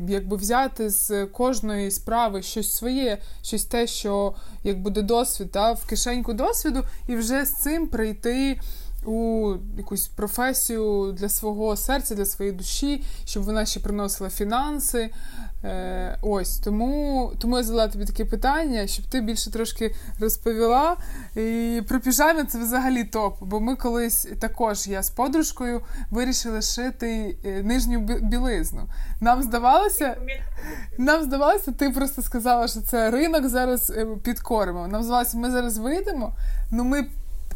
якби 0.08 0.38
взяти 0.38 0.90
з 0.90 1.26
кожної 1.26 1.92
справи 1.92 2.42
щось 2.42 2.74
своє, 2.74 3.18
щось 3.42 3.66
те, 3.66 3.88
що 3.88 4.36
як 4.64 4.82
буде 4.82 5.02
досвід, 5.02 5.52
та, 5.52 5.72
в 5.72 5.88
кишеньку 5.88 6.34
досвіду, 6.34 6.84
і 7.08 7.16
вже 7.16 7.46
з 7.46 7.54
цим 7.54 7.88
прийти. 7.88 8.60
У 9.08 9.54
якусь 9.78 10.08
професію 10.08 11.16
для 11.18 11.30
свого 11.30 11.76
серця, 11.78 12.16
для 12.16 12.26
своєї 12.26 12.58
душі, 12.58 13.04
щоб 13.26 13.44
вона 13.44 13.66
ще 13.66 13.80
приносила 13.80 14.30
фінанси, 14.30 15.10
Е, 15.66 16.18
Ось 16.22 16.58
тому 16.58 17.32
тому 17.40 17.58
я 17.58 17.64
задала 17.64 17.88
тобі 17.88 18.06
таке 18.06 18.26
питання, 18.26 18.88
щоб 18.88 19.06
ти 19.06 19.22
більше 19.22 19.52
трошки 19.52 19.96
розповіла. 20.20 20.98
І 21.36 21.82
про 21.88 22.00
піжамі 22.00 22.44
це 22.44 22.60
взагалі 22.60 23.04
топ. 23.04 23.38
Бо 23.42 23.60
ми 23.60 23.76
колись 23.76 24.28
також 24.40 24.88
я 24.88 25.04
з 25.04 25.10
подружкою 25.10 25.82
вирішили 26.12 26.62
шити 26.62 27.38
е, 27.46 27.64
нижню 27.64 28.00
білизну. 28.22 28.82
Нам 29.22 29.44
здавалося, 29.44 30.18
нам 30.98 31.24
здавалося, 31.24 31.72
ти 31.72 31.90
просто 31.90 32.22
сказала, 32.22 32.68
що 32.68 32.82
це 32.82 33.12
ринок 33.12 33.48
зараз 33.48 33.90
е, 33.90 34.08
підкоримо. 34.24 34.88
Нам 34.88 35.04
здавалося, 35.04 35.38
ми 35.38 35.52
зараз 35.52 35.78
вийдемо, 35.78 36.34
ну 36.72 36.84
ми 36.84 37.06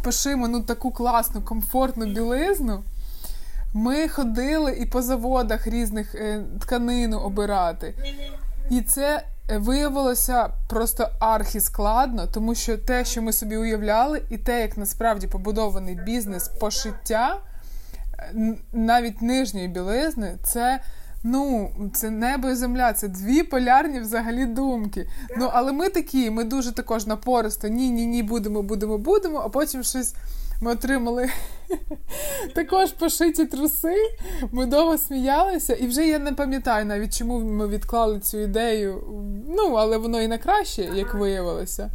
пошимо 0.04 0.48
ну 0.48 0.62
таку 0.64 0.92
класну, 0.92 1.42
комфортну 1.42 2.06
білизну. 2.06 2.84
Ми 3.74 4.08
ходили 4.08 4.72
і 4.72 4.86
по 4.86 5.02
заводах 5.02 5.68
різних 5.68 6.16
е, 6.16 6.44
тканину 6.60 7.20
обирати. 7.20 7.96
І 8.70 8.82
це 8.82 9.24
виявилося 9.58 10.50
просто 10.70 11.10
архіскладно, 11.20 12.28
тому 12.28 12.56
що 12.56 12.78
те, 12.78 13.06
що 13.06 13.22
ми 13.22 13.34
собі 13.34 13.58
уявляли, 13.58 14.22
і 14.30 14.38
те, 14.38 14.62
як 14.62 14.78
насправді 14.78 15.28
побудований 15.28 15.96
бізнес 15.96 16.48
пошиття, 16.48 17.38
навіть 18.74 19.22
нижньої 19.22 19.68
білизни, 19.68 20.38
це. 20.44 20.82
Ну, 21.24 21.72
це 21.94 22.10
небо 22.10 22.50
і 22.50 22.56
земля, 22.56 22.94
це 22.94 23.08
дві 23.08 23.44
полярні 23.44 24.00
взагалі 24.00 24.46
думки. 24.46 25.10
Ну, 25.38 25.50
але 25.54 25.72
ми 25.72 25.90
такі, 25.90 26.30
ми 26.30 26.44
дуже 26.44 26.72
також 26.72 27.06
напористо 27.06 27.68
ні, 27.68 27.90
ні, 27.90 28.06
ні, 28.06 28.24
будемо, 28.24 28.62
будемо, 28.62 28.98
будемо, 28.98 29.38
а 29.46 29.50
потім 29.50 29.84
щось 29.84 30.16
ми 30.62 30.72
отримали 30.72 31.30
також 32.56 32.92
пошиті 32.92 33.46
труси. 33.46 33.96
Ми 34.52 34.66
довго 34.66 34.98
сміялися, 34.98 35.74
і 35.74 35.88
вже 35.88 36.08
я 36.08 36.20
не 36.20 36.34
пам'ятаю 36.34 36.86
навіть, 36.86 37.18
чому 37.18 37.40
ми 37.40 37.68
відклали 37.68 38.20
цю 38.20 38.40
ідею. 38.40 39.04
Ну, 39.48 39.74
але 39.74 39.98
воно 39.98 40.22
і 40.22 40.28
на 40.28 40.38
краще, 40.38 40.82
як 40.82 41.14
виявилося. 41.14 41.92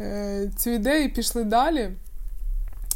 Е, 0.00 0.50
цю 0.56 0.70
ідею 0.70 1.12
пішли 1.12 1.44
далі. 1.44 1.90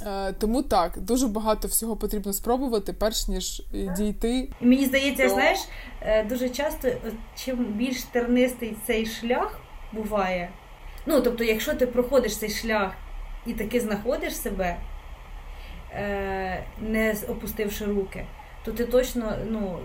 Е, 0.07 0.33
тому 0.33 0.63
так, 0.63 0.99
дуже 0.99 1.29
багато 1.29 1.69
всього 1.69 1.97
потрібно 1.97 2.33
спробувати, 2.33 2.93
перш 2.93 3.29
ніж 3.29 3.63
дійти. 3.97 4.49
Мені 4.61 4.87
здається, 4.87 5.29
знаєш, 5.29 5.59
е, 6.01 6.25
дуже 6.25 6.49
часто, 6.49 6.89
чим 7.37 7.65
більш 7.65 8.03
тернистий 8.03 8.77
цей 8.87 9.07
шлях 9.07 9.61
буває. 9.93 10.51
Ну, 11.07 11.21
тобто, 11.21 11.45
якщо 11.45 11.75
ти 11.75 11.87
проходиш 11.87 12.39
цей 12.39 12.51
шлях 12.51 12.93
і 13.47 13.53
таки 13.53 13.81
знаходиш 13.81 14.37
себе, 14.37 14.77
е, 15.93 16.65
не 16.81 17.15
опустивши 17.29 17.85
руки, 17.85 18.27
то 18.65 18.73
ти 18.73 18.85
точно 18.85 19.33
ну, 19.51 19.79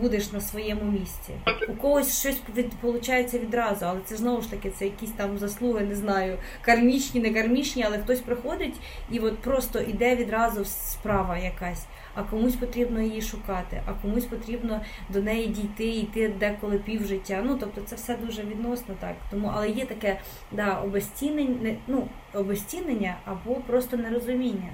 будеш 0.00 0.32
на 0.32 0.40
своєму 0.40 0.92
місці. 0.92 1.32
У 1.68 1.72
когось 1.72 2.20
щось 2.20 2.40
виходить 2.82 3.34
відразу, 3.34 3.84
але 3.84 4.00
це 4.04 4.16
знову 4.16 4.42
ж 4.42 4.50
таки 4.50 4.70
це 4.70 4.84
якісь 4.84 5.10
там 5.10 5.38
заслуги, 5.38 5.84
не 5.84 5.94
знаю, 5.94 6.38
кармічні, 6.62 7.20
не 7.20 7.30
кармічні, 7.30 7.84
але 7.86 7.98
хтось 7.98 8.20
приходить 8.20 8.74
і 9.10 9.18
от 9.18 9.38
просто 9.38 9.80
іде 9.80 10.16
відразу 10.16 10.64
справа 10.64 11.38
якась. 11.38 11.86
А 12.14 12.22
комусь 12.22 12.56
потрібно 12.56 13.00
її 13.00 13.22
шукати, 13.22 13.82
а 13.86 13.92
комусь 13.92 14.24
потрібно 14.24 14.80
до 15.08 15.22
неї 15.22 15.46
дійти, 15.46 15.88
йти 15.88 16.28
деколи 16.28 16.78
пів 16.78 17.06
життя. 17.06 17.42
Ну 17.44 17.56
тобто 17.60 17.80
це 17.80 17.96
все 17.96 18.16
дуже 18.16 18.42
відносно 18.42 18.94
так. 19.00 19.16
Тому, 19.30 19.52
але 19.54 19.70
є 19.70 19.86
таке 19.86 20.20
да, 20.52 20.74
обезцінення, 20.74 21.76
ну, 21.86 22.08
обезцінення 22.34 23.16
або 23.24 23.54
просто 23.54 23.96
нерозуміння. 23.96 24.68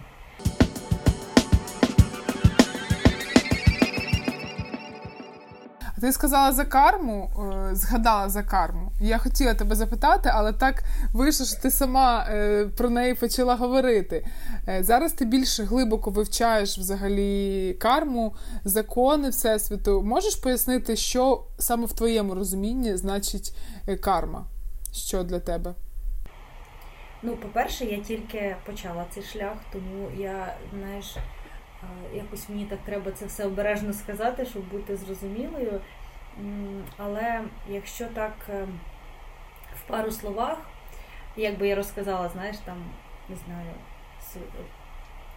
Ти 6.00 6.12
сказала 6.12 6.52
за 6.52 6.64
карму, 6.64 7.30
е, 7.70 7.74
згадала 7.74 8.28
за 8.28 8.42
карму. 8.42 8.92
Я 9.00 9.18
хотіла 9.18 9.54
тебе 9.54 9.74
запитати, 9.74 10.30
але 10.34 10.52
так 10.52 10.82
вийшло, 11.12 11.46
що 11.46 11.60
ти 11.60 11.70
сама 11.70 12.26
е, 12.30 12.66
про 12.76 12.90
неї 12.90 13.14
почала 13.14 13.56
говорити. 13.56 14.26
Е, 14.68 14.82
зараз 14.82 15.12
ти 15.12 15.24
більш 15.24 15.60
глибоко 15.60 16.10
вивчаєш 16.10 16.78
взагалі 16.78 17.76
карму, 17.80 18.34
закони 18.64 19.28
Всесвіту. 19.28 20.02
Можеш 20.02 20.36
пояснити, 20.36 20.96
що 20.96 21.44
саме 21.58 21.86
в 21.86 21.92
твоєму 21.92 22.34
розумінні 22.34 22.96
значить 22.96 23.56
карма? 24.00 24.44
Що 24.92 25.22
для 25.22 25.40
тебе? 25.40 25.74
Ну, 27.22 27.36
по-перше, 27.36 27.84
я 27.84 27.98
тільки 27.98 28.56
почала 28.66 29.04
цей 29.14 29.22
шлях, 29.22 29.56
тому 29.72 30.08
я, 30.18 30.54
знаєш. 30.74 31.16
Якось 32.14 32.48
мені 32.48 32.64
так 32.64 32.78
треба 32.84 33.12
це 33.12 33.26
все 33.26 33.46
обережно 33.46 33.92
сказати, 33.92 34.46
щоб 34.46 34.68
бути 34.68 34.96
зрозумілою. 34.96 35.80
Але 36.96 37.44
якщо 37.68 38.04
так 38.04 38.34
е, 38.48 38.66
в 39.74 39.88
пару 39.88 40.10
словах, 40.10 40.58
як 41.36 41.58
би 41.58 41.68
я 41.68 41.74
розказала, 41.74 42.28
знаєш, 42.28 42.56
там, 42.58 42.84
не 43.28 43.36
знаю, 43.36 43.70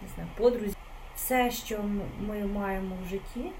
не 0.02 0.08
знаю, 0.08 0.30
подрузі, 0.36 0.76
все, 1.14 1.50
що 1.50 1.82
ми 2.20 2.46
маємо 2.46 2.96
в 3.02 3.08
житті, 3.08 3.44
е, 3.44 3.52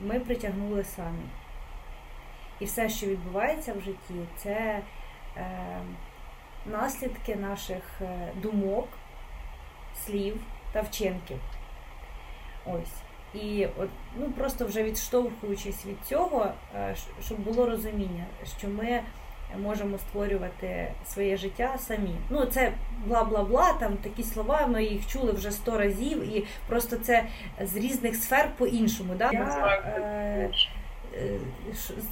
ми 0.00 0.20
притягнули 0.20 0.84
самі. 0.84 1.24
І 2.60 2.64
все, 2.64 2.88
що 2.88 3.06
відбувається 3.06 3.72
в 3.72 3.80
житті, 3.80 4.14
це 4.36 4.82
е, 5.36 5.80
наслідки 6.66 7.36
наших 7.36 8.00
думок, 8.42 8.88
слів 10.04 10.40
та 10.72 10.80
вчинків. 10.80 11.38
Ось. 12.66 13.02
І 13.42 13.66
от, 13.78 13.88
ну, 14.16 14.26
просто 14.30 14.66
вже 14.66 14.82
відштовхуючись 14.82 15.86
від 15.86 15.96
цього, 16.04 16.46
е, 16.76 16.94
щоб 17.22 17.38
було 17.38 17.66
розуміння, 17.66 18.24
що 18.58 18.68
ми 18.68 19.00
можемо 19.58 19.98
створювати 19.98 20.92
своє 21.06 21.36
життя 21.36 21.78
самі. 21.78 22.14
Ну, 22.30 22.44
це 22.44 22.72
бла 23.06 23.24
бла 23.24 23.42
бла, 23.42 23.72
там 23.72 23.96
такі 23.96 24.22
слова, 24.22 24.66
ми 24.66 24.84
їх 24.84 25.06
чули 25.06 25.32
вже 25.32 25.50
сто 25.50 25.78
разів, 25.78 26.36
і 26.36 26.44
просто 26.66 26.96
це 26.96 27.24
з 27.60 27.76
різних 27.76 28.16
сфер 28.16 28.48
по-іншому. 28.58 29.14
Да? 29.14 29.30
Я, 29.32 29.82
е, 29.86 30.50
е, 31.14 31.38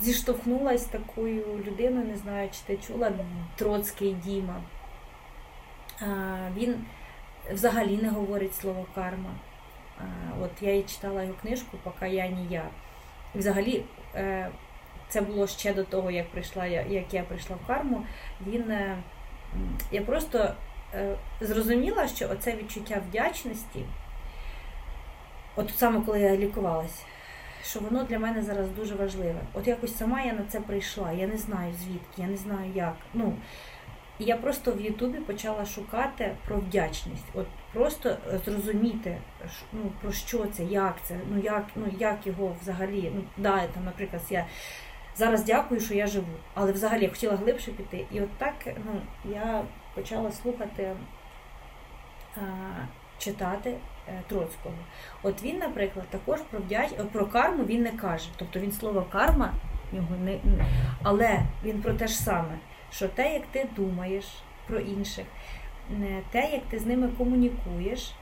зіштовхнулася 0.03 0.85
з 0.85 0.87
такою 0.87 1.45
людиною, 1.67 2.07
не 2.07 2.17
знаю, 2.17 2.49
чи 2.53 2.59
ти 2.67 2.87
чула 2.87 3.13
Троцький 3.57 4.13
Діма. 4.13 4.63
Е, 6.03 6.07
він 6.57 6.85
взагалі 7.53 7.97
не 7.97 8.09
говорить 8.09 8.55
слово 8.55 8.87
карма. 8.95 9.31
От 10.43 10.51
я 10.61 10.77
і 10.77 10.83
читала 10.83 11.23
його 11.23 11.35
книжку 11.43 11.79
Поки 11.83 12.09
я 12.09 12.29
не 12.29 12.45
я. 12.51 12.65
І 13.35 13.39
взагалі. 13.39 13.85
Е, 14.15 14.51
це 15.09 15.21
було 15.21 15.47
ще 15.47 15.75
до 15.75 15.85
того, 15.85 16.11
як 16.11 16.31
прийшла 16.31 16.67
як 16.67 17.15
я 17.15 17.23
прийшла 17.23 17.57
в 17.57 17.67
карму. 17.67 18.07
Він 18.47 18.71
е, 18.71 18.97
я 19.93 20.03
просто 20.03 20.55
е, 20.95 21.17
зрозуміла, 21.41 22.09
що 22.09 22.29
оце 22.31 22.57
відчуття 22.57 23.03
вдячності, 23.09 23.85
от 25.57 25.71
саме 25.77 26.01
коли 26.01 26.21
я 26.21 26.37
лікувалась, 26.37 27.05
що 27.65 27.81
воно 27.81 28.05
для 28.05 28.19
мене 28.19 28.43
зараз 28.43 28.69
дуже 28.69 28.95
важливе. 28.95 29.41
От 29.55 29.67
якось 29.67 29.97
сама 29.97 30.23
я 30.23 30.33
на 30.33 30.45
це 30.49 30.61
прийшла. 30.61 31.13
Я 31.13 31.27
не 31.27 31.37
знаю 31.37 31.75
звідки, 31.75 32.23
я 32.23 32.27
не 32.27 32.37
знаю 32.37 32.73
як. 32.75 32.97
Ну, 33.15 33.37
я 34.19 34.37
просто 34.37 34.73
в 34.73 34.81
Ютубі 34.81 35.19
почала 35.19 35.67
шукати 35.67 36.37
про 36.47 36.57
вдячність. 36.57 37.25
От 37.35 37.47
просто 37.73 38.17
зрозуміти, 38.45 39.19
ну, 39.73 39.93
про 40.03 40.13
що 40.13 40.47
це, 40.47 40.65
як 40.65 40.97
це, 41.03 41.17
ну 41.31 41.41
як 41.41 41.65
ну, 41.77 41.87
як 41.99 42.27
його 42.27 42.57
взагалі. 42.61 43.13
Ну, 43.15 43.23
да, 43.37 43.67
там, 43.67 43.85
Наприклад, 43.85 44.23
я 44.31 44.47
зараз 45.17 45.45
дякую, 45.45 45.81
що 45.81 45.95
я 45.95 46.07
живу. 46.07 46.33
Але 46.55 46.73
взагалі 46.73 47.03
я 47.03 47.09
хотіла 47.09 47.37
глибше 47.37 47.73
піти. 47.73 48.07
І 48.13 48.21
от 48.21 48.31
так 48.39 48.55
ну, 48.67 49.01
я 49.33 49.63
почала 49.95 50.33
слухати, 50.33 50.97
а, 52.37 52.41
читати 53.19 53.77
е, 54.09 54.23
Троцького. 54.29 54.75
От 55.23 55.43
він, 55.43 55.59
наприклад, 55.59 56.07
також 56.11 56.41
про 56.41 56.61
вдяч... 56.61 56.91
про 57.13 57.27
карму 57.27 57.65
він 57.65 57.83
не 57.83 57.91
каже. 57.91 58.29
Тобто 58.37 58.61
він 58.61 58.73
слово 58.73 59.07
карма 59.13 59.55
його 59.93 60.17
не. 60.25 60.39
Але 61.03 61.41
він 61.65 61.83
про 61.83 61.95
те 61.95 62.07
ж 62.07 62.15
саме, 62.15 62.59
що 62.93 63.09
те, 63.09 63.35
як 63.35 63.43
ти 63.47 63.69
думаєш 63.77 64.25
про 64.67 64.79
інших, 64.79 65.27
те, 66.31 66.51
як 66.53 66.63
ти 66.71 66.79
з 66.79 66.87
ними 66.87 67.09
комунікуєш, 67.19 68.13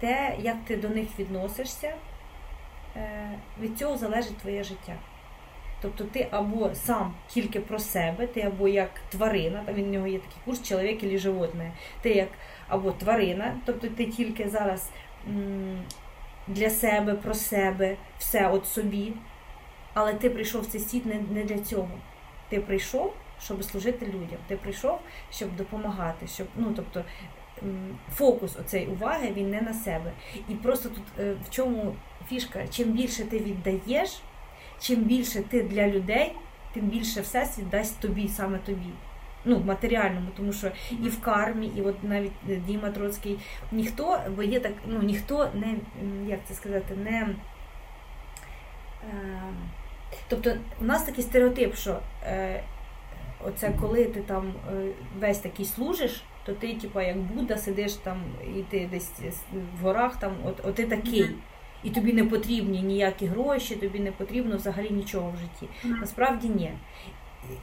те, 0.00 0.36
як 0.40 0.56
ти 0.64 0.76
до 0.76 0.88
них 0.88 1.08
відносишся, 1.18 1.94
е, 2.96 3.30
від 3.60 3.78
цього 3.78 3.96
залежить 3.96 4.36
твоє 4.36 4.64
життя. 4.64 4.96
Тобто 5.80 6.04
ти 6.04 6.28
або 6.30 6.74
сам 6.74 7.14
тільки 7.28 7.60
про 7.60 7.78
себе, 7.78 8.26
ти 8.26 8.40
або 8.40 8.68
як 8.68 8.90
тварина, 9.08 9.62
там 9.66 9.74
він 9.74 9.88
у 9.88 9.92
нього 9.92 10.06
є 10.06 10.18
такий 10.18 10.38
курс 10.44 10.62
чоловік 10.62 11.02
і 11.02 11.18
животне, 11.18 11.72
ти 12.02 12.10
як 12.10 12.28
або 12.68 12.92
тварина, 12.92 13.56
тобто 13.64 13.88
ти 13.88 14.06
тільки 14.06 14.48
зараз 14.48 14.90
для 16.48 16.70
себе, 16.70 17.14
про 17.14 17.34
себе, 17.34 17.96
все 18.18 18.48
от 18.48 18.66
собі. 18.66 19.12
Але 19.94 20.14
ти 20.14 20.30
прийшов 20.30 20.62
в 20.62 20.66
цей 20.66 20.80
світ 20.80 21.06
не 21.06 21.44
для 21.44 21.58
цього. 21.58 21.90
Ти 22.48 22.60
прийшов, 22.60 23.14
щоб 23.40 23.64
служити 23.64 24.06
людям. 24.06 24.38
Ти 24.46 24.56
прийшов, 24.56 24.98
щоб 25.30 25.56
допомагати, 25.56 26.26
щоб, 26.26 26.46
ну 26.56 26.72
тобто. 26.76 27.04
Фокус 28.14 28.56
оцей 28.56 28.86
уваги 28.86 29.32
він 29.36 29.50
не 29.50 29.60
на 29.60 29.74
себе. 29.74 30.12
І 30.48 30.54
просто 30.54 30.88
тут 30.88 31.02
е, 31.18 31.34
в 31.46 31.50
чому 31.50 31.94
фішка, 32.28 32.66
чим 32.70 32.92
більше 32.92 33.24
ти 33.24 33.38
віддаєш, 33.38 34.20
чим 34.80 35.04
більше 35.04 35.42
ти 35.42 35.62
для 35.62 35.88
людей, 35.88 36.32
тим 36.74 36.84
більше 36.84 37.20
всесвіт 37.20 37.68
дасть 37.68 38.00
тобі, 38.00 38.28
саме 38.28 38.58
тобі. 38.58 38.90
Ну, 39.48 39.60
матеріальному, 39.60 40.28
тому 40.36 40.52
що 40.52 40.70
і 40.90 41.08
в 41.08 41.20
кармі, 41.20 41.66
і 41.76 41.82
от 41.82 42.04
навіть 42.04 42.32
Діма 42.66 42.90
Троцький, 42.90 43.38
ніхто, 43.72 44.20
бо 44.36 44.42
є 44.42 44.60
так, 44.60 44.72
ну 44.86 45.02
ніхто 45.02 45.50
не, 45.54 45.74
як 46.28 46.40
це 46.48 46.54
сказати, 46.54 46.96
не. 46.96 47.28
Е, 49.10 49.42
тобто 50.28 50.52
у 50.80 50.84
нас 50.84 51.02
такий 51.02 51.24
стереотип, 51.24 51.74
що 51.74 51.98
е, 52.22 52.62
оце 53.46 53.72
коли 53.80 54.04
ти 54.04 54.20
там 54.20 54.54
е, 54.72 54.88
весь 55.20 55.38
такий 55.38 55.66
служиш, 55.66 56.22
то 56.44 56.52
ти, 56.52 56.74
типа, 56.74 57.02
як 57.02 57.18
Будда, 57.18 57.56
сидиш 57.56 57.92
там, 57.94 58.22
і 58.56 58.62
ти 58.62 58.88
десь 58.90 59.12
в 59.80 59.82
горах, 59.82 60.16
там, 60.16 60.32
от, 60.44 60.60
от 60.64 60.74
ти 60.74 60.86
такий 60.86 61.30
і 61.82 61.90
тобі 61.90 62.12
не 62.12 62.24
потрібні 62.24 62.82
ніякі 62.82 63.26
гроші, 63.26 63.76
тобі 63.76 63.98
не 63.98 64.12
потрібно 64.12 64.56
взагалі 64.56 64.90
нічого 64.90 65.30
в 65.30 65.36
житті. 65.36 65.68
Насправді 66.00 66.48
ні. 66.48 66.72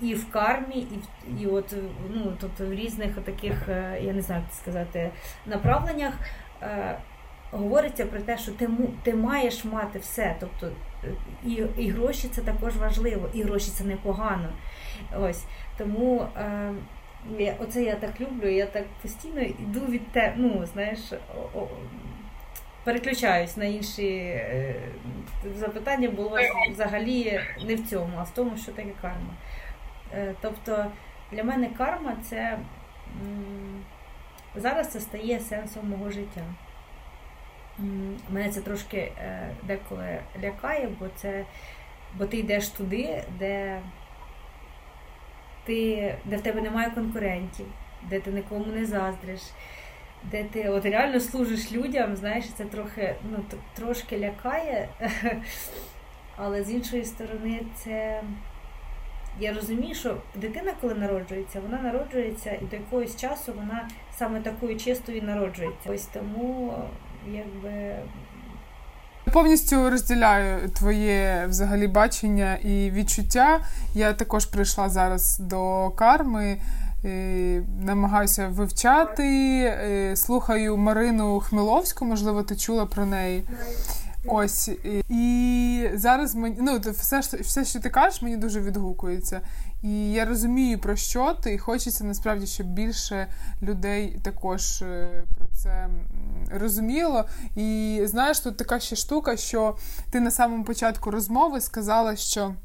І 0.02 0.14
в 0.14 0.32
кармі, 0.32 0.76
і 0.76 0.98
в 0.98 1.42
і 1.42 1.48
от 1.48 1.76
ну 2.14 2.34
тобто 2.40 2.66
в 2.66 2.74
різних 2.74 3.16
таких, 3.16 3.70
е, 3.70 4.00
я 4.02 4.14
не 4.14 4.22
знаю, 4.22 4.42
як 4.42 4.54
сказати, 4.54 5.12
направленнях 5.46 6.14
е, 6.62 6.98
говориться 7.52 8.06
про 8.06 8.20
те, 8.20 8.38
що 8.38 8.52
ти 8.52 8.70
ти 9.04 9.16
маєш 9.16 9.66
мати 9.66 10.00
все. 10.00 10.36
Тобто 10.40 10.68
е, 10.68 10.72
і 11.45 11.64
і 11.78 11.89
гроші 11.89 12.28
це 12.28 12.41
також 12.41 12.78
важливо, 12.78 13.30
і 13.34 13.43
гроші 13.43 13.72
це 13.72 13.84
непогано. 13.84 14.49
Ось 15.20 15.43
тому 15.78 16.28
е, 16.38 17.56
оце 17.60 17.84
я 17.84 17.95
так 17.95 18.22
люблю, 18.22 18.49
я 18.49 18.66
так 18.66 18.86
постійно 19.01 19.41
йду 19.41 19.80
від 19.80 20.12
те, 20.12 20.34
ну 20.38 20.66
знаєш, 20.74 20.99
о, 21.36 21.60
о, 21.60 21.68
переключаюсь 22.84 23.58
на 23.58 23.66
інші 23.66 24.08
е, 24.08 24.76
запитання, 25.56 26.10
було 26.10 26.38
взагалі 26.72 27.41
не 27.66 27.76
в 27.76 27.88
цьому, 27.88 28.18
а 28.18 28.24
в 28.24 28.34
тому, 28.34 28.58
що 28.58 28.72
таке 28.72 28.91
карма. 29.01 29.34
Е, 30.14 30.34
тобто 30.41 30.86
для 31.32 31.43
мене 31.43 31.70
карма 31.78 32.16
це 32.30 32.58
зараз 34.56 34.91
це 34.91 34.99
стає 34.99 35.39
сенсом 35.39 35.89
мого 35.89 36.10
життя. 36.10 36.41
Мене 38.30 38.49
це 38.51 38.61
трошки 38.61 38.97
е, 38.97 39.49
деколи 39.63 40.19
лякає, 40.43 40.89
бо 40.99 41.05
це, 41.15 41.45
бо 42.17 42.26
ти 42.26 42.38
йдеш 42.38 42.67
туди, 42.67 43.24
де 43.39 43.82
ти, 45.65 46.15
де 46.26 46.38
в 46.38 46.41
тебе 46.41 46.61
немає 46.61 46.89
конкурентів, 46.89 47.65
де 48.09 48.19
ти 48.19 48.32
нікому 48.32 48.65
не 48.65 48.86
заздриш, 48.86 49.41
де 50.24 50.43
ти 50.43 50.69
от 50.69 50.86
реально 50.86 51.19
служиш 51.19 51.71
людям, 51.71 52.15
знаєш, 52.15 52.45
це 52.57 52.65
трохи 52.65 53.15
ну, 53.32 53.43
трошки 53.74 54.19
лякає. 54.19 54.89
Але 56.38 56.63
з 56.63 56.71
іншої 56.71 57.05
сторони, 57.05 57.61
це 57.76 58.21
я 59.39 59.53
розумію, 59.53 59.95
що 59.95 60.17
дитина, 60.36 60.74
коли 60.82 60.95
народжується, 60.95 61.59
вона 61.59 61.82
народжується 61.82 62.51
і 62.51 62.65
до 62.65 62.76
якогось 62.76 63.17
часу 63.17 63.53
вона 63.53 63.89
саме 64.17 64.39
такою 64.39 64.78
чистою 64.80 65.21
народжується. 65.21 65.91
Ось 65.91 66.05
тому 66.05 66.74
якби. 67.32 67.95
Повністю 69.34 69.89
розділяю 69.89 70.69
твоє 70.69 71.45
взагалі 71.49 71.88
бачення 71.88 72.55
і 72.55 72.91
відчуття. 72.91 73.59
Я 73.93 74.13
також 74.13 74.45
прийшла 74.45 74.89
зараз 74.89 75.39
до 75.39 75.89
карми. 75.89 76.57
Е, 77.05 77.63
намагаюся 77.80 78.47
вивчати. 78.47 79.24
Е, 79.63 80.15
слухаю 80.15 80.78
Марину 80.78 81.39
Хмеловську, 81.39 82.05
можливо, 82.05 82.43
ти 82.43 82.55
чула 82.55 82.86
про 82.86 83.05
неї. 83.05 83.43
Ось 84.26 84.71
і 85.09 85.89
зараз 85.93 86.36
мені 86.36 86.55
ну 86.59 86.80
все, 86.80 87.19
все, 87.19 87.65
що 87.65 87.80
ти 87.80 87.89
кажеш, 87.89 88.21
мені 88.21 88.38
дуже 88.38 88.61
відгукується. 88.61 89.41
І 89.84 90.12
я 90.12 90.26
розумію, 90.26 90.80
про 90.80 90.96
що 90.96 91.34
ти, 91.34 91.54
і 91.54 91.58
хочеться 91.58 92.04
насправді, 92.04 92.48
щоб 92.48 92.68
більше 92.68 93.28
людей 93.62 94.20
також 94.24 94.82
е, 94.82 95.24
про 95.38 95.48
це 95.48 95.88
розуміло. 96.52 97.26
І 97.56 98.02
знаєш, 98.06 98.40
тут 98.40 98.58
така 98.58 98.80
ще 98.80 98.96
штука, 98.96 99.38
що 99.38 99.78
ти 100.12 100.20
на 100.20 100.32
самому 100.32 100.64
початку 100.64 101.12
розмови 101.12 101.62
сказала, 101.62 102.16
що. 102.16 102.56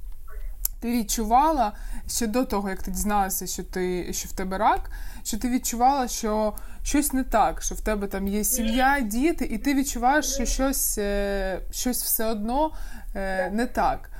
Ти 0.80 0.92
відчувала 0.92 1.72
ще 2.08 2.26
до 2.26 2.44
того, 2.44 2.68
як 2.68 2.82
ти 2.82 2.90
дізналася, 2.90 3.46
що 3.46 3.62
ти 3.62 4.12
що 4.12 4.28
в 4.28 4.32
тебе 4.32 4.58
рак, 4.58 4.90
що 5.24 5.38
ти 5.38 5.50
відчувала, 5.50 6.08
що 6.08 6.54
щось 6.82 7.12
не 7.12 7.24
так, 7.24 7.62
що 7.62 7.74
в 7.74 7.80
тебе 7.80 8.06
там 8.06 8.28
є 8.28 8.44
сім'я, 8.44 9.00
діти, 9.00 9.44
і 9.44 9.58
ти 9.58 9.74
відчуваєш, 9.74 10.26
що 10.26 10.46
щось 10.46 10.98
е, 10.98 11.60
щось 11.70 12.02
все 12.02 12.26
одно 12.26 12.70
е, 13.14 13.50
не 13.50 13.66
так. 13.66 14.10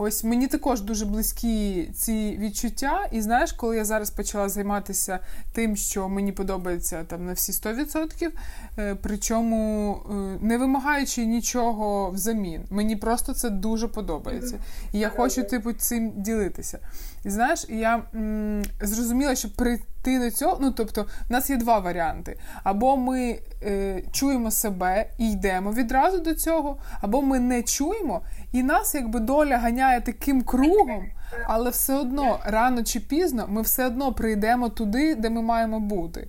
Ось 0.00 0.24
мені 0.24 0.46
також 0.46 0.80
дуже 0.80 1.06
близькі 1.06 1.88
ці 1.94 2.36
відчуття. 2.40 3.08
І 3.12 3.20
знаєш, 3.20 3.52
коли 3.52 3.76
я 3.76 3.84
зараз 3.84 4.10
почала 4.10 4.48
займатися 4.48 5.18
тим, 5.52 5.76
що 5.76 6.08
мені 6.08 6.32
подобається 6.32 7.04
там 7.04 7.26
на 7.26 7.32
всі 7.32 7.52
100%, 7.52 8.30
е, 8.78 8.96
причому 9.02 9.92
е, 10.10 10.14
не 10.40 10.58
вимагаючи 10.58 11.26
нічого 11.26 12.10
взамін. 12.10 12.62
Мені 12.70 12.96
просто 12.96 13.34
це 13.34 13.50
дуже 13.50 13.88
подобається. 13.88 14.58
І 14.92 14.98
я 14.98 15.08
хочу, 15.08 15.44
типу, 15.44 15.72
цим 15.72 16.12
ділитися. 16.16 16.78
І 17.24 17.30
знаєш, 17.30 17.66
я 17.68 18.02
м- 18.14 18.62
зрозуміла, 18.80 19.34
що 19.34 19.54
прийти 19.54 20.18
до 20.18 20.30
цього, 20.30 20.58
ну 20.60 20.70
тобто, 20.70 21.02
в 21.28 21.32
нас 21.32 21.50
є 21.50 21.56
два 21.56 21.78
варіанти: 21.78 22.38
або 22.64 22.96
ми 22.96 23.38
е, 23.62 24.02
чуємо 24.12 24.50
себе 24.50 25.10
і 25.18 25.32
йдемо 25.32 25.72
відразу 25.72 26.18
до 26.18 26.34
цього, 26.34 26.76
або 27.00 27.22
ми 27.22 27.38
не 27.38 27.62
чуємо, 27.62 28.20
і 28.52 28.62
нас 28.62 28.94
якби 28.94 29.20
доля 29.20 29.58
ганяє 29.58 30.00
таким 30.00 30.42
кругом. 30.42 31.04
Але 31.46 31.70
все 31.70 31.94
одно, 31.94 32.38
рано 32.44 32.82
чи 32.84 33.00
пізно, 33.00 33.46
ми 33.48 33.62
все 33.62 33.86
одно 33.86 34.12
прийдемо 34.12 34.68
туди, 34.68 35.14
де 35.14 35.30
ми 35.30 35.42
маємо 35.42 35.80
бути. 35.80 36.28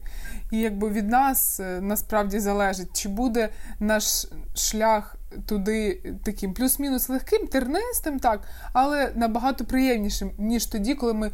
І 0.51 0.57
якби 0.59 0.89
від 0.89 1.09
нас 1.09 1.59
е, 1.59 1.81
насправді 1.81 2.39
залежить, 2.39 2.89
чи 2.93 3.09
буде 3.09 3.49
наш 3.79 4.27
шлях 4.55 5.15
туди 5.45 6.01
таким 6.23 6.53
плюс-мінус 6.53 7.09
легким, 7.09 7.47
тернистим, 7.47 8.19
так, 8.19 8.41
але 8.73 9.11
набагато 9.15 9.65
приємнішим, 9.65 10.31
ніж 10.37 10.65
тоді, 10.65 10.95
коли 10.95 11.13
ми 11.13 11.31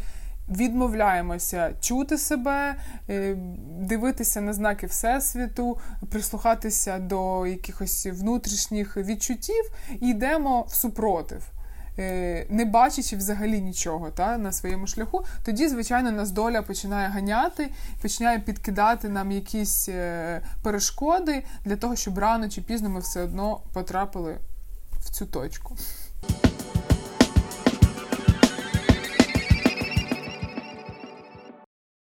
відмовляємося 0.50 1.74
чути 1.80 2.18
себе, 2.18 2.76
е, 3.10 3.36
дивитися 3.80 4.42
на 4.42 4.54
знаки 4.54 4.88
Всесвіту, 4.88 5.78
прислухатися 6.10 7.00
до 7.00 7.48
якихось 7.48 8.06
внутрішніх 8.06 8.98
відчуттів 8.98 9.72
і 10.02 10.10
йдемо 10.10 10.62
в 10.62 10.74
супротив. 10.76 11.55
Е, 12.00 12.46
не 12.50 12.66
бачачи 12.66 13.16
взагалі 13.16 13.62
нічого 13.62 14.12
та, 14.12 14.38
на 14.38 14.52
своєму 14.52 14.88
шляху, 14.88 15.26
тоді, 15.44 15.68
звичайно, 15.68 16.12
нас 16.12 16.32
доля 16.32 16.62
починає 16.62 17.10
ганяти, 17.10 17.70
починає 18.02 18.40
підкидати 18.40 19.10
нам 19.10 19.32
якісь 19.32 19.90
е, 19.90 20.42
перешкоди 20.64 21.44
для 21.66 21.76
того, 21.76 21.96
щоб 21.96 22.18
рано 22.18 22.50
чи 22.50 22.62
пізно 22.62 22.90
ми 22.90 23.00
все 23.00 23.24
одно 23.24 23.62
потрапили 23.74 24.38
в 25.00 25.10
цю 25.10 25.26
точку. 25.26 25.78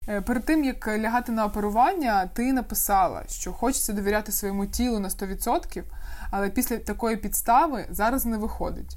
Е, 0.08 0.20
перед 0.20 0.44
тим 0.44 0.64
як 0.64 0.88
лягати 0.88 1.32
на 1.32 1.44
оперування, 1.44 2.26
ти 2.34 2.52
написала, 2.52 3.22
що 3.28 3.52
хочеться 3.52 3.92
довіряти 3.92 4.32
своєму 4.32 4.66
тілу 4.66 4.98
на 4.98 5.08
100%, 5.08 5.82
але 6.30 6.50
після 6.50 6.76
такої 6.76 7.16
підстави 7.16 7.86
зараз 7.90 8.26
не 8.26 8.36
виходить. 8.36 8.96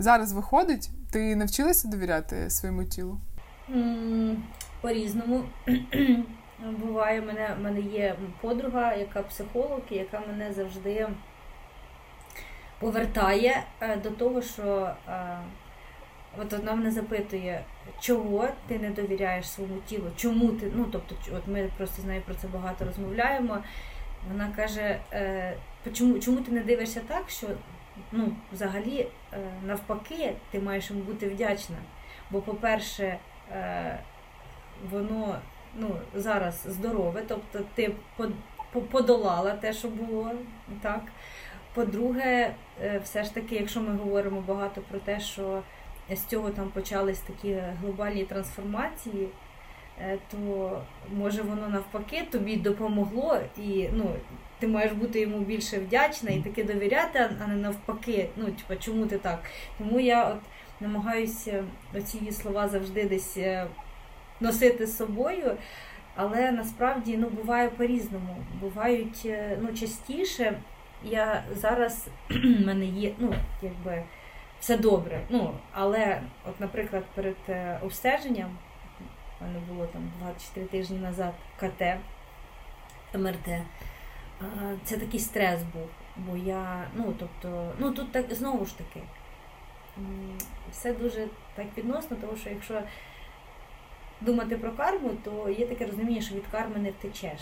Зараз 0.00 0.32
виходить, 0.32 0.90
ти 1.10 1.36
навчилася 1.36 1.88
довіряти 1.88 2.50
своєму 2.50 2.84
тілу? 2.84 3.20
По-різному. 4.80 5.44
Буває, 6.78 7.20
мене 7.20 7.54
в 7.58 7.62
мене 7.62 7.80
є 7.80 8.16
подруга, 8.40 8.94
яка 8.94 9.22
психолог, 9.22 9.80
яка 9.90 10.20
мене 10.28 10.52
завжди 10.52 11.08
повертає 12.78 13.62
е, 13.80 13.96
до 13.96 14.10
того, 14.10 14.42
що 14.42 14.90
е, 15.08 15.38
от 16.38 16.52
вона 16.52 16.74
мене 16.74 16.90
запитує, 16.90 17.64
чого 18.00 18.48
ти 18.66 18.78
не 18.78 18.90
довіряєш 18.90 19.50
своєму 19.50 19.80
тілу, 19.86 20.10
чому 20.16 20.48
ти, 20.48 20.72
ну 20.74 20.86
тобто, 20.92 21.14
от 21.36 21.46
ми 21.46 21.70
просто 21.76 22.02
з 22.02 22.04
нею 22.04 22.22
про 22.26 22.34
це 22.34 22.48
багато 22.48 22.84
розмовляємо. 22.84 23.58
Вона 24.32 24.52
каже, 24.56 25.00
е, 25.12 25.56
чому, 25.92 26.18
чому 26.18 26.40
ти 26.40 26.52
не 26.52 26.60
дивишся 26.60 27.00
так, 27.08 27.30
що 27.30 27.46
ну, 28.12 28.32
взагалі, 28.52 29.06
е, 29.32 29.38
навпаки, 29.66 30.34
ти 30.50 30.60
маєш 30.60 30.90
йому 30.90 31.02
бути 31.02 31.28
вдячна. 31.28 31.76
Бо, 32.30 32.40
по-перше, 32.40 33.18
е, 33.52 33.98
воно 34.90 35.38
ну, 35.76 35.96
зараз 36.14 36.62
здорове, 36.66 37.22
тобто 37.28 37.60
ти 37.74 37.94
подолала 38.90 39.50
те, 39.50 39.72
що 39.72 39.88
було. 39.88 40.32
так. 40.82 41.02
По-друге, 41.74 42.54
е, 42.82 43.00
все 43.04 43.24
ж 43.24 43.34
таки, 43.34 43.54
якщо 43.54 43.80
ми 43.80 43.96
говоримо 43.96 44.40
багато 44.40 44.80
про 44.80 44.98
те, 44.98 45.20
що 45.20 45.62
з 46.10 46.24
цього 46.24 46.50
там 46.50 46.68
почались 46.68 47.20
такі 47.20 47.62
глобальні 47.80 48.24
трансформації, 48.24 49.28
то 50.30 50.82
може 51.12 51.42
воно 51.42 51.68
навпаки 51.68 52.26
тобі 52.30 52.56
допомогло 52.56 53.38
і 53.56 53.88
ну, 53.92 54.14
ти 54.60 54.68
маєш 54.68 54.92
бути 54.92 55.20
йому 55.20 55.38
більше 55.38 55.78
вдячна 55.78 56.30
і 56.30 56.40
таки 56.40 56.64
довіряти, 56.64 57.30
а 57.44 57.46
не 57.46 57.56
навпаки. 57.56 58.28
Ну, 58.36 58.44
типа, 58.44 58.76
чому 58.76 59.06
ти 59.06 59.18
так? 59.18 59.42
Тому 59.78 60.00
я 60.00 60.24
от 60.24 60.40
намагаюся 60.80 61.64
оці 61.94 62.32
слова 62.32 62.68
завжди 62.68 63.04
десь 63.04 63.36
е, 63.36 63.66
носити 64.40 64.86
з 64.86 64.96
собою. 64.96 65.56
Але 66.14 66.52
насправді 66.52 67.16
ну, 67.16 67.28
буває 67.28 67.68
по-різному. 67.68 68.36
Бувають 68.60 69.22
е, 69.24 69.58
ну, 69.60 69.74
частіше. 69.74 70.60
Я 71.04 71.44
зараз 71.54 72.08
в 72.30 72.66
мене 72.66 72.84
є, 72.84 73.12
ну, 73.18 73.34
якби 73.62 74.02
все 74.60 74.76
добре. 74.76 75.20
Ну, 75.28 75.54
Але, 75.72 76.22
от, 76.48 76.60
наприклад, 76.60 77.04
перед 77.14 77.36
е, 77.48 77.78
обстеженням, 77.82 78.58
в 79.40 79.44
мене 79.44 79.58
було 79.68 79.86
там 79.86 80.12
24 80.20 80.66
тижні 80.66 80.98
назад 80.98 81.32
КТ, 81.60 81.82
МРТ 83.14 83.48
це 84.84 84.96
такий 84.96 85.20
стрес 85.20 85.60
був. 85.62 85.88
Бо 86.16 86.36
я, 86.36 86.88
ну 86.94 87.14
тобто, 87.18 87.72
ну 87.78 87.92
тут 87.92 88.12
так 88.12 88.34
знову 88.34 88.66
ж 88.66 88.78
таки, 88.78 89.00
все 90.72 90.92
дуже 90.92 91.26
так 91.54 91.66
відносно, 91.76 92.16
тому 92.20 92.36
що 92.36 92.50
якщо 92.50 92.82
думати 94.20 94.56
про 94.56 94.72
карму, 94.72 95.10
то 95.24 95.50
є 95.50 95.66
таке 95.66 95.86
розуміння, 95.86 96.20
що 96.20 96.34
від 96.34 96.46
карми 96.46 96.78
не 96.78 96.90
втечеш. 96.90 97.40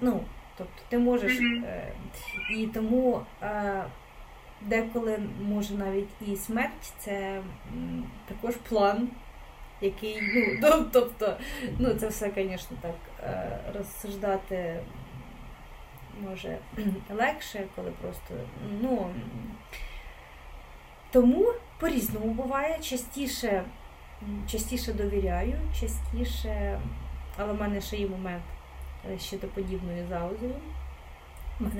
Ну, 0.00 0.20
тобто 0.56 0.82
ти 0.88 0.98
можеш. 0.98 1.40
Е, 1.40 1.92
і 2.56 2.66
тому 2.66 3.20
е, 3.42 3.84
деколи 4.60 5.18
може 5.42 5.74
навіть 5.74 6.08
і 6.26 6.36
смерть 6.36 6.92
це 6.98 7.42
також 8.28 8.54
план, 8.56 9.08
який, 9.80 10.20
ну, 10.62 10.86
тобто, 10.92 11.36
ну 11.78 11.94
це 11.94 12.08
все, 12.08 12.30
звісно, 12.34 12.76
так 12.80 12.94
е, 13.22 13.58
розсуждати 13.74 14.80
може 16.28 16.58
легше, 17.10 17.64
коли 17.76 17.90
просто. 17.90 18.34
ну, 18.80 19.10
Тому 21.12 21.52
по-різному 21.78 22.26
буває. 22.26 22.78
Частіше 22.80 23.64
частіше 24.46 24.92
довіряю, 24.92 25.54
частіше, 25.80 26.80
але 27.36 27.52
в 27.52 27.60
мене 27.60 27.80
ще 27.80 27.96
є 27.96 28.08
момент 28.08 28.42
е, 29.10 29.18
щитоподібною 29.18 30.06
залозою. 30.08 30.54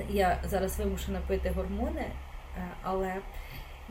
Я 0.09 0.39
зараз 0.43 0.79
вимушена 0.79 1.19
пити 1.27 1.49
гормони, 1.55 2.05
е, 2.57 2.67
але 2.83 3.15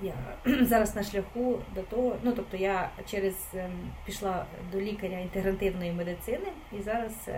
я 0.03 0.15
зараз 0.67 0.97
на 0.97 1.03
шляху 1.03 1.59
до 1.75 1.83
того, 1.83 2.17
ну 2.23 2.33
тобто 2.33 2.57
я 2.57 2.91
через 3.07 3.35
ем, 3.55 3.91
пішла 4.07 4.47
до 4.73 4.81
лікаря 4.81 5.19
інтегративної 5.19 5.93
медицини 5.93 6.49
і 6.79 6.83
зараз 6.83 7.29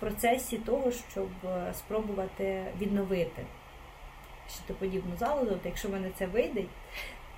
процесі 0.00 0.58
того, 0.58 0.90
щоб 0.90 1.28
е, 1.44 1.74
спробувати 1.74 2.64
відновити 2.80 3.46
щитоподібну 4.50 5.16
залозу. 5.16 5.50
От 5.50 5.60
Якщо 5.66 5.88
в 5.88 5.92
мене 5.92 6.10
це 6.18 6.26
вийде, 6.26 6.64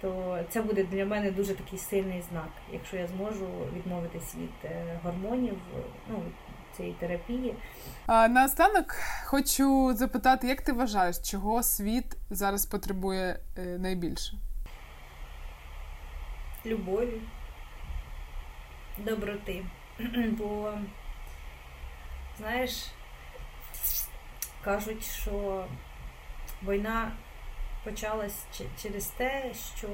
то 0.01 0.39
це 0.49 0.63
буде 0.63 0.85
для 0.85 1.05
мене 1.05 1.31
дуже 1.31 1.55
такий 1.55 1.79
сильний 1.79 2.23
знак, 2.23 2.51
якщо 2.73 2.97
я 2.97 3.07
зможу 3.07 3.47
відмовитись 3.77 4.35
від 4.35 4.51
е, 4.65 5.01
гормонів, 5.03 5.59
ну 6.09 6.23
цієї 6.77 6.95
терапії. 6.95 7.55
А 8.07 8.29
наостанок 8.29 8.95
хочу 9.25 9.95
запитати, 9.95 10.47
як 10.47 10.63
ти 10.63 10.73
вважаєш, 10.73 11.19
чого 11.31 11.63
світ 11.63 12.17
зараз 12.31 12.67
потребує 12.67 13.41
е, 13.59 13.63
найбільше? 13.63 14.37
Любові, 16.67 17.21
доброти. 18.99 19.65
Бо 20.39 20.73
знаєш, 22.39 22.87
кажуть, 24.65 25.05
що 25.05 25.65
війна 26.63 27.13
почалась 27.85 28.47
через 28.83 29.07
те, 29.07 29.55
що 29.77 29.89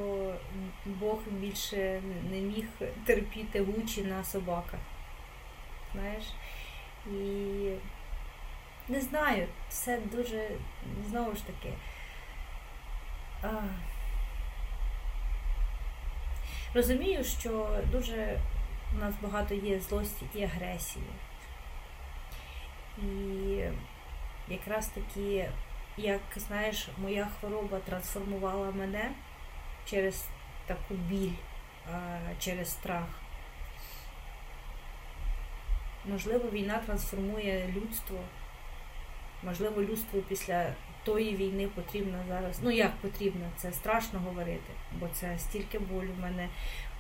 Бог 0.87 1.19
більше 1.31 2.03
не 2.31 2.41
міг 2.41 2.65
терпіти 3.07 3.61
гучі 3.61 4.03
на 4.03 4.25
собаках. 4.25 4.81
Знаєш? 5.93 6.25
І 7.07 7.71
не 8.89 9.01
знаю, 9.01 9.49
все 9.69 9.99
дуже, 10.13 10.51
знову 11.09 11.37
ж 11.37 11.47
таки. 11.47 11.75
А... 13.43 13.49
Розумію, 16.75 17.25
що 17.25 17.81
дуже 17.93 18.41
у 18.97 18.99
нас 18.99 19.15
багато 19.23 19.55
є 19.55 19.81
злості 19.81 20.27
і 20.35 20.43
агресії. 20.43 21.05
І 23.03 23.07
якраз 24.49 24.87
таки, 24.87 25.51
як 25.97 26.21
знаєш, 26.37 26.89
моя 26.99 27.29
хвороба 27.41 27.79
трансформувала 27.79 28.71
мене 28.71 29.11
через 29.85 30.27
таку 30.67 30.95
біль, 30.95 31.33
через 32.39 32.71
страх. 32.71 33.07
Можливо, 36.05 36.51
війна 36.51 36.79
трансформує 36.87 37.75
людство. 37.77 38.19
Можливо, 39.43 39.83
людству 39.83 40.23
після 40.29 40.75
тої 41.05 41.37
війни 41.37 41.69
потрібно 41.75 42.19
зараз. 42.29 42.61
Ну 42.63 42.71
як 42.71 42.97
потрібно, 42.97 43.51
це 43.57 43.73
страшно 43.73 44.19
говорити, 44.19 44.73
бо 45.01 45.09
це 45.13 45.39
стільки 45.39 45.79
болю 45.79 46.11
в 46.19 46.21
мене. 46.21 46.49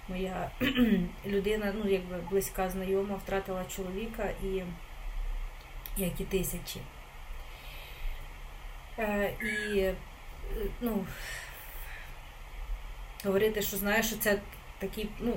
Моя 0.08 0.50
людина, 1.26 1.72
ну 1.74 1.90
якби 1.90 2.16
близька 2.30 2.70
знайома, 2.70 3.16
втратила 3.16 3.64
чоловіка 3.64 4.30
і 4.42 4.62
як 5.96 6.20
і 6.20 6.24
тисячі. 6.24 6.80
Е, 8.98 9.34
І 9.42 9.92
ну, 10.80 11.06
говорити, 13.24 13.62
що 13.62 13.76
знаєш, 13.76 14.06
що 14.06 14.16
це 14.16 14.40
такий 14.78 15.10
ну, 15.20 15.34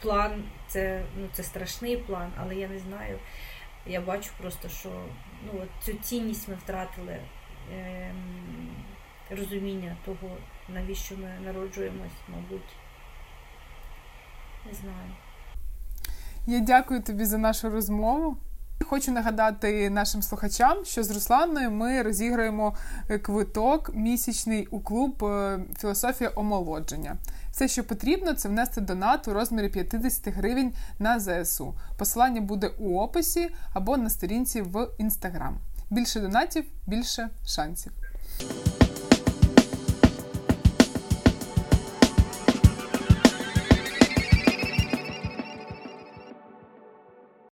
план, 0.00 0.44
це 0.66 1.02
ну, 1.16 1.28
це 1.32 1.42
страшний 1.42 1.96
план, 1.96 2.32
але 2.40 2.54
я 2.54 2.68
не 2.68 2.78
знаю. 2.78 3.18
Я 3.86 4.00
бачу 4.00 4.30
просто, 4.40 4.68
що 4.68 4.88
ну, 5.46 5.60
от 5.62 5.68
цю 5.84 5.92
цінність 5.92 6.48
ми 6.48 6.54
втратили 6.54 7.18
е, 7.72 8.14
розуміння 9.30 9.96
того, 10.04 10.36
навіщо 10.68 11.16
ми 11.16 11.38
народжуємось, 11.44 12.12
мабуть. 12.28 12.76
Не 14.66 14.74
знаю. 14.74 15.10
Я 16.46 16.60
дякую 16.60 17.02
тобі 17.02 17.24
за 17.24 17.38
нашу 17.38 17.70
розмову. 17.70 18.36
Хочу 18.82 19.12
нагадати 19.12 19.90
нашим 19.90 20.22
слухачам, 20.22 20.84
що 20.84 21.04
з 21.04 21.10
Русланою 21.10 21.70
ми 21.70 22.02
розіграємо 22.02 22.76
е, 23.08 23.18
квиток 23.18 23.94
місячний 23.94 24.66
у 24.66 24.80
клуб 24.80 25.24
е, 25.24 25.58
Філософія 25.78 26.32
омолодження. 26.34 27.16
Все, 27.50 27.68
що 27.68 27.84
потрібно, 27.84 28.32
це 28.32 28.48
внести 28.48 28.80
донат 28.80 29.28
у 29.28 29.32
розмірі 29.32 29.68
50 29.68 30.28
гривень 30.28 30.72
на 30.98 31.20
ЗСУ. 31.20 31.74
Посилання 31.98 32.40
буде 32.40 32.70
у 32.78 32.98
описі 33.00 33.54
або 33.74 33.96
на 33.96 34.10
сторінці 34.10 34.62
в 34.62 34.88
інстаграм. 34.98 35.58
Більше 35.90 36.20
донатів, 36.20 36.64
більше 36.86 37.28
шансів. 37.46 37.92